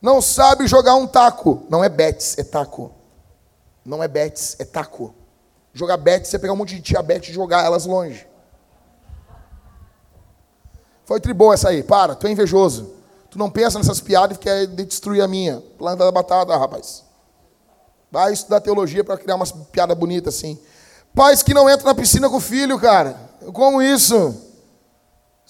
[0.00, 1.66] Não sabe jogar um taco.
[1.68, 2.90] Não é bets, é taco.
[3.84, 5.14] Não é bets, é taco.
[5.74, 8.26] Jogar bets é pegar um monte de tia e jogar elas longe.
[11.04, 11.82] Foi tribou essa aí.
[11.82, 12.97] Para, tu é invejoso.
[13.38, 15.62] Não pensa nessas piadas e quer destruir a minha.
[15.78, 17.04] Planta da batata, rapaz.
[18.10, 20.58] Vai estudar teologia para criar umas piadas bonitas assim.
[21.14, 23.16] Pais que não entram na piscina com o filho, cara.
[23.52, 24.34] Como isso?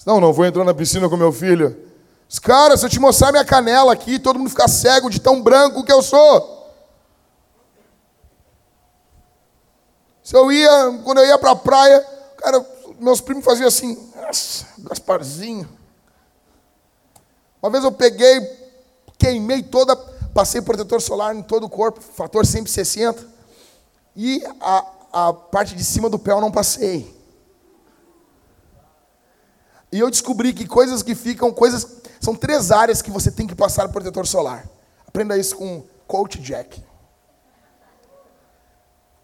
[0.05, 1.75] Não, não vou entrar na piscina com meu filho.
[2.43, 5.83] Cara, se eu te mostrar minha canela aqui, todo mundo ficar cego de tão branco
[5.83, 6.71] que eu sou.
[10.23, 12.05] Se eu ia, quando eu ia para a praia,
[12.37, 12.63] cara,
[12.99, 13.97] meus primos faziam assim,
[14.77, 15.78] Gasparzinho.
[17.61, 18.39] Uma vez eu peguei,
[19.17, 19.95] queimei toda,
[20.33, 23.25] passei protetor solar em todo o corpo, fator 160,
[24.15, 27.15] e a, a parte de cima do pé eu não passei.
[29.91, 31.85] E eu descobri que coisas que ficam, coisas,
[32.21, 34.69] são três áreas que você tem que passar protetor solar.
[35.07, 36.89] Aprenda isso com Coach Jack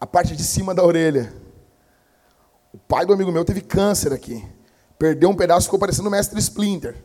[0.00, 1.32] a parte de cima da orelha.
[2.72, 4.46] O pai do amigo meu teve câncer aqui.
[4.98, 6.96] Perdeu um pedaço, ficou parecendo o mestre Splinter.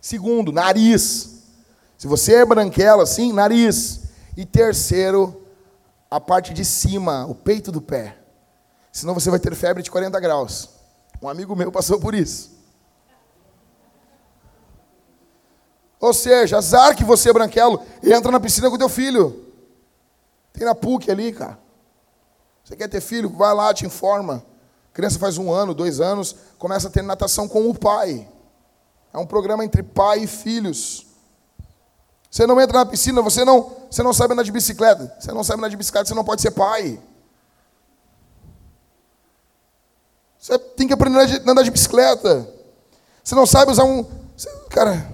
[0.00, 1.42] Segundo, nariz.
[1.98, 4.00] Se você é branquela assim, nariz.
[4.36, 5.44] E terceiro,
[6.10, 8.16] a parte de cima, o peito do pé.
[8.92, 10.70] Senão você vai ter febre de 40 graus.
[11.20, 12.58] Um amigo meu passou por isso.
[16.00, 19.44] Ou seja, azar que você é branquelo entra na piscina com teu filho.
[20.52, 21.58] Tem na PUC ali, cara.
[22.64, 23.28] Você quer ter filho?
[23.28, 24.44] Vai lá, te informa.
[24.90, 28.26] A criança faz um ano, dois anos, começa a ter natação com o pai.
[29.12, 31.06] É um programa entre pai e filhos.
[32.30, 35.12] Você não entra na piscina, você não, você não sabe andar de bicicleta.
[35.18, 37.00] Você não sabe andar de bicicleta, você não pode ser pai.
[40.38, 42.48] Você tem que aprender a andar de bicicleta.
[43.22, 44.04] Você não sabe usar um.
[44.70, 45.06] Cara,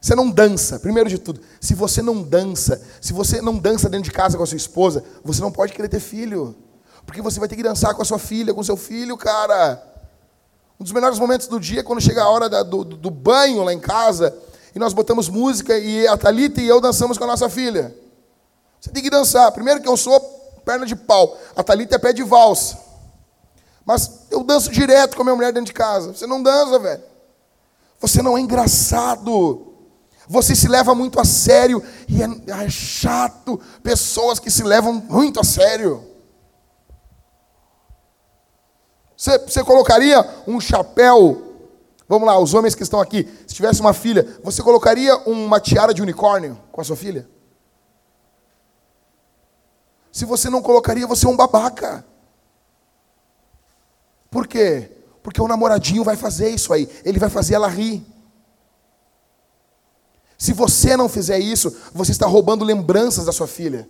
[0.00, 1.40] você não dança, primeiro de tudo.
[1.60, 5.02] Se você não dança, se você não dança dentro de casa com a sua esposa,
[5.24, 6.54] você não pode querer ter filho.
[7.04, 9.82] Porque você vai ter que dançar com a sua filha, com o seu filho, cara.
[10.78, 13.62] Um dos melhores momentos do dia é quando chega a hora da, do, do banho
[13.62, 14.36] lá em casa
[14.74, 17.96] e nós botamos música e a Thalita e eu dançamos com a nossa filha.
[18.78, 19.50] Você tem que dançar.
[19.52, 20.20] Primeiro que eu sou
[20.64, 22.78] perna de pau, a Thalita é pé de valsa.
[23.86, 26.12] Mas eu danço direto com a minha mulher dentro de casa.
[26.12, 27.02] Você não dança, velho.
[28.00, 29.72] Você não é engraçado.
[30.28, 35.40] Você se leva muito a sério e é, é chato pessoas que se levam muito
[35.40, 36.04] a sério.
[39.16, 41.42] Você, você colocaria um chapéu?
[42.08, 43.28] Vamos lá, os homens que estão aqui.
[43.46, 47.28] Se tivesse uma filha, você colocaria uma tiara de unicórnio com a sua filha?
[50.12, 52.04] Se você não colocaria, você é um babaca.
[54.30, 54.92] Por quê?
[55.22, 56.88] Porque o namoradinho vai fazer isso aí.
[57.04, 58.06] Ele vai fazer ela rir.
[60.38, 63.88] Se você não fizer isso, você está roubando lembranças da sua filha.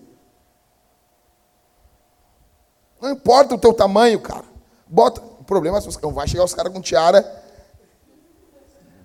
[3.00, 4.45] Não importa o teu tamanho, cara.
[4.86, 5.20] Bota.
[5.20, 7.24] O problema é vai chegar os caras com tiara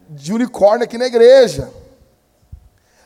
[0.10, 1.72] de unicórnio aqui na igreja.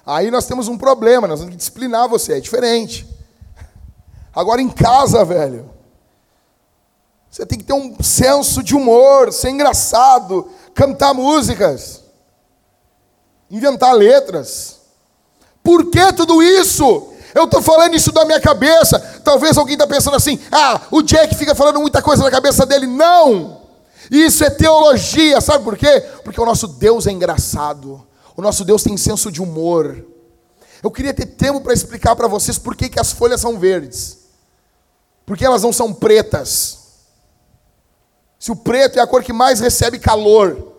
[0.05, 3.07] Aí nós temos um problema, nós temos que disciplinar você, é diferente.
[4.34, 5.69] Agora em casa, velho,
[7.30, 12.03] você tem que ter um senso de humor, ser engraçado, cantar músicas,
[13.49, 14.82] inventar letras.
[15.63, 17.14] Por que tudo isso?
[17.36, 18.97] Eu estou falando isso da minha cabeça.
[19.21, 22.88] Talvez alguém está pensando assim: ah, o Jack fica falando muita coisa na cabeça dele.
[22.88, 23.61] Não!
[24.09, 25.99] Isso é teologia, sabe por quê?
[26.23, 28.07] Porque o nosso Deus é engraçado.
[28.38, 30.05] O nosso Deus tem senso de humor.
[30.81, 34.19] Eu queria ter tempo para explicar para vocês por que, que as folhas são verdes.
[35.25, 36.79] Porque elas não são pretas.
[38.39, 40.71] Se o preto é a cor que mais recebe calor,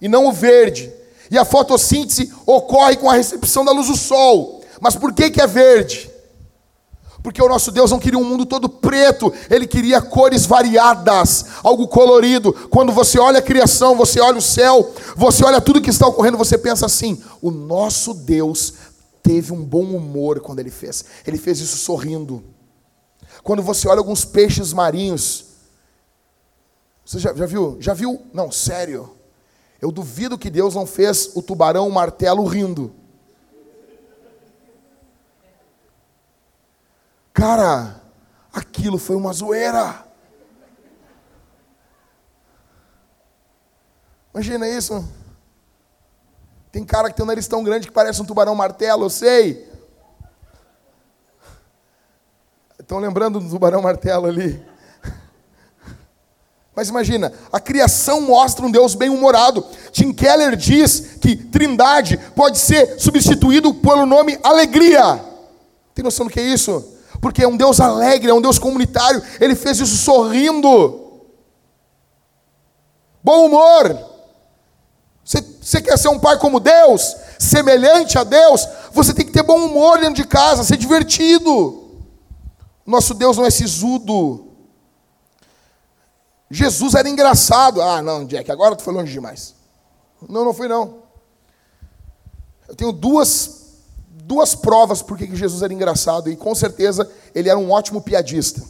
[0.00, 0.92] e não o verde.
[1.30, 4.59] E a fotossíntese ocorre com a recepção da luz do sol.
[4.80, 6.10] Mas por que, que é verde?
[7.22, 11.86] Porque o nosso Deus não queria um mundo todo preto, ele queria cores variadas, algo
[11.86, 12.52] colorido.
[12.70, 16.38] Quando você olha a criação, você olha o céu, você olha tudo que está ocorrendo,
[16.38, 18.74] você pensa assim: o nosso Deus
[19.22, 21.04] teve um bom humor quando ele fez.
[21.26, 22.42] Ele fez isso sorrindo.
[23.42, 25.44] Quando você olha alguns peixes marinhos,
[27.04, 27.76] você já, já viu?
[27.80, 28.22] Já viu?
[28.32, 29.10] Não, sério.
[29.80, 32.94] Eu duvido que Deus não fez o tubarão o martelo rindo.
[37.40, 37.98] Cara,
[38.52, 40.04] aquilo foi uma zoeira.
[44.34, 45.08] Imagina isso.
[46.70, 49.66] Tem cara que tem um nariz tão grande que parece um tubarão martelo, eu sei.
[52.78, 54.62] Estão lembrando do tubarão martelo ali?
[56.76, 59.64] Mas imagina, a criação mostra um Deus bem-humorado.
[59.92, 65.24] Tim Keller diz que trindade pode ser substituído pelo nome alegria.
[65.94, 66.89] Tem noção do que é isso?
[67.20, 69.22] Porque é um Deus alegre, é um Deus comunitário.
[69.40, 71.20] Ele fez isso sorrindo.
[73.22, 74.10] Bom humor.
[75.22, 77.14] Você, quer ser um pai como Deus?
[77.38, 78.66] Semelhante a Deus?
[78.92, 82.00] Você tem que ter bom humor dentro de casa, ser divertido.
[82.84, 84.48] Nosso Deus não é sisudo.
[86.50, 87.80] Jesus era engraçado.
[87.80, 89.54] Ah, não, Jack, agora tu foi longe demais.
[90.28, 91.00] Não, não fui não.
[92.68, 93.59] Eu tenho duas,
[94.30, 98.62] duas provas por que Jesus era engraçado e com certeza ele era um ótimo piadista.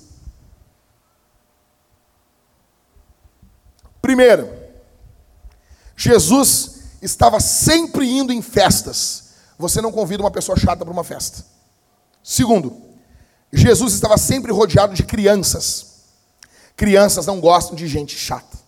[4.00, 4.50] Primeiro,
[5.94, 9.34] Jesus estava sempre indo em festas.
[9.58, 11.44] Você não convida uma pessoa chata para uma festa.
[12.22, 12.80] Segundo,
[13.52, 16.06] Jesus estava sempre rodeado de crianças.
[16.74, 18.58] Crianças não gostam de gente chata.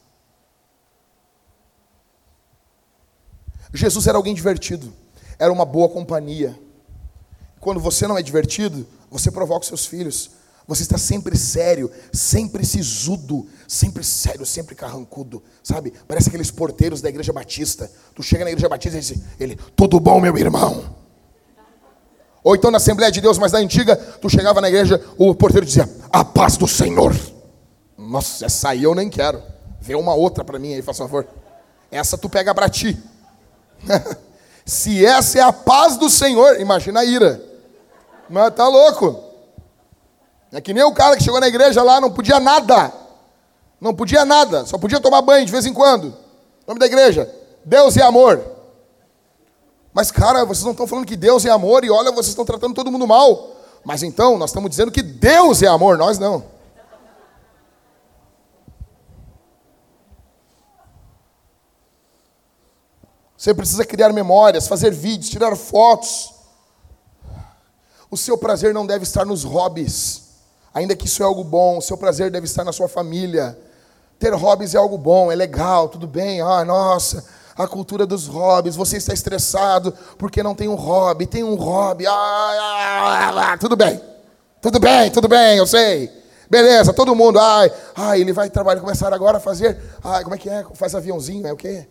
[3.72, 4.92] Jesus era alguém divertido,
[5.38, 6.54] era uma boa companhia.
[7.62, 10.32] Quando você não é divertido, você provoca os seus filhos.
[10.66, 15.92] Você está sempre sério, sempre sisudo, sempre sério, sempre carrancudo, sabe?
[16.08, 17.88] Parece aqueles porteiros da igreja batista.
[18.16, 20.96] Tu chega na igreja batista e diz, ele, tudo bom, meu irmão?
[22.42, 25.64] Ou então na Assembleia de Deus, mas na antiga, tu chegava na igreja, o porteiro
[25.64, 27.14] dizia, a paz do Senhor.
[27.96, 29.40] Nossa, essa aí eu nem quero.
[29.80, 31.28] Vê uma outra para mim aí, faz favor.
[31.92, 33.00] Essa tu pega para ti.
[34.66, 37.51] Se essa é a paz do Senhor, imagina a ira.
[38.32, 39.22] Mas tá louco.
[40.50, 42.90] É que nem o cara que chegou na igreja lá, não podia nada.
[43.78, 46.16] Não podia nada, só podia tomar banho de vez em quando.
[46.66, 47.30] nome da igreja:
[47.62, 48.42] Deus é amor.
[49.92, 52.74] Mas, cara, vocês não estão falando que Deus é amor e olha, vocês estão tratando
[52.74, 53.50] todo mundo mal.
[53.84, 56.42] Mas então, nós estamos dizendo que Deus é amor, nós não.
[63.36, 66.31] Você precisa criar memórias, fazer vídeos, tirar fotos.
[68.12, 70.24] O seu prazer não deve estar nos hobbies,
[70.74, 71.78] ainda que isso é algo bom.
[71.78, 73.58] O seu prazer deve estar na sua família.
[74.18, 76.42] Ter hobbies é algo bom, é legal, tudo bem.
[76.42, 77.24] Ah, nossa,
[77.56, 78.76] a cultura dos hobbies.
[78.76, 81.24] Você está estressado porque não tem um hobby.
[81.24, 82.06] Tem um hobby.
[82.06, 83.98] Ah, ah, ah, tudo bem,
[84.60, 86.10] tudo bem, tudo bem, eu sei.
[86.50, 87.38] Beleza, todo mundo.
[87.38, 89.80] Ai, ai, ele vai trabalhar, começar agora a fazer.
[90.04, 90.66] Ai, como é que é?
[90.74, 91.88] Faz aviãozinho, é o quê?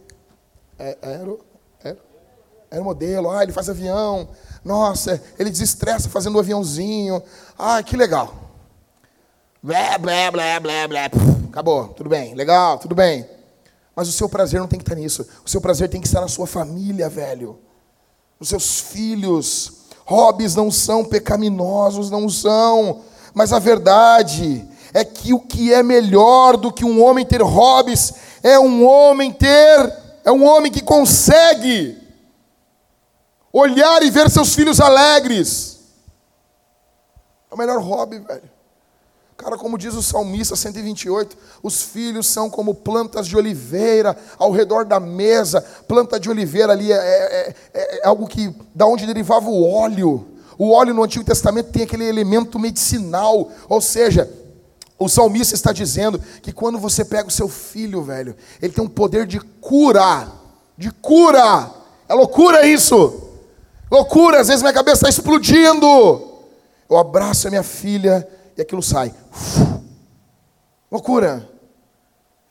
[0.78, 1.40] É, aero,
[2.72, 4.30] aero, aeromodelo, ah, ele faz avião.
[4.64, 7.22] Nossa, ele desestressa fazendo um aviãozinho.
[7.60, 8.34] Ah, que legal.
[9.62, 11.12] Blé, blé, blé, blé, blé.
[11.50, 13.28] Acabou, tudo bem, legal, tudo bem.
[13.96, 15.28] Mas o seu prazer não tem que estar nisso.
[15.46, 17.60] O seu prazer tem que estar na sua família, velho.
[18.40, 19.82] Nos seus filhos.
[20.06, 23.02] Hobbies não são pecaminosos, não são.
[23.34, 28.14] Mas a verdade é que o que é melhor do que um homem ter hobbies
[28.42, 32.01] é um homem ter é um homem que consegue
[33.52, 35.80] olhar e ver seus filhos alegres.
[37.50, 38.50] É o melhor hobby, velho.
[39.42, 44.86] Cara, como diz o salmista 128, os filhos são como plantas de oliveira ao redor
[44.86, 45.62] da mesa.
[45.88, 50.28] Planta de oliveira ali é, é, é, é algo que, da onde derivava o óleo.
[50.60, 54.32] O óleo no Antigo Testamento tem aquele elemento medicinal, ou seja,
[55.00, 58.88] o salmista está dizendo que quando você pega o seu filho, velho, ele tem um
[58.88, 60.28] poder de cura.
[60.78, 61.72] De cura.
[62.08, 63.21] É loucura isso.
[63.92, 65.86] Loucura, às vezes minha cabeça está explodindo.
[66.90, 69.14] Eu abraço a minha filha e aquilo sai.
[69.30, 69.82] Uf.
[70.90, 71.50] Loucura.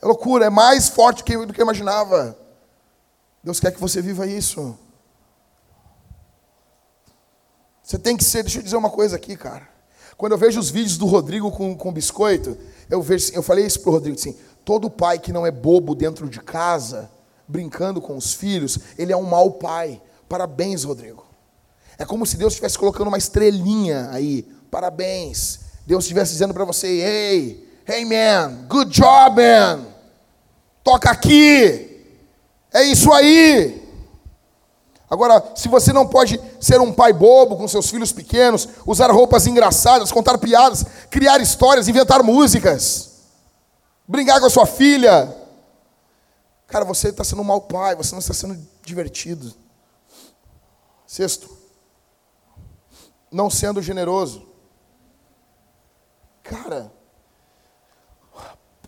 [0.03, 2.37] É loucura, é mais forte do que eu imaginava.
[3.43, 4.79] Deus quer que você viva isso.
[7.83, 9.67] Você tem que ser, deixa eu dizer uma coisa aqui, cara.
[10.19, 12.57] Quando eu vejo os vídeos do Rodrigo com, com biscoito,
[12.91, 16.29] eu vejo, eu falei isso pro Rodrigo assim: todo pai que não é bobo dentro
[16.29, 17.11] de casa,
[17.49, 20.01] brincando com os filhos, ele é um mau pai.
[20.29, 21.30] Parabéns, Rodrigo.
[22.01, 24.43] É como se Deus estivesse colocando uma estrelinha aí.
[24.70, 25.60] Parabéns.
[25.86, 29.85] Deus estivesse dizendo para você: "Hey, hey man, good job, man.
[30.82, 32.02] Toca aqui.
[32.72, 33.86] É isso aí."
[35.10, 39.47] Agora, se você não pode ser um pai bobo com seus filhos pequenos, usar roupas
[39.47, 43.10] engraçadas, contar piadas, criar histórias, inventar músicas,
[44.09, 45.36] brincar com a sua filha,
[46.66, 49.52] cara, você está sendo um mau pai, você não está sendo divertido.
[51.06, 51.60] Sexto,
[53.31, 54.47] não sendo generoso.
[56.43, 56.93] Cara,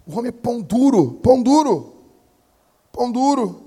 [0.06, 2.06] o homem é pão duro, pão duro,
[2.90, 3.62] pão duro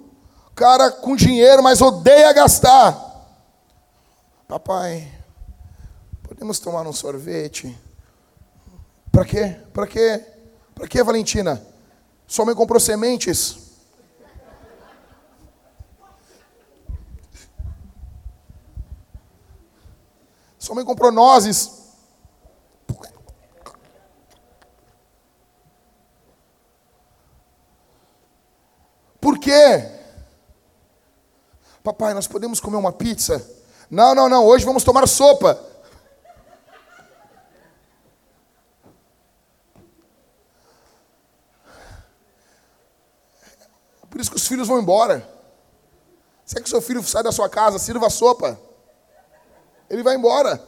[0.56, 3.03] cara com dinheiro, mas odeia gastar.
[4.47, 5.11] Papai,
[6.23, 7.77] podemos tomar um sorvete?
[9.11, 9.57] Para quê?
[9.73, 10.26] Para quê?
[10.73, 11.61] Para quê, Valentina?
[12.26, 13.65] Sua mãe comprou sementes?
[20.66, 21.70] Sua mãe comprou nozes?
[29.22, 29.92] Por quê?
[31.84, 33.48] Papai, nós podemos comer uma pizza?
[33.92, 35.54] Não, não, não, hoje vamos tomar sopa.
[44.10, 45.30] Por isso que os filhos vão embora.
[46.44, 48.60] Se é que seu filho sai da sua casa, sirva sopa.
[49.90, 50.62] Ele vai embora.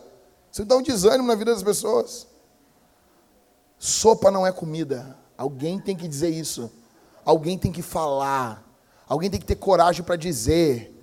[0.52, 2.28] Você dá um desânimo na vida das pessoas.
[3.78, 5.16] Sopa não é comida.
[5.38, 6.72] Alguém tem que dizer isso.
[7.24, 8.64] Alguém tem que falar.
[9.08, 10.94] Alguém tem que ter coragem para dizer.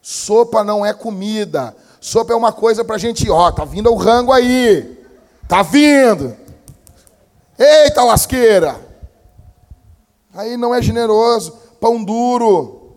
[0.00, 1.76] Sopa não é comida.
[2.00, 4.98] Sopa é uma coisa para a gente, ó, tá vindo o rango aí.
[5.48, 6.36] Tá vindo.
[7.58, 8.80] Eita lasqueira.
[10.34, 11.52] Aí não é generoso.
[11.80, 12.96] Pão duro.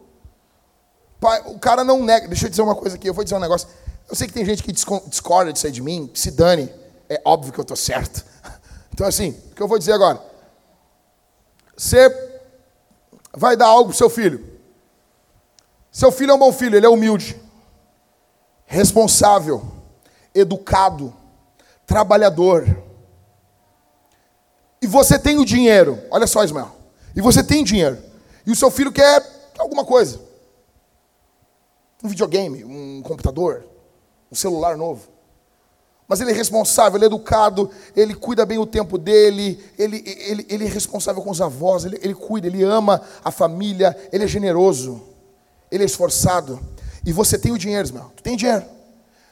[1.45, 2.27] O cara não nega.
[2.27, 3.09] Deixa eu dizer uma coisa aqui.
[3.09, 3.67] Eu vou dizer um negócio.
[4.09, 6.07] Eu sei que tem gente que discorda disso aí de mim.
[6.07, 6.69] Que se dane.
[7.09, 8.25] É óbvio que eu estou certo.
[8.93, 10.23] Então, assim, o que eu vou dizer agora?
[11.75, 12.09] Você
[13.35, 14.55] vai dar algo pro seu filho.
[15.91, 17.41] Seu filho é um bom filho, ele é humilde,
[18.65, 19.65] responsável,
[20.33, 21.13] educado,
[21.85, 22.65] trabalhador.
[24.81, 26.75] E você tem o dinheiro, olha só, Ismael.
[27.15, 28.01] E você tem dinheiro.
[28.45, 29.21] E o seu filho quer
[29.57, 30.19] alguma coisa.
[32.03, 33.65] Um videogame, um computador,
[34.31, 35.07] um celular novo.
[36.07, 40.45] Mas ele é responsável, ele é educado, ele cuida bem o tempo dele, ele, ele,
[40.47, 44.27] ele é responsável com os avós, ele, ele cuida, ele ama a família, ele é
[44.27, 45.01] generoso,
[45.71, 46.59] ele é esforçado.
[47.03, 48.65] E você tem o dinheiro, Ismael, tu tem dinheiro.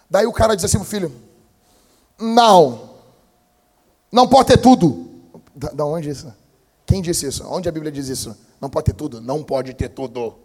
[0.09, 1.11] Daí o cara diz assim pro filho:
[2.19, 2.89] Não,
[4.11, 5.09] não pode ter tudo.
[5.55, 6.33] Da, da onde isso?
[6.85, 7.43] Quem disse isso?
[7.47, 8.35] Onde a Bíblia diz isso?
[8.59, 9.21] Não pode ter tudo.
[9.21, 10.35] Não pode ter tudo.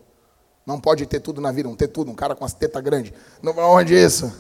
[0.69, 2.11] Não pode ter tudo na vida, não ter tudo.
[2.11, 3.11] Um cara com as tetas grandes.
[3.41, 4.31] Não, onde isso?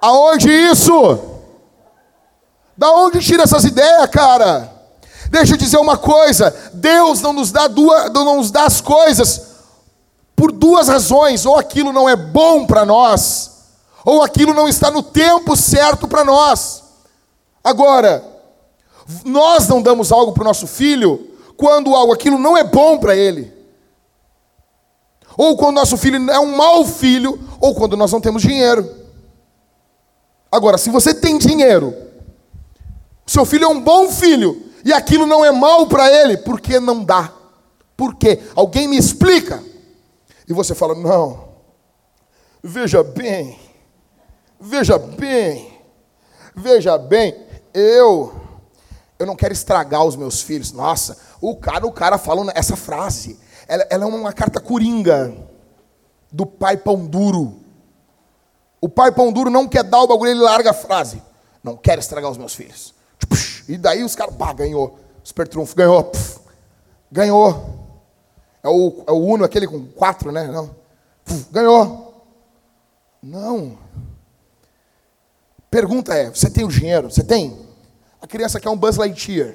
[0.00, 0.92] Aonde isso?
[2.76, 4.72] Da onde tira essas ideias, cara?
[5.30, 9.56] Deixa eu dizer uma coisa: Deus não nos dá duas, não nos dá as coisas
[10.36, 11.44] por duas razões.
[11.44, 13.50] Ou aquilo não é bom para nós,
[14.04, 16.84] ou aquilo não está no tempo certo para nós.
[17.64, 18.22] Agora,
[19.24, 23.16] nós não damos algo para o nosso filho quando algo aquilo não é bom para
[23.16, 23.53] ele.
[25.36, 28.88] Ou quando nosso filho é um mau filho, ou quando nós não temos dinheiro.
[30.50, 31.94] Agora, se você tem dinheiro,
[33.26, 36.78] seu filho é um bom filho, e aquilo não é mal para ele, por que
[36.78, 37.32] não dá?
[37.96, 38.40] Por quê?
[38.54, 39.62] Alguém me explica.
[40.48, 41.48] E você fala: não,
[42.62, 43.58] veja bem,
[44.60, 45.78] veja bem,
[46.54, 47.34] veja bem,
[47.72, 48.44] eu
[49.18, 50.72] eu não quero estragar os meus filhos.
[50.72, 53.38] Nossa, o cara, o cara falando essa frase.
[53.66, 55.34] Ela, ela, é uma carta coringa
[56.30, 57.60] do pai pão duro.
[58.80, 61.22] O pai pão duro não quer dar o bagulho, ele larga a frase.
[61.62, 62.94] Não quero estragar os meus filhos.
[63.66, 64.98] E daí os caras, pá, ganhou.
[65.22, 66.04] Super trunfo, ganhou.
[66.04, 66.40] Puf,
[67.10, 67.80] ganhou.
[68.62, 70.46] É o, é o Uno, aquele com quatro, né?
[70.46, 70.74] Não.
[71.24, 72.26] Puf, ganhou.
[73.22, 73.78] Não.
[75.70, 77.10] Pergunta é: você tem o dinheiro?
[77.10, 77.58] Você tem?
[78.20, 79.54] A criança quer um Buzz Lightyear.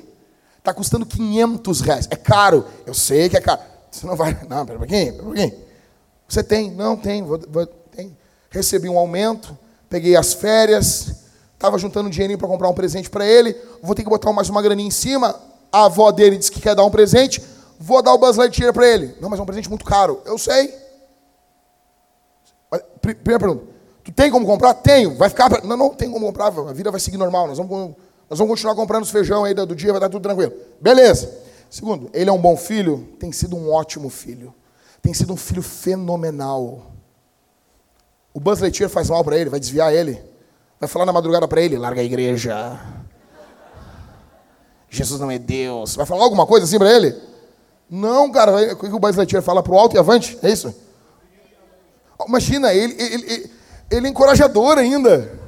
[0.57, 2.07] Está custando 500 reais.
[2.09, 2.65] É caro.
[2.85, 3.61] Eu sei que é caro.
[3.91, 4.37] Você não vai.
[4.47, 5.53] Não, pera um pouquinho, pera um pouquinho.
[6.27, 6.71] Você tem?
[6.71, 7.23] Não, tem.
[7.23, 8.15] Vou, vou, tem.
[8.49, 9.57] Recebi um aumento,
[9.89, 13.55] peguei as férias, estava juntando dinheirinho para comprar um presente para ele.
[13.81, 15.35] Vou ter que botar mais uma graninha em cima.
[15.71, 17.43] A avó dele disse que quer dar um presente.
[17.79, 19.15] Vou dar o Buzz Lightyear para ele.
[19.21, 20.21] Não, mas é um presente muito caro.
[20.25, 20.73] Eu sei.
[23.01, 23.63] Primeira pergunta.
[24.03, 24.73] Tu tem como comprar?
[24.75, 25.15] Tenho.
[25.17, 25.63] Vai ficar.
[25.63, 26.47] Não, não tem como comprar.
[26.47, 27.47] A vida vai seguir normal.
[27.47, 27.95] Nós vamos
[28.29, 30.53] nós vamos continuar comprando os feijão aí do dia, vai dar tudo tranquilo.
[30.79, 31.48] Beleza.
[31.69, 33.07] Segundo, ele é um bom filho?
[33.19, 34.53] Tem sido um ótimo filho.
[35.01, 36.91] Tem sido um filho fenomenal.
[38.33, 40.21] O Buzz Lightyear faz mal para ele, vai desviar ele.
[40.79, 42.79] Vai falar na madrugada para ele, larga a igreja.
[44.89, 45.95] Jesus não é Deus.
[45.95, 47.15] Vai falar alguma coisa assim para ele?
[47.89, 48.73] Não, cara.
[48.73, 50.37] O que o Buzz Lightyear fala pro alto e avante?
[50.41, 50.73] É isso?
[52.27, 53.51] Imagina, ele, ele, ele,
[53.91, 55.39] ele é encorajador ainda.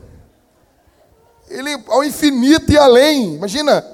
[1.49, 3.35] Ele ao infinito e além.
[3.35, 3.85] Imagina,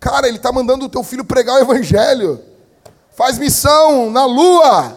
[0.00, 2.42] cara, ele está mandando o teu filho pregar o evangelho.
[3.10, 4.96] Faz missão na lua,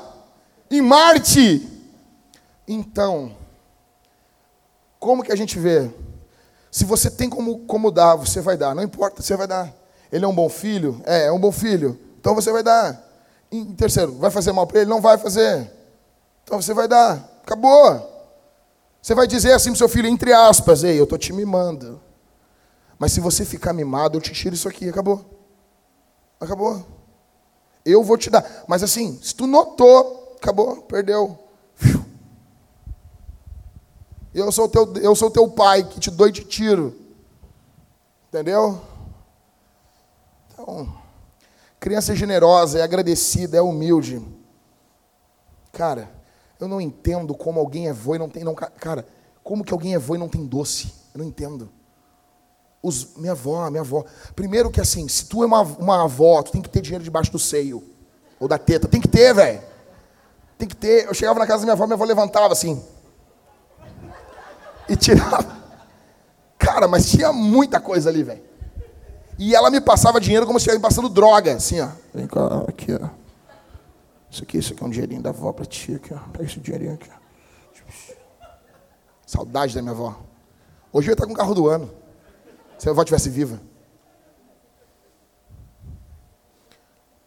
[0.69, 1.67] em Marte.
[2.67, 3.35] Então,
[4.99, 5.89] como que a gente vê?
[6.71, 8.75] Se você tem como, como dar, você vai dar.
[8.75, 9.73] Não importa, você vai dar.
[10.11, 11.01] Ele é um bom filho?
[11.05, 11.99] É, é um bom filho.
[12.19, 13.07] Então você vai dar.
[13.51, 14.89] Em terceiro, vai fazer mal para ele?
[14.89, 15.71] Não vai fazer.
[16.43, 17.27] Então você vai dar.
[17.43, 18.07] Acabou.
[19.01, 22.01] Você vai dizer assim para seu filho, entre aspas, ei, eu estou te mimando.
[22.99, 25.23] Mas se você ficar mimado, eu te tiro isso aqui, acabou.
[26.37, 26.85] Acabou.
[27.85, 28.65] Eu vou te dar.
[28.67, 31.39] Mas assim, se tu notou, acabou, perdeu.
[34.33, 36.95] Eu sou teu, eu sou teu pai que te dou e te tiro.
[38.27, 38.79] Entendeu?
[40.51, 40.93] Então,
[41.79, 44.21] criança é generosa, é agradecida, é humilde.
[45.71, 46.11] Cara,
[46.59, 48.43] eu não entendo como alguém é vô e não tem.
[48.43, 49.07] Não, cara,
[49.41, 50.93] como que alguém é vô e não tem doce?
[51.13, 51.71] Eu não entendo.
[52.81, 54.05] Os, minha avó, minha avó.
[54.35, 57.31] Primeiro que assim, se tu é uma, uma avó, tu tem que ter dinheiro debaixo
[57.31, 57.83] do seio.
[58.39, 58.87] Ou da teta.
[58.87, 59.61] Tem que ter, velho.
[60.57, 61.05] Tem que ter.
[61.05, 62.81] Eu chegava na casa da minha avó, minha avó levantava assim.
[64.87, 65.57] E tirava.
[66.57, 68.43] Cara, mas tinha muita coisa ali, velho.
[69.37, 71.89] E ela me passava dinheiro como se estivesse passando droga, assim, ó.
[72.13, 73.09] Vem cá, aqui, ó.
[74.29, 76.17] Isso aqui, isso aqui é um dinheirinho da avó para ti, aqui, ó.
[76.31, 77.19] Pega esse dinheirinho aqui, ó.
[79.25, 80.17] Saudade da minha avó.
[80.91, 81.89] Hoje eu ia estar com o carro do ano.
[82.79, 83.59] Se a avó estivesse viva.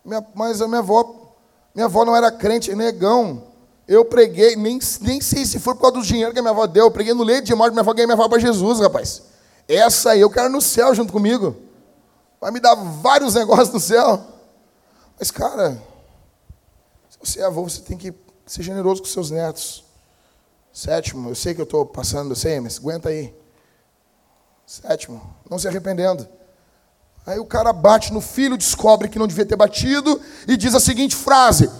[0.04, 1.36] Minha, mas a minha avó,
[1.74, 3.44] minha avó não era crente, negão.
[3.86, 6.66] Eu preguei, nem, nem sei se foi por causa do dinheiro que a minha avó
[6.66, 6.86] deu.
[6.86, 9.22] Eu preguei no leite de morte, minha avó ganhei minha avó para Jesus, rapaz.
[9.68, 11.54] Essa aí eu quero no céu junto comigo.
[12.40, 14.24] Vai me dar vários negócios no céu.
[15.18, 15.80] Mas, cara,
[17.20, 18.14] você é avô, você tem que
[18.46, 19.84] ser generoso com seus netos.
[20.72, 23.41] Sétimo, eu sei que eu estou passando, eu sei, mas aguenta aí.
[24.66, 25.20] Sétimo,
[25.50, 26.26] não se arrependendo.
[27.24, 30.80] Aí o cara bate no filho, descobre que não devia ter batido e diz a
[30.80, 31.70] seguinte frase: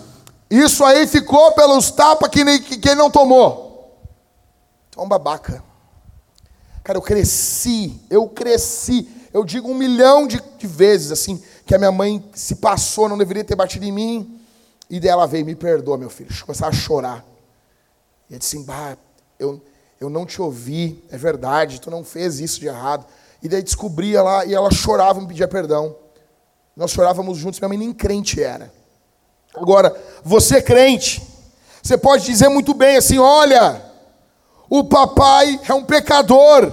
[0.49, 3.99] Isso aí ficou pelos tapas que, nem, que, não tomou.
[4.89, 5.63] Então, babaca.
[6.85, 9.09] Cara, eu cresci, eu cresci.
[9.33, 13.17] Eu digo um milhão de, de vezes, assim, que a minha mãe se passou, não
[13.17, 14.41] deveria ter batido em mim.
[14.91, 16.29] E daí ela veio, me perdoa, meu filho.
[16.45, 17.25] Começava a chorar.
[18.29, 18.97] E eu disse assim, bah,
[19.39, 19.61] eu,
[20.03, 23.07] eu não te ouvi, é verdade, tu não fez isso de errado.
[23.43, 25.95] E daí descobria lá, e ela chorava, me pedia perdão.
[26.77, 28.73] Nós chorávamos juntos, minha mãe nem crente era.
[29.55, 31.23] Agora, você crente,
[31.83, 33.83] você pode dizer muito bem assim: olha,
[34.69, 36.71] o papai é um pecador,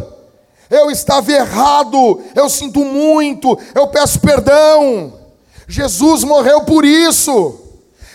[0.70, 5.20] eu estava errado, eu sinto muito, eu peço perdão.
[5.68, 7.60] Jesus morreu por isso.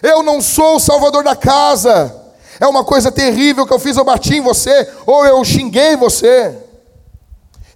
[0.03, 2.24] Eu não sou o salvador da casa.
[2.61, 6.57] É uma coisa terrível que eu fiz, eu bati em você, ou eu xinguei você.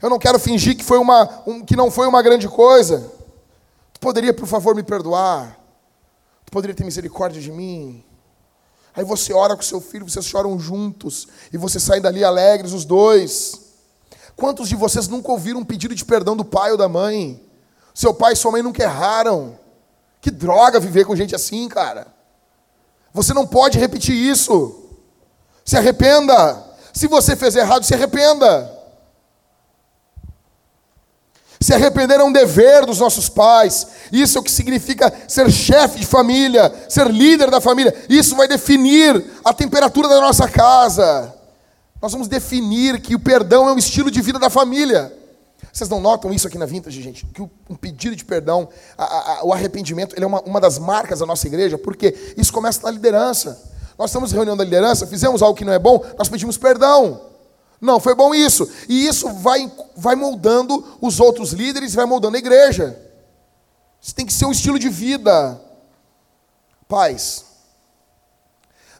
[0.00, 3.10] Eu não quero fingir que, foi uma, um, que não foi uma grande coisa.
[3.92, 5.58] Tu poderia, por favor, me perdoar?
[6.46, 8.04] Tu poderia ter misericórdia de mim?
[8.94, 12.84] Aí você ora com seu filho, vocês choram juntos, e você sai dali alegres, os
[12.84, 13.60] dois.
[14.36, 17.42] Quantos de vocês nunca ouviram um pedido de perdão do pai ou da mãe?
[17.92, 19.58] Seu pai e sua mãe nunca erraram.
[20.20, 22.06] Que droga viver com gente assim, cara.
[23.18, 24.76] Você não pode repetir isso.
[25.64, 26.64] Se arrependa.
[26.94, 28.72] Se você fez errado, se arrependa.
[31.60, 33.88] Se arrepender é um dever dos nossos pais.
[34.12, 37.92] Isso é o que significa ser chefe de família, ser líder da família.
[38.08, 41.34] Isso vai definir a temperatura da nossa casa.
[42.00, 45.12] Nós vamos definir que o perdão é um estilo de vida da família.
[45.72, 47.26] Vocês não notam isso aqui na Vintage, gente?
[47.26, 49.04] Que um pedido de perdão, a,
[49.40, 52.82] a, o arrependimento, ele é uma, uma das marcas da nossa igreja, porque isso começa
[52.82, 53.62] na liderança.
[53.98, 57.28] Nós estamos reunião da liderança, fizemos algo que não é bom, nós pedimos perdão.
[57.80, 58.68] Não, foi bom isso.
[58.88, 62.98] E isso vai, vai moldando os outros líderes, vai moldando a igreja.
[64.00, 65.60] Isso tem que ser um estilo de vida.
[66.88, 67.44] Pais,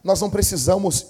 [0.03, 1.05] nós não precisamos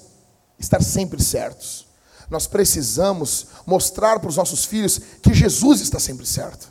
[0.58, 1.89] estar sempre certos.
[2.30, 6.70] Nós precisamos mostrar para os nossos filhos que Jesus está sempre certo.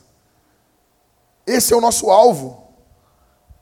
[1.47, 2.63] Esse é o nosso alvo.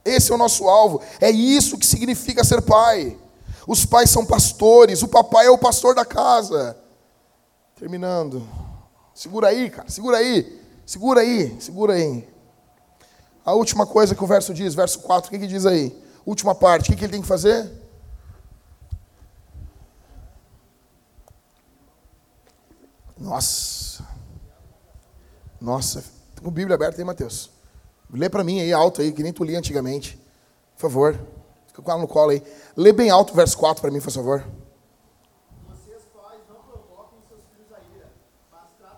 [0.05, 1.01] Esse é o nosso alvo.
[1.21, 3.19] É isso que significa ser pai.
[3.67, 6.77] Os pais são pastores, o papai é o pastor da casa.
[7.77, 8.47] Terminando.
[9.15, 10.63] Segura aí, cara, segura aí.
[10.85, 12.29] Segura aí, segura aí.
[13.45, 15.97] A última coisa que o verso diz, verso 4, o que, que diz aí?
[16.25, 17.71] Última parte, o que, que ele tem que fazer?
[23.19, 24.07] Nossa.
[25.61, 26.03] Nossa.
[26.35, 27.51] Tem uma Bíblia aberta aí, Mateus.
[28.13, 30.21] Lê para mim aí, alto aí, que nem tu lia antigamente.
[30.75, 31.19] Por favor.
[31.67, 32.43] Fica com ela no colo aí.
[32.77, 34.45] Lê bem alto o verso 4 para mim, por favor.
[38.53, 38.97] A.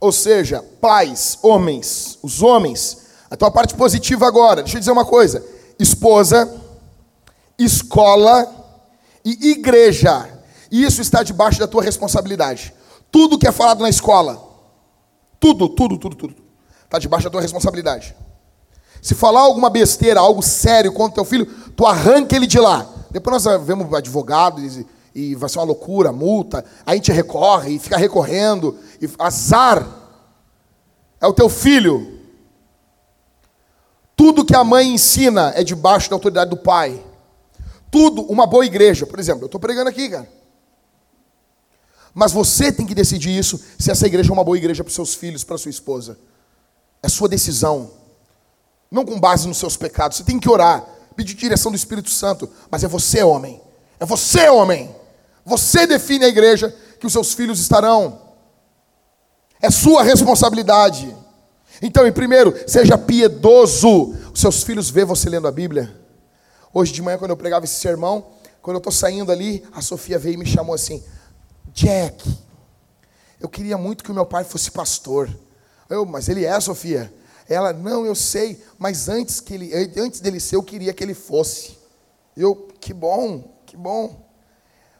[0.00, 3.06] Ou seja, pais, homens, os homens.
[3.30, 4.62] A tua parte positiva agora.
[4.62, 5.44] Deixa eu dizer uma coisa.
[5.78, 6.50] Esposa,
[7.58, 8.50] escola
[9.24, 10.37] e igreja
[10.70, 12.74] isso está debaixo da tua responsabilidade.
[13.10, 14.42] Tudo que é falado na escola,
[15.40, 16.36] tudo, tudo, tudo, tudo,
[16.84, 18.14] está debaixo da tua responsabilidade.
[19.00, 21.46] Se falar alguma besteira, algo sério contra teu filho,
[21.76, 22.86] tu arranca ele de lá.
[23.10, 24.60] Depois nós vemos advogado
[25.14, 26.64] e, vai ser uma loucura, multa.
[26.84, 28.76] Aí a gente recorre e fica recorrendo.
[29.00, 29.86] E azar.
[31.20, 32.18] É o teu filho.
[34.16, 37.04] Tudo que a mãe ensina é debaixo da autoridade do pai.
[37.90, 40.28] Tudo, uma boa igreja, por exemplo, eu estou pregando aqui, cara.
[42.18, 44.94] Mas você tem que decidir isso, se essa igreja é uma boa igreja para os
[44.96, 46.18] seus filhos, para sua esposa.
[47.00, 47.92] É sua decisão.
[48.90, 50.16] Não com base nos seus pecados.
[50.16, 50.84] Você tem que orar,
[51.14, 52.50] pedir direção do Espírito Santo.
[52.68, 53.60] Mas é você, homem.
[54.00, 54.92] É você, homem.
[55.44, 58.20] Você define a igreja que os seus filhos estarão.
[59.62, 61.14] É sua responsabilidade.
[61.80, 64.12] Então, em primeiro, seja piedoso.
[64.34, 65.96] Os seus filhos vê você lendo a Bíblia.
[66.74, 68.26] Hoje de manhã, quando eu pregava esse sermão,
[68.60, 71.00] quando eu estou saindo ali, a Sofia veio e me chamou assim:
[71.78, 72.36] Jack,
[73.38, 75.30] eu queria muito que o meu pai fosse pastor.
[75.88, 77.14] Eu, mas ele é, Sofia.
[77.48, 81.14] Ela, não, eu sei, mas antes, que ele, antes dele ser, eu queria que ele
[81.14, 81.78] fosse.
[82.36, 84.28] Eu, que bom, que bom.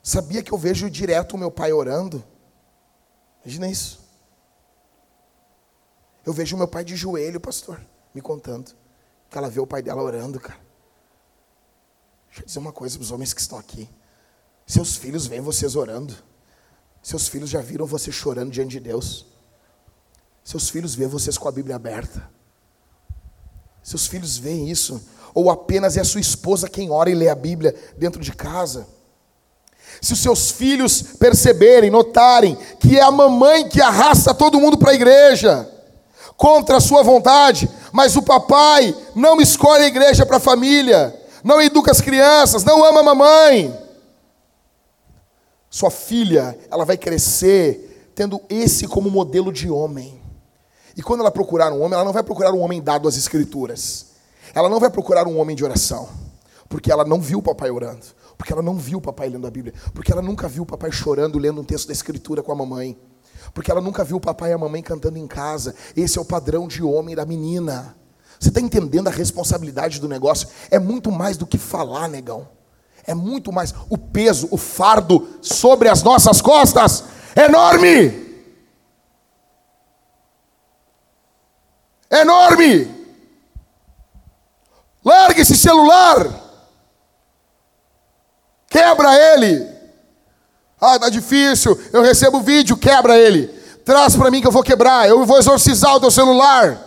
[0.04, 2.22] Sabia que eu vejo direto o meu pai orando?
[3.44, 3.98] Imagina isso.
[6.24, 7.84] Eu vejo o meu pai de joelho, pastor,
[8.14, 8.70] me contando.
[9.28, 10.60] Que ela vê o pai dela orando, cara.
[12.28, 13.90] Deixa eu dizer uma coisa para os homens que estão aqui.
[14.64, 16.27] Seus filhos veem vocês orando.
[17.02, 19.26] Seus filhos já viram você chorando diante de Deus.
[20.44, 22.28] Seus filhos veem vocês com a Bíblia aberta.
[23.82, 25.00] Seus filhos veem isso.
[25.34, 28.86] Ou apenas é a sua esposa quem ora e lê a Bíblia dentro de casa.
[30.00, 34.90] Se os seus filhos perceberem, notarem que é a mamãe que arrasta todo mundo para
[34.90, 35.68] a igreja,
[36.36, 41.60] contra a sua vontade, mas o papai não escolhe a igreja para a família, não
[41.60, 43.87] educa as crianças, não ama a mamãe
[45.70, 50.20] Sua filha, ela vai crescer tendo esse como modelo de homem.
[50.96, 54.06] E quando ela procurar um homem, ela não vai procurar um homem dado às escrituras.
[54.54, 56.08] Ela não vai procurar um homem de oração,
[56.68, 59.50] porque ela não viu o papai orando, porque ela não viu o papai lendo a
[59.50, 62.56] Bíblia, porque ela nunca viu o papai chorando lendo um texto da escritura com a
[62.56, 62.98] mamãe,
[63.54, 65.74] porque ela nunca viu o papai e a mamãe cantando em casa.
[65.96, 67.94] Esse é o padrão de homem da menina.
[68.40, 70.48] Você está entendendo a responsabilidade do negócio?
[70.70, 72.48] É muito mais do que falar, negão.
[73.08, 73.74] É muito mais.
[73.88, 77.04] O peso, o fardo sobre as nossas costas
[77.34, 78.28] é enorme.
[82.10, 82.86] enorme.
[85.02, 86.28] Larga esse celular.
[88.68, 89.66] Quebra ele.
[90.78, 91.80] Ah, tá difícil.
[91.90, 93.46] Eu recebo vídeo, quebra ele.
[93.86, 95.08] Traz para mim que eu vou quebrar.
[95.08, 96.78] Eu vou exorcizar o teu celular.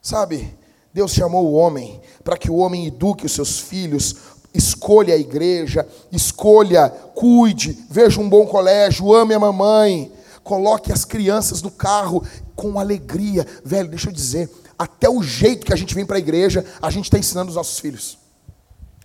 [0.00, 0.56] Sabe?
[0.96, 4.16] Deus chamou o homem para que o homem eduque os seus filhos,
[4.54, 10.10] escolha a igreja, escolha, cuide, veja um bom colégio, ame a mamãe,
[10.42, 12.24] Coloque as crianças no carro
[12.54, 13.44] com alegria.
[13.64, 14.48] Velho, deixa eu dizer,
[14.78, 17.56] até o jeito que a gente vem para a igreja, a gente está ensinando os
[17.56, 18.16] nossos filhos.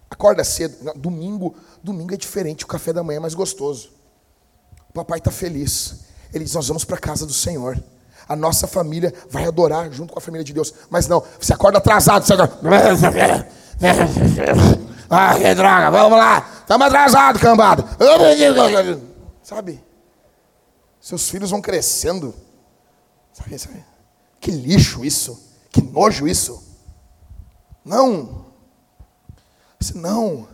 [0.08, 3.90] Acorda cedo, domingo, domingo é diferente, o café da manhã é mais gostoso.
[4.88, 6.02] O papai está feliz.
[6.32, 7.84] Ele diz: Nós vamos para a casa do Senhor.
[8.28, 10.74] A nossa família vai adorar junto com a família de Deus.
[10.90, 13.48] Mas não, você acorda atrasado, você acorda.
[15.14, 16.50] Ah, que droga, vamos lá.
[16.62, 17.84] Estamos atrasados, cambada.
[19.44, 19.84] Sabe?
[21.02, 22.34] Seus filhos vão crescendo.
[23.34, 23.84] Sabe, sabe?
[24.40, 25.38] Que lixo isso.
[25.70, 26.64] Que nojo isso.
[27.84, 28.46] Não.
[29.80, 30.48] Você não.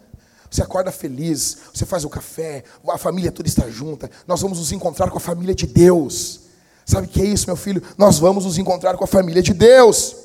[0.50, 4.10] Você acorda feliz, você faz o café, a família toda está junta.
[4.26, 6.47] Nós vamos nos encontrar com a família de Deus.
[6.88, 7.84] Sabe o que é isso, meu filho?
[7.98, 10.16] Nós vamos nos encontrar com a família de Deus.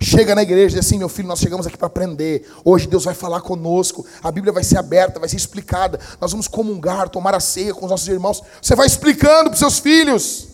[0.00, 2.48] Chega na igreja e diz assim, meu filho, nós chegamos aqui para aprender.
[2.64, 4.06] Hoje Deus vai falar conosco.
[4.22, 5.98] A Bíblia vai ser aberta, vai ser explicada.
[6.20, 8.40] Nós vamos comungar, tomar a ceia com os nossos irmãos.
[8.62, 10.48] Você vai explicando para os seus filhos.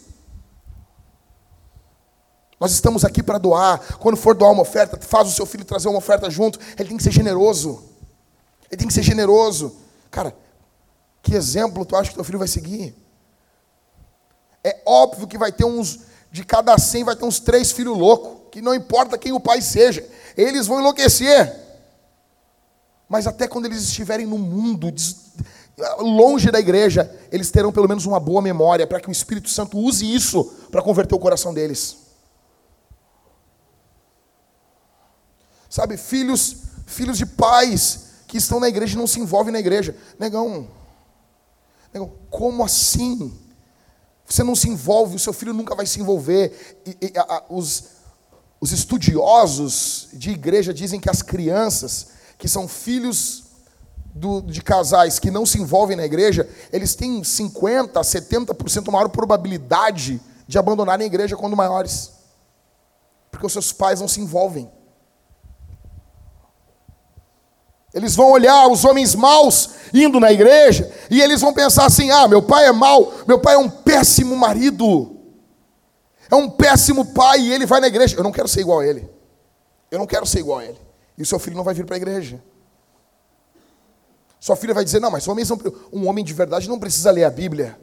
[2.59, 3.99] Nós estamos aqui para doar.
[3.99, 6.59] Quando for doar uma oferta, faz o seu filho trazer uma oferta junto.
[6.79, 7.85] Ele tem que ser generoso.
[8.71, 9.77] Ele tem que ser generoso.
[10.11, 10.35] Cara,
[11.23, 12.95] que exemplo tu acha que teu filho vai seguir?
[14.63, 16.01] É óbvio que vai ter uns,
[16.31, 19.63] de cada cem vai ter uns três filhos loucos que não importa quem o pai
[19.63, 20.07] seja,
[20.37, 21.57] eles vão enlouquecer.
[23.09, 24.93] Mas até quando eles estiverem no mundo,
[25.99, 29.79] longe da igreja, eles terão pelo menos uma boa memória para que o Espírito Santo
[29.79, 31.97] use isso para converter o coração deles.
[35.69, 36.57] Sabe, filhos,
[36.87, 39.97] filhos de pais que estão na igreja e não se envolvem na igreja.
[40.19, 40.69] Negão,
[41.93, 43.33] negão, como assim?
[44.31, 46.79] Você não se envolve, o seu filho nunca vai se envolver.
[46.87, 47.85] E, e, a, os,
[48.61, 52.09] os estudiosos de igreja dizem que as crianças,
[52.39, 53.43] que são filhos
[54.15, 60.21] do, de casais que não se envolvem na igreja, eles têm 50%, 70% maior probabilidade
[60.47, 62.13] de abandonarem a igreja quando maiores.
[63.33, 64.71] Porque os seus pais não se envolvem.
[67.93, 72.29] Eles vão olhar os homens maus indo na igreja e eles vão pensar assim: ah,
[72.29, 75.21] meu pai é mau, meu pai é um péssimo marido
[76.31, 78.17] é um péssimo pai e ele vai na igreja.
[78.17, 79.11] Eu não quero ser igual a ele.
[79.91, 80.79] Eu não quero ser igual a ele.
[81.19, 82.41] E o seu filho não vai vir para a igreja.
[84.39, 85.51] Sua filha vai dizer: Não, mas homens
[85.93, 87.79] um homem de verdade não precisa ler a Bíblia.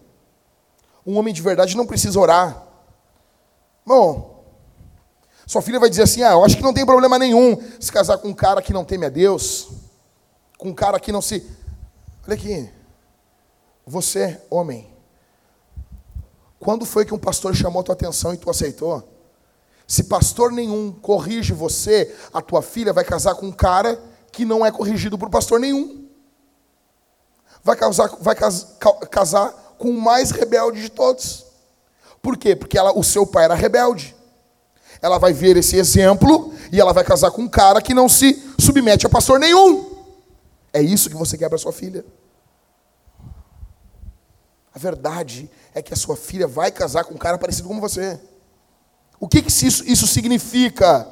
[1.05, 2.63] Um homem de verdade não precisa orar.
[3.85, 4.45] Bom,
[5.45, 8.17] sua filha vai dizer assim: Ah, eu acho que não tem problema nenhum se casar
[8.17, 9.67] com um cara que não teme a Deus,
[10.57, 11.45] com um cara que não se.
[12.25, 12.69] Olha aqui.
[13.85, 14.89] Você, homem,
[16.59, 19.07] quando foi que um pastor chamou a tua atenção e tu aceitou?
[19.87, 23.97] Se pastor nenhum corrige você, a tua filha vai casar com um cara
[24.31, 26.05] que não é corrigido por pastor nenhum.
[27.63, 28.35] Vai casar, vai
[29.09, 31.45] casar com o mais rebelde de todos.
[32.21, 32.55] Por quê?
[32.55, 34.13] Porque ela, o seu pai era rebelde.
[35.01, 38.43] Ela vai ver esse exemplo e ela vai casar com um cara que não se
[38.59, 39.86] submete a pastor nenhum.
[40.73, 42.05] É isso que você quer para sua filha.
[44.73, 48.19] A verdade é que a sua filha vai casar com um cara parecido com você.
[49.19, 51.07] O que, que isso, isso significa?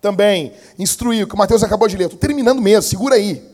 [0.00, 2.04] Também, instruir, o que o Mateus acabou de ler.
[2.04, 3.46] Estou terminando mesmo, segura aí.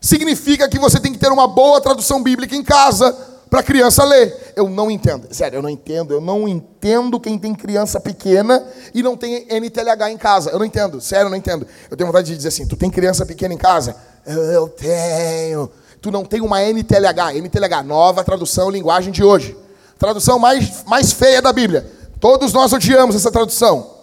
[0.00, 4.02] Significa que você tem que ter uma boa tradução bíblica em casa para a criança
[4.02, 4.54] ler.
[4.56, 5.28] Eu não entendo.
[5.30, 6.14] Sério, eu não entendo.
[6.14, 10.48] Eu não entendo quem tem criança pequena e não tem NTLH em casa.
[10.48, 11.02] Eu não entendo.
[11.02, 11.66] Sério, eu não entendo.
[11.90, 13.94] Eu tenho vontade de dizer assim: tu tem criança pequena em casa?
[14.24, 15.70] Eu tenho
[16.00, 19.54] tu não tem uma NTLH, NTLH, nova tradução linguagem de hoje.
[19.98, 21.86] Tradução mais, mais feia da Bíblia.
[22.18, 23.98] Todos nós odiamos essa tradução.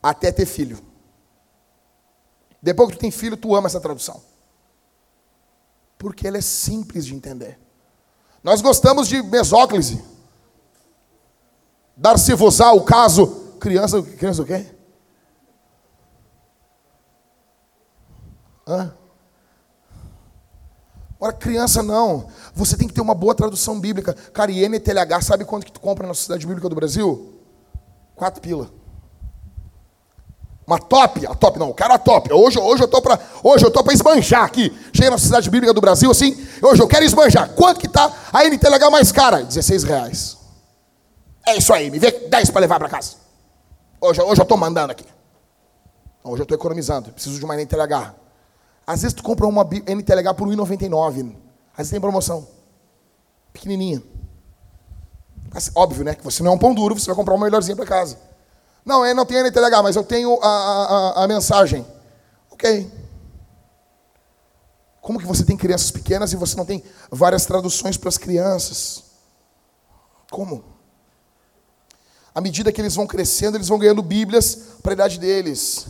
[0.00, 0.78] Até ter filho.
[2.62, 4.22] Depois que tu tem filho, tu ama essa tradução.
[5.98, 7.58] Porque ela é simples de entender.
[8.42, 10.02] Nós gostamos de mesóclise.
[11.96, 13.26] Dar-se-vos o caso.
[13.58, 14.66] Criança, criança o quê?
[18.66, 18.94] Hã?
[21.20, 22.28] Ora, criança não.
[22.54, 24.14] Você tem que ter uma boa tradução bíblica.
[24.14, 27.34] Cara, INTLH, sabe quanto que tu compra na Sociedade Bíblica do Brasil?
[28.14, 28.70] Quatro pila.
[30.68, 32.30] Uma top, a top não, quero a top.
[32.30, 34.70] Hoje, hoje eu tô para, hoje eu tô para esbanjar aqui.
[34.92, 37.48] Chega na Sociedade Bíblica do Brasil assim, hoje eu quero esbanjar.
[37.54, 39.42] Quanto que tá a NTLH mais cara?
[39.42, 40.36] 16 reais.
[41.46, 43.14] É isso aí, me vê 10 para levar para casa.
[43.98, 45.06] Hoje, hoje eu tô mandando aqui.
[46.22, 48.14] Hoje eu tô economizando, preciso de uma NTLH.
[48.86, 51.34] Às vezes tu compra uma NTLH por 1,99.
[51.72, 52.46] Às vezes tem promoção.
[53.54, 54.02] Pequenininha.
[55.74, 56.14] Óbvio, né?
[56.14, 58.27] Que você não é um pão duro, você vai comprar uma melhorzinha para casa.
[58.84, 61.86] Não, eu não tenho NTLH, mas eu tenho a, a, a mensagem.
[62.50, 62.90] Ok.
[65.00, 69.04] Como que você tem crianças pequenas e você não tem várias traduções para as crianças?
[70.30, 70.64] Como?
[72.34, 75.86] À medida que eles vão crescendo, eles vão ganhando Bíblias para a idade deles.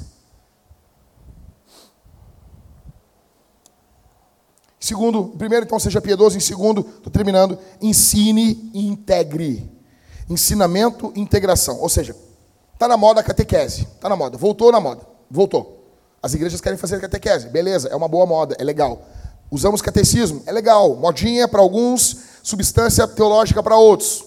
[4.81, 6.36] Segundo, primeiro, então, seja piedoso.
[6.36, 9.70] Em segundo, estou terminando, ensine e integre.
[10.31, 11.78] Ensinamento e integração.
[11.81, 12.16] Ou seja,
[12.79, 13.83] Está na moda a catequese.
[13.83, 14.39] Está na moda.
[14.39, 15.05] Voltou na moda.
[15.29, 15.85] Voltou.
[16.23, 17.49] As igrejas querem fazer catequese.
[17.49, 19.03] Beleza, é uma boa moda, é legal.
[19.51, 20.95] Usamos catecismo, é legal.
[20.95, 24.25] Modinha para alguns, substância teológica para outros.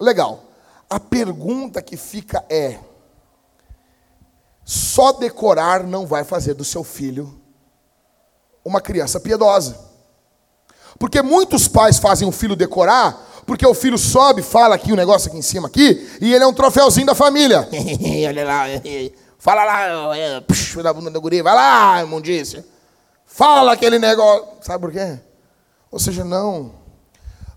[0.00, 0.44] Legal.
[0.88, 2.78] A pergunta que fica é:
[4.64, 7.38] só decorar não vai fazer do seu filho
[8.64, 9.78] uma criança piedosa.
[10.98, 14.96] Porque muitos pais fazem o filho decorar porque o filho sobe, fala aqui o um
[14.96, 17.66] negócio aqui em cima aqui, e ele é um troféuzinho da família.
[18.28, 18.64] Olha lá,
[19.38, 20.42] fala lá, é,
[20.82, 22.62] da bunda do guri, vai lá, imundícia.
[23.24, 24.44] Fala aquele negócio.
[24.60, 25.18] Sabe por quê?
[25.90, 26.74] Ou seja, não.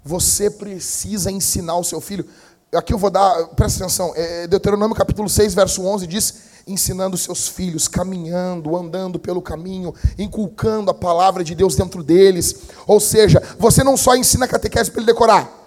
[0.02, 2.26] Você precisa ensinar o seu filho.
[2.74, 6.36] Aqui eu vou dar, presta atenção, é Deuteronômio capítulo 6, verso 11 diz:
[6.66, 12.56] ensinando seus filhos, caminhando, andando pelo caminho, inculcando a palavra de Deus dentro deles.
[12.88, 15.61] Ou seja, você não só ensina catequese para ele decorar,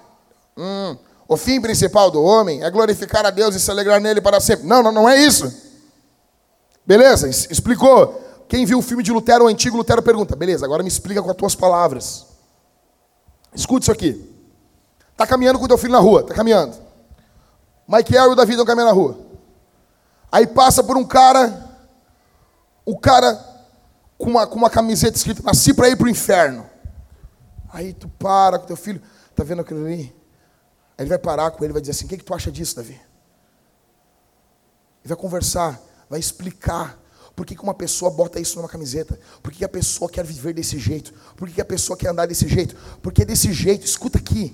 [0.56, 4.40] Hum, o fim principal do homem é glorificar a Deus e se alegrar nele para
[4.40, 4.66] sempre.
[4.66, 5.52] Não, não, não é isso.
[6.86, 7.28] Beleza?
[7.28, 8.22] Explicou.
[8.48, 11.30] Quem viu o filme de Lutero, o antigo Lutero, pergunta: beleza, agora me explica com
[11.30, 12.26] as tuas palavras.
[13.54, 14.30] Escute isso aqui.
[15.12, 16.76] Está caminhando com o teu filho na rua, está caminhando.
[17.86, 19.18] Michael e o Davi estão caminhando na rua.
[20.30, 21.70] Aí passa por um cara,
[22.84, 23.38] o cara
[24.18, 26.66] com uma, com uma camiseta escrita, nasci para ir para o inferno.
[27.72, 29.00] Aí tu para com teu filho,
[29.34, 30.14] tá vendo aquilo ali?
[30.98, 32.76] Ele vai parar com ele e vai dizer assim: O que, que tu acha disso,
[32.76, 32.92] Davi?
[35.04, 37.00] Ele vai conversar, vai explicar
[37.34, 40.24] por que, que uma pessoa bota isso numa camiseta, por que, que a pessoa quer
[40.24, 43.52] viver desse jeito, por que, que a pessoa quer andar desse jeito, porque é desse
[43.52, 44.52] jeito, escuta aqui.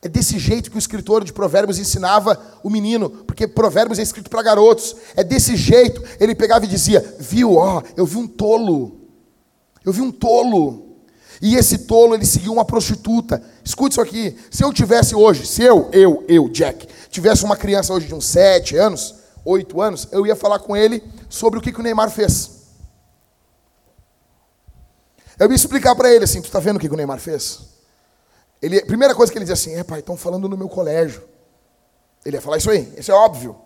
[0.00, 4.30] É desse jeito que o escritor de Provérbios ensinava o menino, porque Provérbios é escrito
[4.30, 4.94] para garotos.
[5.16, 9.00] É desse jeito, ele pegava e dizia: Viu, ó, eu vi um tolo,
[9.84, 10.87] eu vi um tolo
[11.40, 13.42] e esse tolo, ele seguiu uma prostituta.
[13.64, 14.36] Escute isso aqui.
[14.50, 18.26] Se eu tivesse hoje, se eu, eu, eu, Jack, tivesse uma criança hoje de uns
[18.26, 22.10] 7 anos, 8 anos, eu ia falar com ele sobre o que, que o Neymar
[22.10, 22.58] fez.
[25.38, 27.60] Eu ia explicar para ele assim, tu está vendo o que, que o Neymar fez?
[28.60, 31.22] Ele, primeira coisa que ele dizia assim, é pai, estão falando no meu colégio.
[32.24, 33.56] Ele ia falar isso aí, isso é óbvio.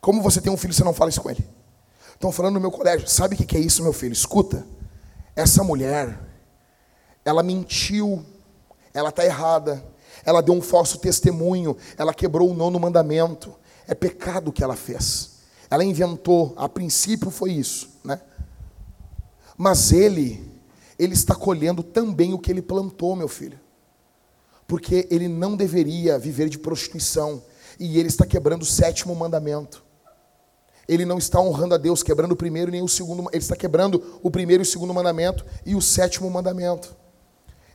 [0.00, 1.44] Como você tem um filho, você não fala isso com ele.
[2.14, 3.08] Estão falando no meu colégio.
[3.08, 4.12] Sabe o que é isso, meu filho?
[4.12, 4.64] Escuta.
[5.34, 6.18] Essa mulher,
[7.28, 8.24] ela mentiu,
[8.94, 9.84] ela está errada,
[10.24, 13.54] ela deu um falso testemunho, ela quebrou o nono mandamento.
[13.86, 15.38] É pecado que ela fez.
[15.70, 18.20] Ela inventou, a princípio foi isso, né?
[19.56, 20.50] Mas ele,
[20.98, 23.60] ele está colhendo também o que ele plantou, meu filho.
[24.66, 27.42] Porque ele não deveria viver de prostituição,
[27.78, 29.84] e ele está quebrando o sétimo mandamento.
[30.88, 34.18] Ele não está honrando a Deus, quebrando o primeiro nem o segundo, ele está quebrando
[34.22, 36.96] o primeiro e o segundo mandamento e o sétimo mandamento.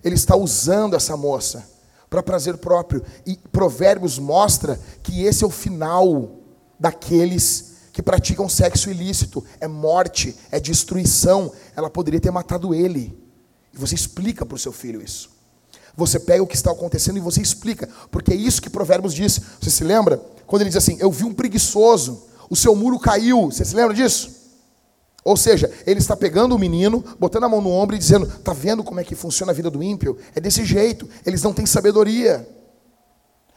[0.03, 1.67] Ele está usando essa moça
[2.09, 3.03] para prazer próprio.
[3.25, 6.39] E Provérbios mostra que esse é o final
[6.80, 9.43] daqueles que praticam sexo ilícito.
[9.59, 11.51] É morte, é destruição.
[11.75, 13.17] Ela poderia ter matado ele.
[13.73, 15.31] E você explica para o seu filho isso.
[15.95, 17.88] Você pega o que está acontecendo e você explica.
[18.11, 19.39] Porque é isso que Provérbios diz.
[19.59, 20.17] Você se lembra?
[20.45, 23.45] Quando ele diz assim: Eu vi um preguiçoso, o seu muro caiu.
[23.45, 24.43] Você se lembra disso?
[25.24, 28.52] Ou seja, ele está pegando o menino, botando a mão no ombro e dizendo: Está
[28.52, 30.18] vendo como é que funciona a vida do ímpio?
[30.36, 32.48] É desse jeito, eles não têm sabedoria.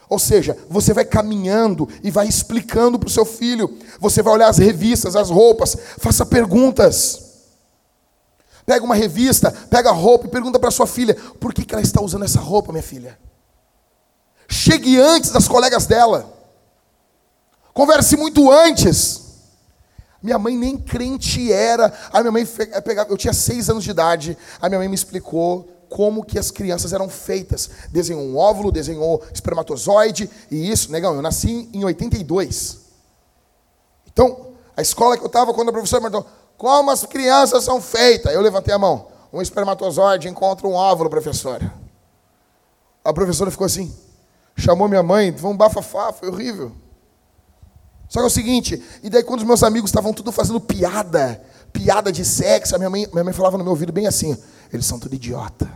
[0.09, 3.77] Ou seja, você vai caminhando e vai explicando para o seu filho.
[3.99, 7.23] Você vai olhar as revistas, as roupas, faça perguntas.
[8.65, 12.01] Pega uma revista, pega roupa e pergunta para sua filha: por que, que ela está
[12.01, 13.19] usando essa roupa, minha filha?
[14.49, 16.33] Chegue antes das colegas dela.
[17.75, 19.26] Converse muito antes.
[20.27, 21.93] Minha mãe nem crente era.
[22.13, 24.37] A minha mãe eh, pegava, eu tinha seis anos de idade.
[24.61, 27.71] A minha mãe me explicou como que as crianças eram feitas.
[27.93, 31.15] Desenhou um óvulo, desenhou espermatozoide e isso, negão.
[31.15, 32.79] Eu nasci em 82.
[34.13, 38.35] Então, a escola que eu estava quando a professora perguntou como as crianças são feitas,
[38.35, 39.07] eu levantei a mão.
[39.33, 41.73] Um espermatozoide encontra um óvulo, professora.
[43.05, 43.95] A professora ficou assim,
[44.57, 46.73] chamou minha mãe, foi um bafafá, foi horrível.
[48.09, 51.43] Só que é o seguinte, e daí quando os meus amigos estavam tudo fazendo piada,
[51.73, 54.37] piada de sexo, a minha mãe, minha mãe falava no meu ouvido bem assim,
[54.73, 55.69] eles são tudo idiota.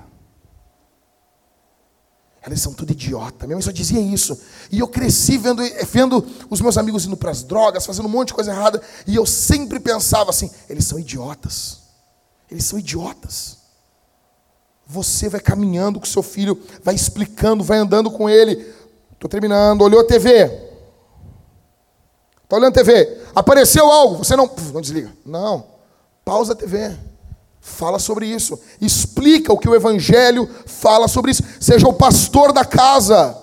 [2.46, 3.46] Eles são tudo idiota.
[3.46, 4.40] Minha mãe só dizia isso.
[4.72, 8.28] E eu cresci vendo, vendo os meus amigos indo para as drogas, fazendo um monte
[8.28, 8.80] de coisa errada.
[9.06, 11.80] E eu sempre pensava assim: eles são idiotas.
[12.50, 13.58] Eles são idiotas.
[14.86, 18.66] Você vai caminhando com seu filho, vai explicando, vai andando com ele.
[19.12, 19.82] Estou terminando.
[19.82, 20.69] Olhou a TV.
[22.50, 23.18] Está olhando a TV.
[23.32, 24.16] Apareceu algo.
[24.16, 24.50] Você não.
[24.74, 25.12] Não desliga.
[25.24, 25.66] Não.
[26.24, 26.96] Pausa a TV.
[27.60, 28.58] Fala sobre isso.
[28.80, 31.44] Explica o que o Evangelho fala sobre isso.
[31.60, 33.40] Seja o pastor da casa.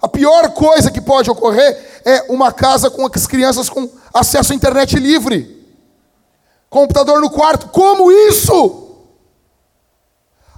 [0.00, 4.56] A pior coisa que pode ocorrer é uma casa com as crianças com acesso à
[4.56, 5.62] internet livre.
[6.70, 7.68] Computador no quarto.
[7.68, 8.96] Como isso?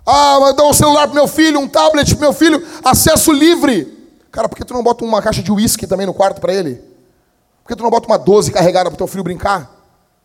[0.07, 4.15] Ah, mas dá um celular para meu filho, um tablet para meu filho, acesso livre.
[4.31, 6.95] Cara, por que tu não bota uma caixa de uísque também no quarto para ele?
[7.67, 9.69] Por que tu não bota uma 12 carregada para o teu filho brincar?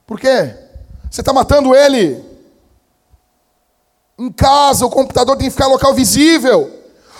[0.06, 0.54] Por quê?
[1.10, 2.24] Você está matando ele.
[4.16, 6.72] Em casa, o computador tem que ficar em local visível.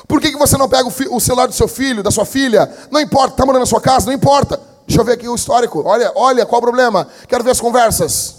[0.08, 2.72] Por que, que você não pega o, o celular do seu filho, da sua filha?
[2.92, 4.62] Não importa, está morando na sua casa, não importa.
[4.86, 5.82] Deixa eu ver aqui o histórico.
[5.84, 7.08] Olha, olha, qual o problema?
[7.28, 8.36] Quero ver as conversas.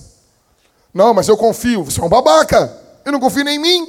[0.94, 1.82] Não, mas eu confio.
[1.82, 2.78] Você é um babaca.
[3.04, 3.88] Eu não confio nem em mim.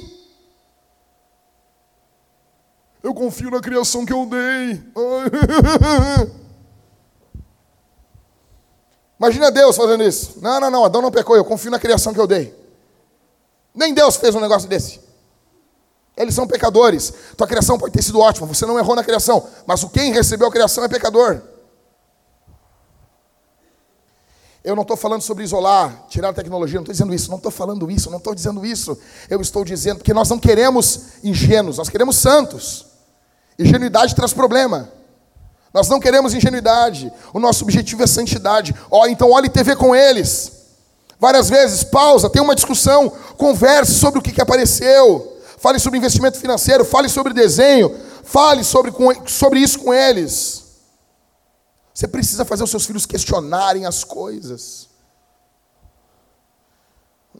[3.04, 4.82] Eu confio na criação que eu dei.
[9.24, 10.34] Imagina Deus fazendo isso.
[10.42, 12.54] Não, não, não, Adão não pecou, eu confio na criação que eu dei.
[13.74, 15.00] Nem Deus fez um negócio desse.
[16.14, 17.10] Eles são pecadores.
[17.34, 20.46] Tua criação pode ter sido ótima, você não errou na criação, mas o quem recebeu
[20.46, 21.40] a criação é pecador.
[24.62, 27.50] Eu não estou falando sobre isolar, tirar a tecnologia, não estou dizendo isso, não estou
[27.50, 28.98] falando isso, não estou dizendo isso.
[29.30, 32.84] Eu estou dizendo que nós não queremos ingênuos, nós queremos santos.
[33.58, 34.92] Ingenuidade traz problema.
[35.74, 37.12] Nós não queremos ingenuidade.
[37.32, 38.72] O nosso objetivo é santidade.
[38.88, 40.52] Ó, então olhe TV com eles.
[41.18, 45.36] Várias vezes, pausa, tem uma discussão, converse sobre o que, que apareceu.
[45.58, 47.92] Fale sobre investimento financeiro, fale sobre desenho,
[48.22, 48.92] fale sobre,
[49.26, 50.62] sobre isso com eles.
[51.92, 54.88] Você precisa fazer os seus filhos questionarem as coisas.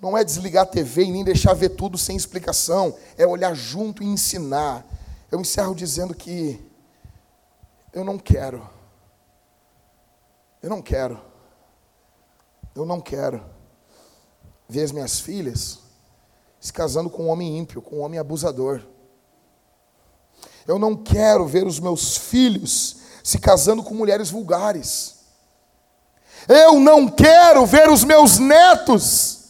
[0.02, 2.96] Não é desligar a TV e nem deixar ver tudo sem explicação.
[3.16, 4.84] É olhar junto e ensinar.
[5.30, 6.60] Eu encerro dizendo que
[7.94, 8.68] eu não quero.
[10.60, 11.20] Eu não quero.
[12.74, 13.44] Eu não quero
[14.68, 15.78] ver as minhas filhas
[16.58, 18.82] se casando com um homem ímpio, com um homem abusador.
[20.66, 25.14] Eu não quero ver os meus filhos se casando com mulheres vulgares.
[26.48, 29.44] Eu não quero ver os meus netos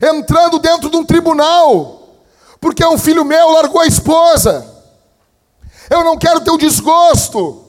[0.00, 2.16] entrando dentro de um tribunal,
[2.60, 4.71] porque um filho meu largou a esposa.
[5.92, 7.66] Eu não quero ter o desgosto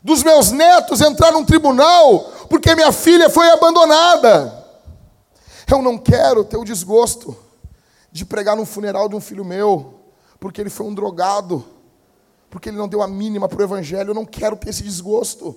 [0.00, 4.64] dos meus netos entrar num tribunal porque minha filha foi abandonada.
[5.68, 7.36] Eu não quero ter o desgosto
[8.12, 9.94] de pregar num funeral de um filho meu
[10.38, 11.64] porque ele foi um drogado,
[12.48, 14.10] porque ele não deu a mínima para o evangelho.
[14.10, 15.56] Eu não quero ter esse desgosto.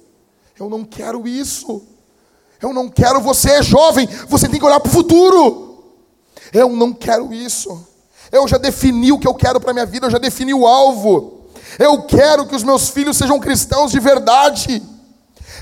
[0.59, 1.85] Eu não quero isso.
[2.59, 5.83] Eu não quero você é jovem, você tem que olhar para o futuro.
[6.51, 7.87] Eu não quero isso.
[8.31, 11.34] Eu já defini o que eu quero para minha vida, eu já defini o alvo.
[11.77, 14.81] Eu quero que os meus filhos sejam cristãos de verdade.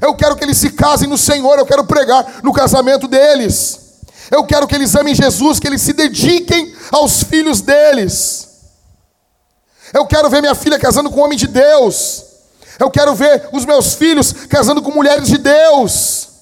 [0.01, 1.57] Eu quero que eles se casem no Senhor.
[1.57, 3.79] Eu quero pregar no casamento deles.
[4.31, 8.49] Eu quero que eles amem Jesus, que eles se dediquem aos filhos deles.
[9.93, 12.23] Eu quero ver minha filha casando com um homem de Deus.
[12.79, 16.32] Eu quero ver os meus filhos casando com mulheres de Deus.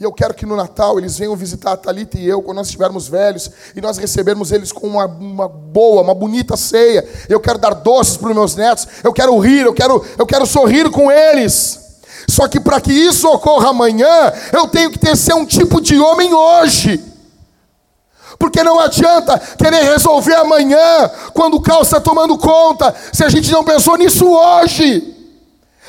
[0.00, 2.66] E eu quero que no Natal eles venham visitar a Thalita e eu, quando nós
[2.66, 7.06] estivermos velhos, e nós recebermos eles com uma, uma boa, uma bonita ceia.
[7.28, 10.46] Eu quero dar doces para os meus netos, eu quero rir, eu quero, eu quero
[10.46, 11.80] sorrir com eles.
[12.28, 15.98] Só que para que isso ocorra amanhã, eu tenho que ter ser um tipo de
[15.98, 17.02] homem hoje.
[18.38, 23.50] Porque não adianta querer resolver amanhã, quando o caos está tomando conta, se a gente
[23.52, 25.11] não pensou nisso hoje.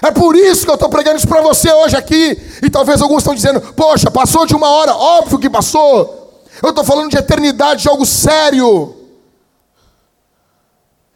[0.04, 2.38] É por isso que eu estou pregando isso para você hoje aqui.
[2.62, 4.94] E talvez alguns estão dizendo: Poxa, passou de uma hora.
[4.94, 6.44] Óbvio que passou.
[6.62, 8.98] Eu estou falando de eternidade, de algo sério.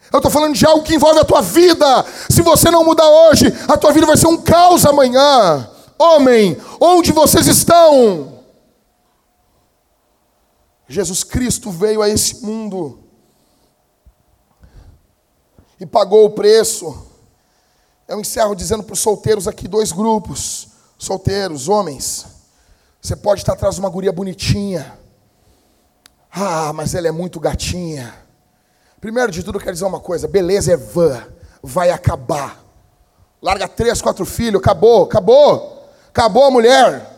[0.09, 2.05] Eu estou falando de algo que envolve a tua vida.
[2.29, 5.69] Se você não mudar hoje, a tua vida vai ser um caos amanhã.
[5.99, 8.41] Homem, onde vocês estão?
[10.87, 12.99] Jesus Cristo veio a esse mundo
[15.77, 17.06] e pagou o preço.
[18.07, 22.25] Eu encerro dizendo para os solteiros aqui dois grupos: solteiros, homens.
[23.01, 24.97] Você pode estar atrás de uma guria bonitinha.
[26.31, 28.13] Ah, mas ela é muito gatinha.
[29.01, 31.21] Primeiro de tudo, eu quero dizer uma coisa: beleza é vã,
[31.61, 32.63] vai acabar.
[33.41, 37.15] Larga três, quatro filhos, acabou, acabou, acabou a mulher.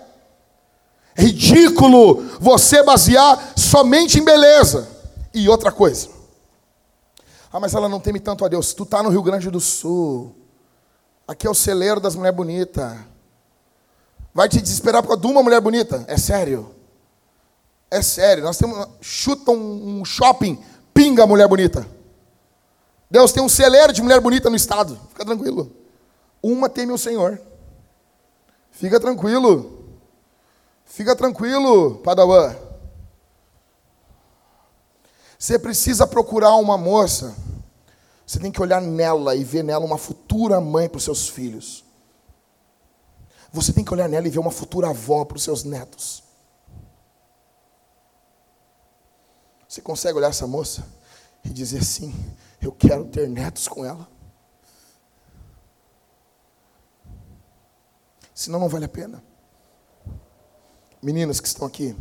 [1.16, 4.88] É ridículo você basear somente em beleza.
[5.34, 6.10] E outra coisa.
[7.54, 8.74] Ah, mas ela não teme tanto a Deus.
[8.74, 10.36] Tu tá no Rio Grande do Sul.
[11.30, 12.98] Aqui é o celeiro das mulheres bonitas.
[14.34, 16.04] Vai te desesperar por causa de uma mulher bonita?
[16.08, 16.74] É sério.
[17.92, 18.44] É sério.
[18.44, 18.88] Nós temos.
[19.00, 20.60] Chuta um, um shopping,
[20.92, 21.86] pinga a mulher bonita.
[23.12, 25.00] Deus tem um celeiro de mulher bonita no estado.
[25.10, 25.72] Fica tranquilo.
[26.42, 27.40] Uma teme o Senhor.
[28.72, 29.88] Fica tranquilo.
[30.84, 32.56] Fica tranquilo, Padawan.
[35.38, 37.36] Você precisa procurar uma moça
[38.30, 41.84] você tem que olhar nela e ver nela uma futura mãe para os seus filhos.
[43.52, 46.22] Você tem que olhar nela e ver uma futura avó para os seus netos.
[49.68, 50.86] Você consegue olhar essa moça
[51.44, 52.14] e dizer assim:
[52.62, 54.08] Eu quero ter netos com ela?
[58.32, 59.24] Senão não vale a pena.
[61.02, 61.98] Meninas que estão aqui,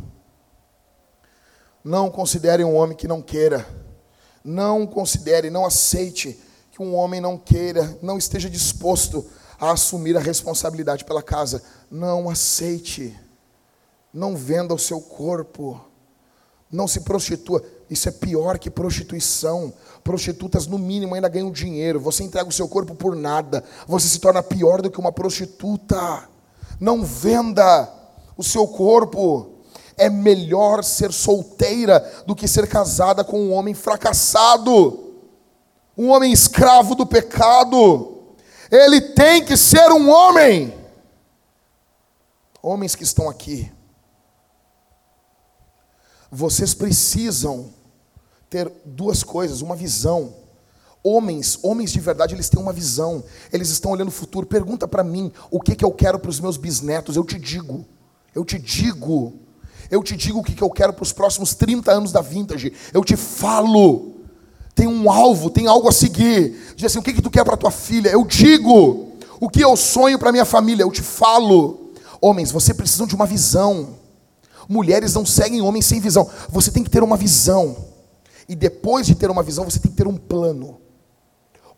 [1.83, 3.88] não considerem um homem que não queira
[4.49, 6.39] não considere, não aceite
[6.71, 9.23] que um homem não queira, não esteja disposto
[9.59, 11.61] a assumir a responsabilidade pela casa.
[11.91, 13.15] Não aceite.
[14.11, 15.79] Não venda o seu corpo.
[16.71, 17.63] Não se prostitua.
[17.91, 19.71] Isso é pior que prostituição.
[20.03, 21.99] Prostitutas, no mínimo, ainda ganham dinheiro.
[21.99, 23.63] Você entrega o seu corpo por nada.
[23.85, 26.27] Você se torna pior do que uma prostituta.
[26.79, 27.87] Não venda
[28.35, 29.58] o seu corpo
[29.99, 35.13] é melhor ser solteira do que ser casada com um homem fracassado,
[35.97, 38.17] um homem escravo do pecado.
[38.71, 40.73] Ele tem que ser um homem.
[42.61, 43.71] Homens que estão aqui,
[46.31, 47.69] vocês precisam
[48.49, 50.35] ter duas coisas, uma visão.
[51.01, 53.23] Homens, homens de verdade, eles têm uma visão.
[53.51, 54.45] Eles estão olhando o futuro.
[54.45, 57.15] Pergunta para mim, o que que eu quero para os meus bisnetos?
[57.15, 57.85] Eu te digo.
[58.35, 59.48] Eu te digo.
[59.89, 62.71] Eu te digo o que eu quero para os próximos 30 anos da vintage.
[62.93, 64.15] Eu te falo.
[64.75, 66.73] Tem um alvo, tem algo a seguir.
[66.75, 68.09] Diz assim: o que, que tu quer para tua filha?
[68.09, 69.09] Eu digo.
[69.39, 70.83] O que eu sonho para minha família?
[70.83, 71.91] Eu te falo.
[72.21, 73.95] Homens, você precisa de uma visão.
[74.67, 76.29] Mulheres não seguem homens sem visão.
[76.49, 77.75] Você tem que ter uma visão.
[78.47, 80.79] E depois de ter uma visão, você tem que ter um plano.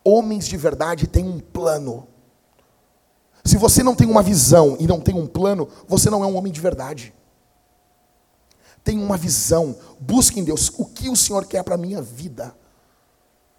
[0.04, 2.06] Homens de verdade têm um plano.
[3.44, 6.36] Se você não tem uma visão e não tem um plano, você não é um
[6.36, 7.14] homem de verdade.
[8.84, 12.54] Tenha uma visão, busque em Deus o que o Senhor quer para a minha vida.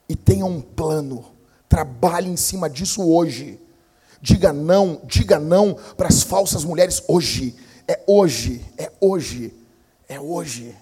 [0.08, 1.26] E tenha um plano.
[1.70, 3.60] Trabalhe em cima disso hoje.
[4.22, 7.56] Diga não, diga não para as falsas mulheres hoje.
[7.88, 9.54] É hoje, é hoje,
[10.08, 10.76] é hoje.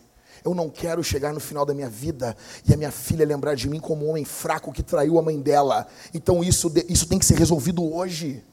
[0.43, 2.35] Eu não quero chegar no final da minha vida
[2.68, 5.39] e a minha filha lembrar de mim como um homem fraco que traiu a mãe
[5.39, 5.88] dela.
[6.13, 8.43] Então isso, isso tem que ser resolvido hoje.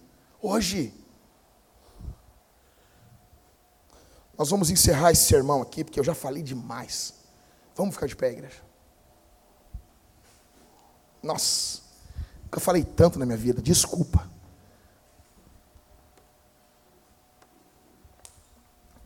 [0.40, 0.92] Hoje.
[4.38, 7.12] Nós vamos encerrar esse sermão aqui, porque eu já falei demais.
[7.74, 8.62] Vamos ficar de pé, igreja.
[11.20, 11.80] Nossa,
[12.52, 14.30] eu falei tanto na minha vida, desculpa.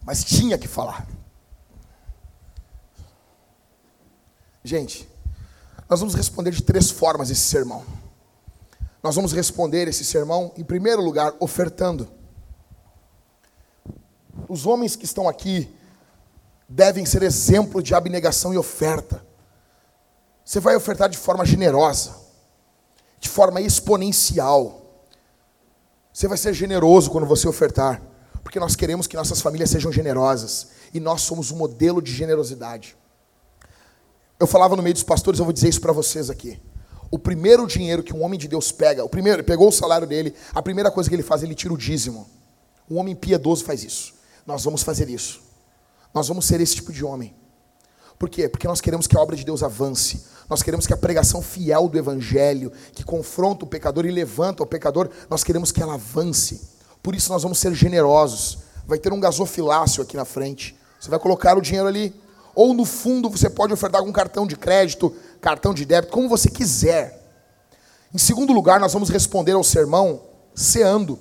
[0.03, 1.07] Mas tinha que falar.
[4.63, 5.09] Gente,
[5.89, 7.85] nós vamos responder de três formas esse sermão.
[9.03, 12.09] Nós vamos responder esse sermão, em primeiro lugar, ofertando.
[14.53, 15.75] Os homens que estão aqui
[16.69, 19.25] devem ser exemplo de abnegação e oferta.
[20.45, 22.15] Você vai ofertar de forma generosa,
[23.19, 25.09] de forma exponencial.
[26.13, 28.03] Você vai ser generoso quando você ofertar,
[28.43, 32.95] porque nós queremos que nossas famílias sejam generosas e nós somos um modelo de generosidade.
[34.39, 36.61] Eu falava no meio dos pastores, eu vou dizer isso para vocês aqui.
[37.11, 40.07] O primeiro dinheiro que um homem de Deus pega, o primeiro, ele pegou o salário
[40.07, 42.29] dele, a primeira coisa que ele faz, ele tira o dízimo.
[42.91, 44.21] Um homem piedoso faz isso.
[44.47, 45.41] Nós vamos fazer isso.
[46.13, 47.35] Nós vamos ser esse tipo de homem.
[48.19, 48.49] Por quê?
[48.49, 50.25] Porque nós queremos que a obra de Deus avance.
[50.49, 54.67] Nós queremos que a pregação fiel do Evangelho, que confronta o pecador e levanta o
[54.67, 56.61] pecador, nós queremos que ela avance.
[57.03, 58.59] Por isso nós vamos ser generosos.
[58.87, 60.77] Vai ter um gasofilácio aqui na frente.
[61.01, 62.15] Você vai colocar o dinheiro ali.
[62.55, 66.51] ou no fundo você pode ofertar com cartão de crédito, cartão de débito, como você
[66.51, 67.21] quiser.
[68.15, 70.23] Em segundo lugar, nós vamos responder ao sermão
[70.55, 71.19] ceando.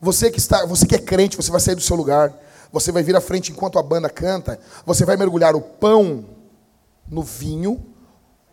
[0.00, 2.32] Você que está, você que é crente, você vai sair do seu lugar.
[2.72, 4.58] Você vai vir à frente enquanto a banda canta.
[4.84, 6.24] Você vai mergulhar o pão
[7.08, 7.84] no vinho,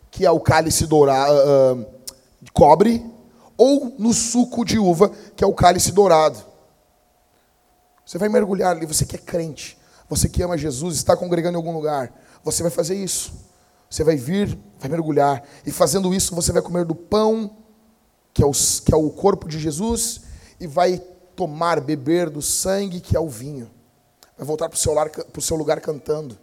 [0.09, 1.85] que é o cálice dourado, uh,
[2.41, 3.05] de cobre,
[3.57, 6.39] ou no suco de uva, que é o cálice dourado.
[8.05, 9.77] Você vai mergulhar ali, você que é crente,
[10.09, 12.13] você que ama Jesus, está congregando em algum lugar,
[12.43, 13.33] você vai fazer isso.
[13.89, 17.57] Você vai vir, vai mergulhar, e fazendo isso você vai comer do pão,
[18.33, 20.21] que é o, que é o corpo de Jesus,
[20.59, 21.01] e vai
[21.35, 23.69] tomar, beber do sangue, que é o vinho.
[24.37, 24.93] Vai voltar para o seu,
[25.37, 26.37] o seu lugar cantando.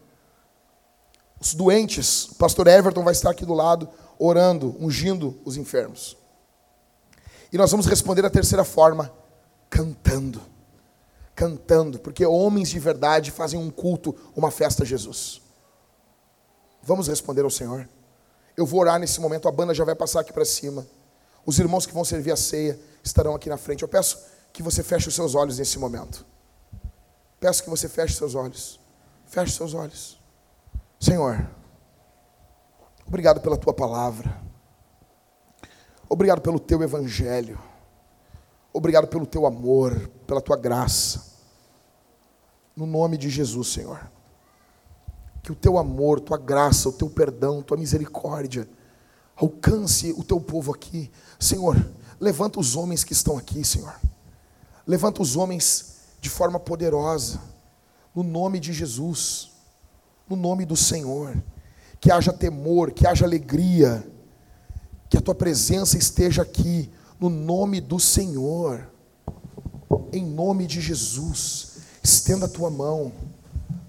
[1.41, 3.89] Os doentes, o pastor Everton vai estar aqui do lado,
[4.19, 6.17] orando, ungindo os enfermos.
[7.53, 9.13] E nós vamos responder a terceira forma,
[9.69, 10.41] cantando.
[11.35, 15.43] Cantando, porque homens de verdade fazem um culto, uma festa a Jesus.
[16.83, 17.89] Vamos responder ao Senhor.
[18.57, 20.87] Eu vou orar nesse momento, a banda já vai passar aqui para cima.
[21.45, 23.83] Os irmãos que vão servir a ceia estarão aqui na frente.
[23.83, 24.19] Eu peço
[24.53, 26.27] que você feche os seus olhos nesse momento.
[27.41, 28.81] Peço que você feche seus olhos.
[29.27, 30.21] Feche seus olhos.
[31.01, 31.49] Senhor,
[33.07, 34.41] obrigado pela tua palavra.
[36.09, 37.59] Obrigado pelo teu evangelho.
[38.73, 41.33] Obrigado pelo teu amor, pela tua graça.
[42.77, 44.11] No nome de Jesus, Senhor.
[45.43, 48.69] Que o teu amor, tua graça, o teu perdão, tua misericórdia
[49.37, 51.11] alcance o teu povo aqui.
[51.39, 51.77] Senhor,
[52.21, 53.95] levanta os homens que estão aqui, Senhor.
[54.87, 57.41] Levanta os homens de forma poderosa,
[58.15, 59.51] no nome de Jesus,
[60.29, 61.37] no nome do Senhor.
[62.01, 64.07] Que haja temor, que haja alegria,
[65.09, 66.91] que a tua presença esteja aqui,
[67.21, 68.89] no nome do Senhor,
[70.13, 71.73] em nome de Jesus.
[72.03, 73.13] Estenda a tua mão,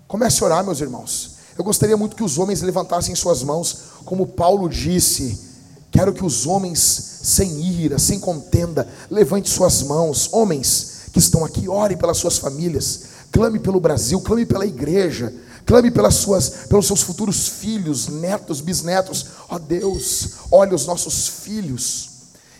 [0.07, 1.37] comece a orar, meus irmãos.
[1.57, 5.52] Eu gostaria muito que os homens levantassem suas mãos, como Paulo disse.
[5.93, 6.79] Quero que os homens,
[7.21, 10.27] sem ira, sem contenda, levante suas mãos.
[10.31, 13.01] Homens que estão aqui, ore pelas suas famílias,
[13.31, 15.31] clame pelo Brasil, clame pela igreja,
[15.67, 19.27] clame pelas suas, pelos seus futuros filhos, netos, bisnetos.
[19.47, 22.09] Ó oh Deus, olha os nossos filhos.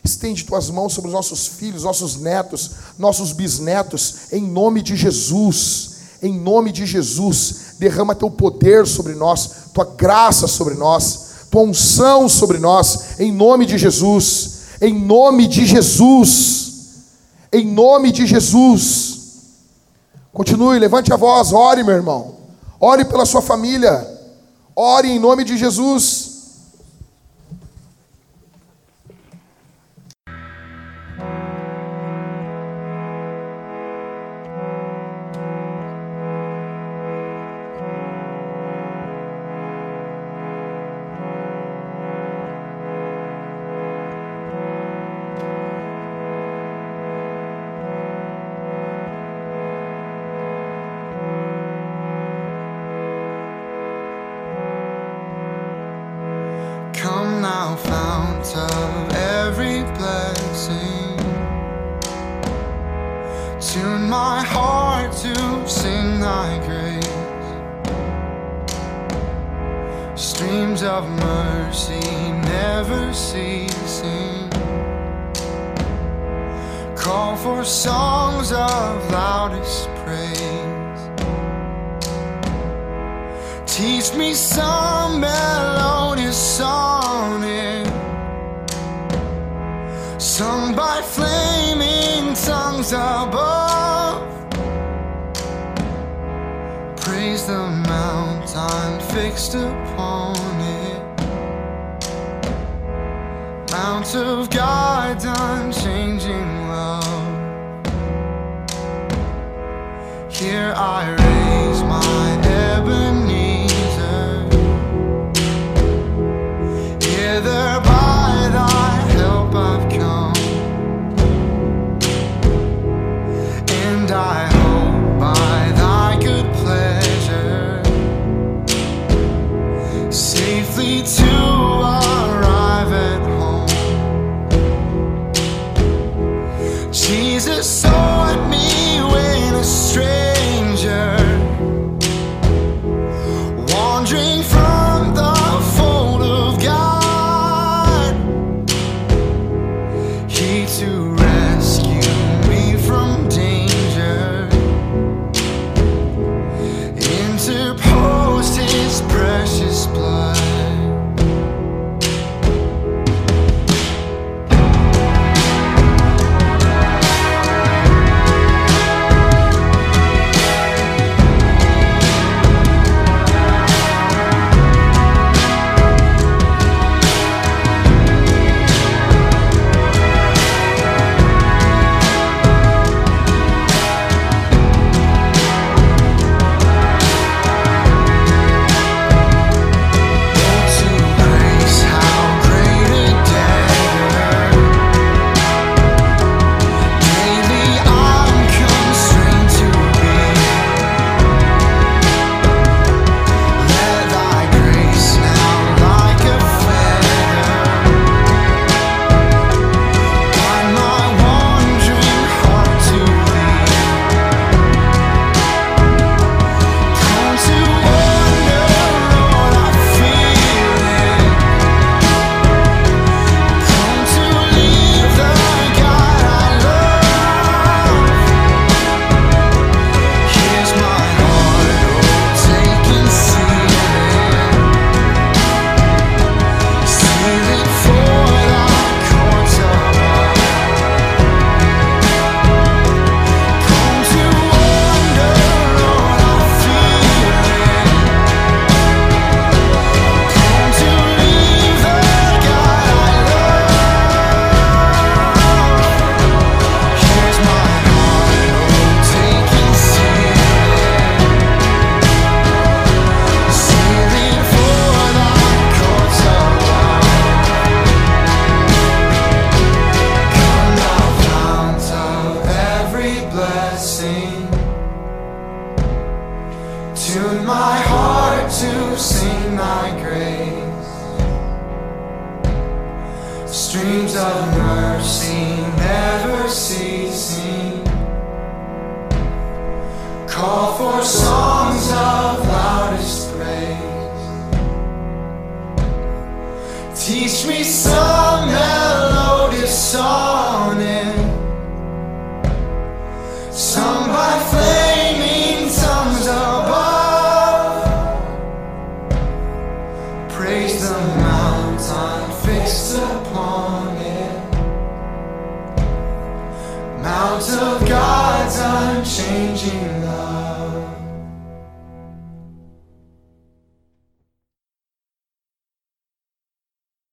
[0.03, 2.69] Estende tuas mãos sobre os nossos filhos, nossos netos,
[2.99, 5.93] nossos bisnetos, em nome de Jesus.
[6.21, 11.22] Em nome de Jesus derrama teu poder sobre nós, tua graça sobre nós,
[11.53, 16.71] tua unção sobre nós, em nome de Jesus, em nome de Jesus,
[17.51, 19.19] em nome de Jesus.
[20.33, 22.37] Continue, levante a voz, ore, meu irmão,
[22.79, 24.03] ore pela sua família,
[24.75, 26.32] ore em nome de Jesus.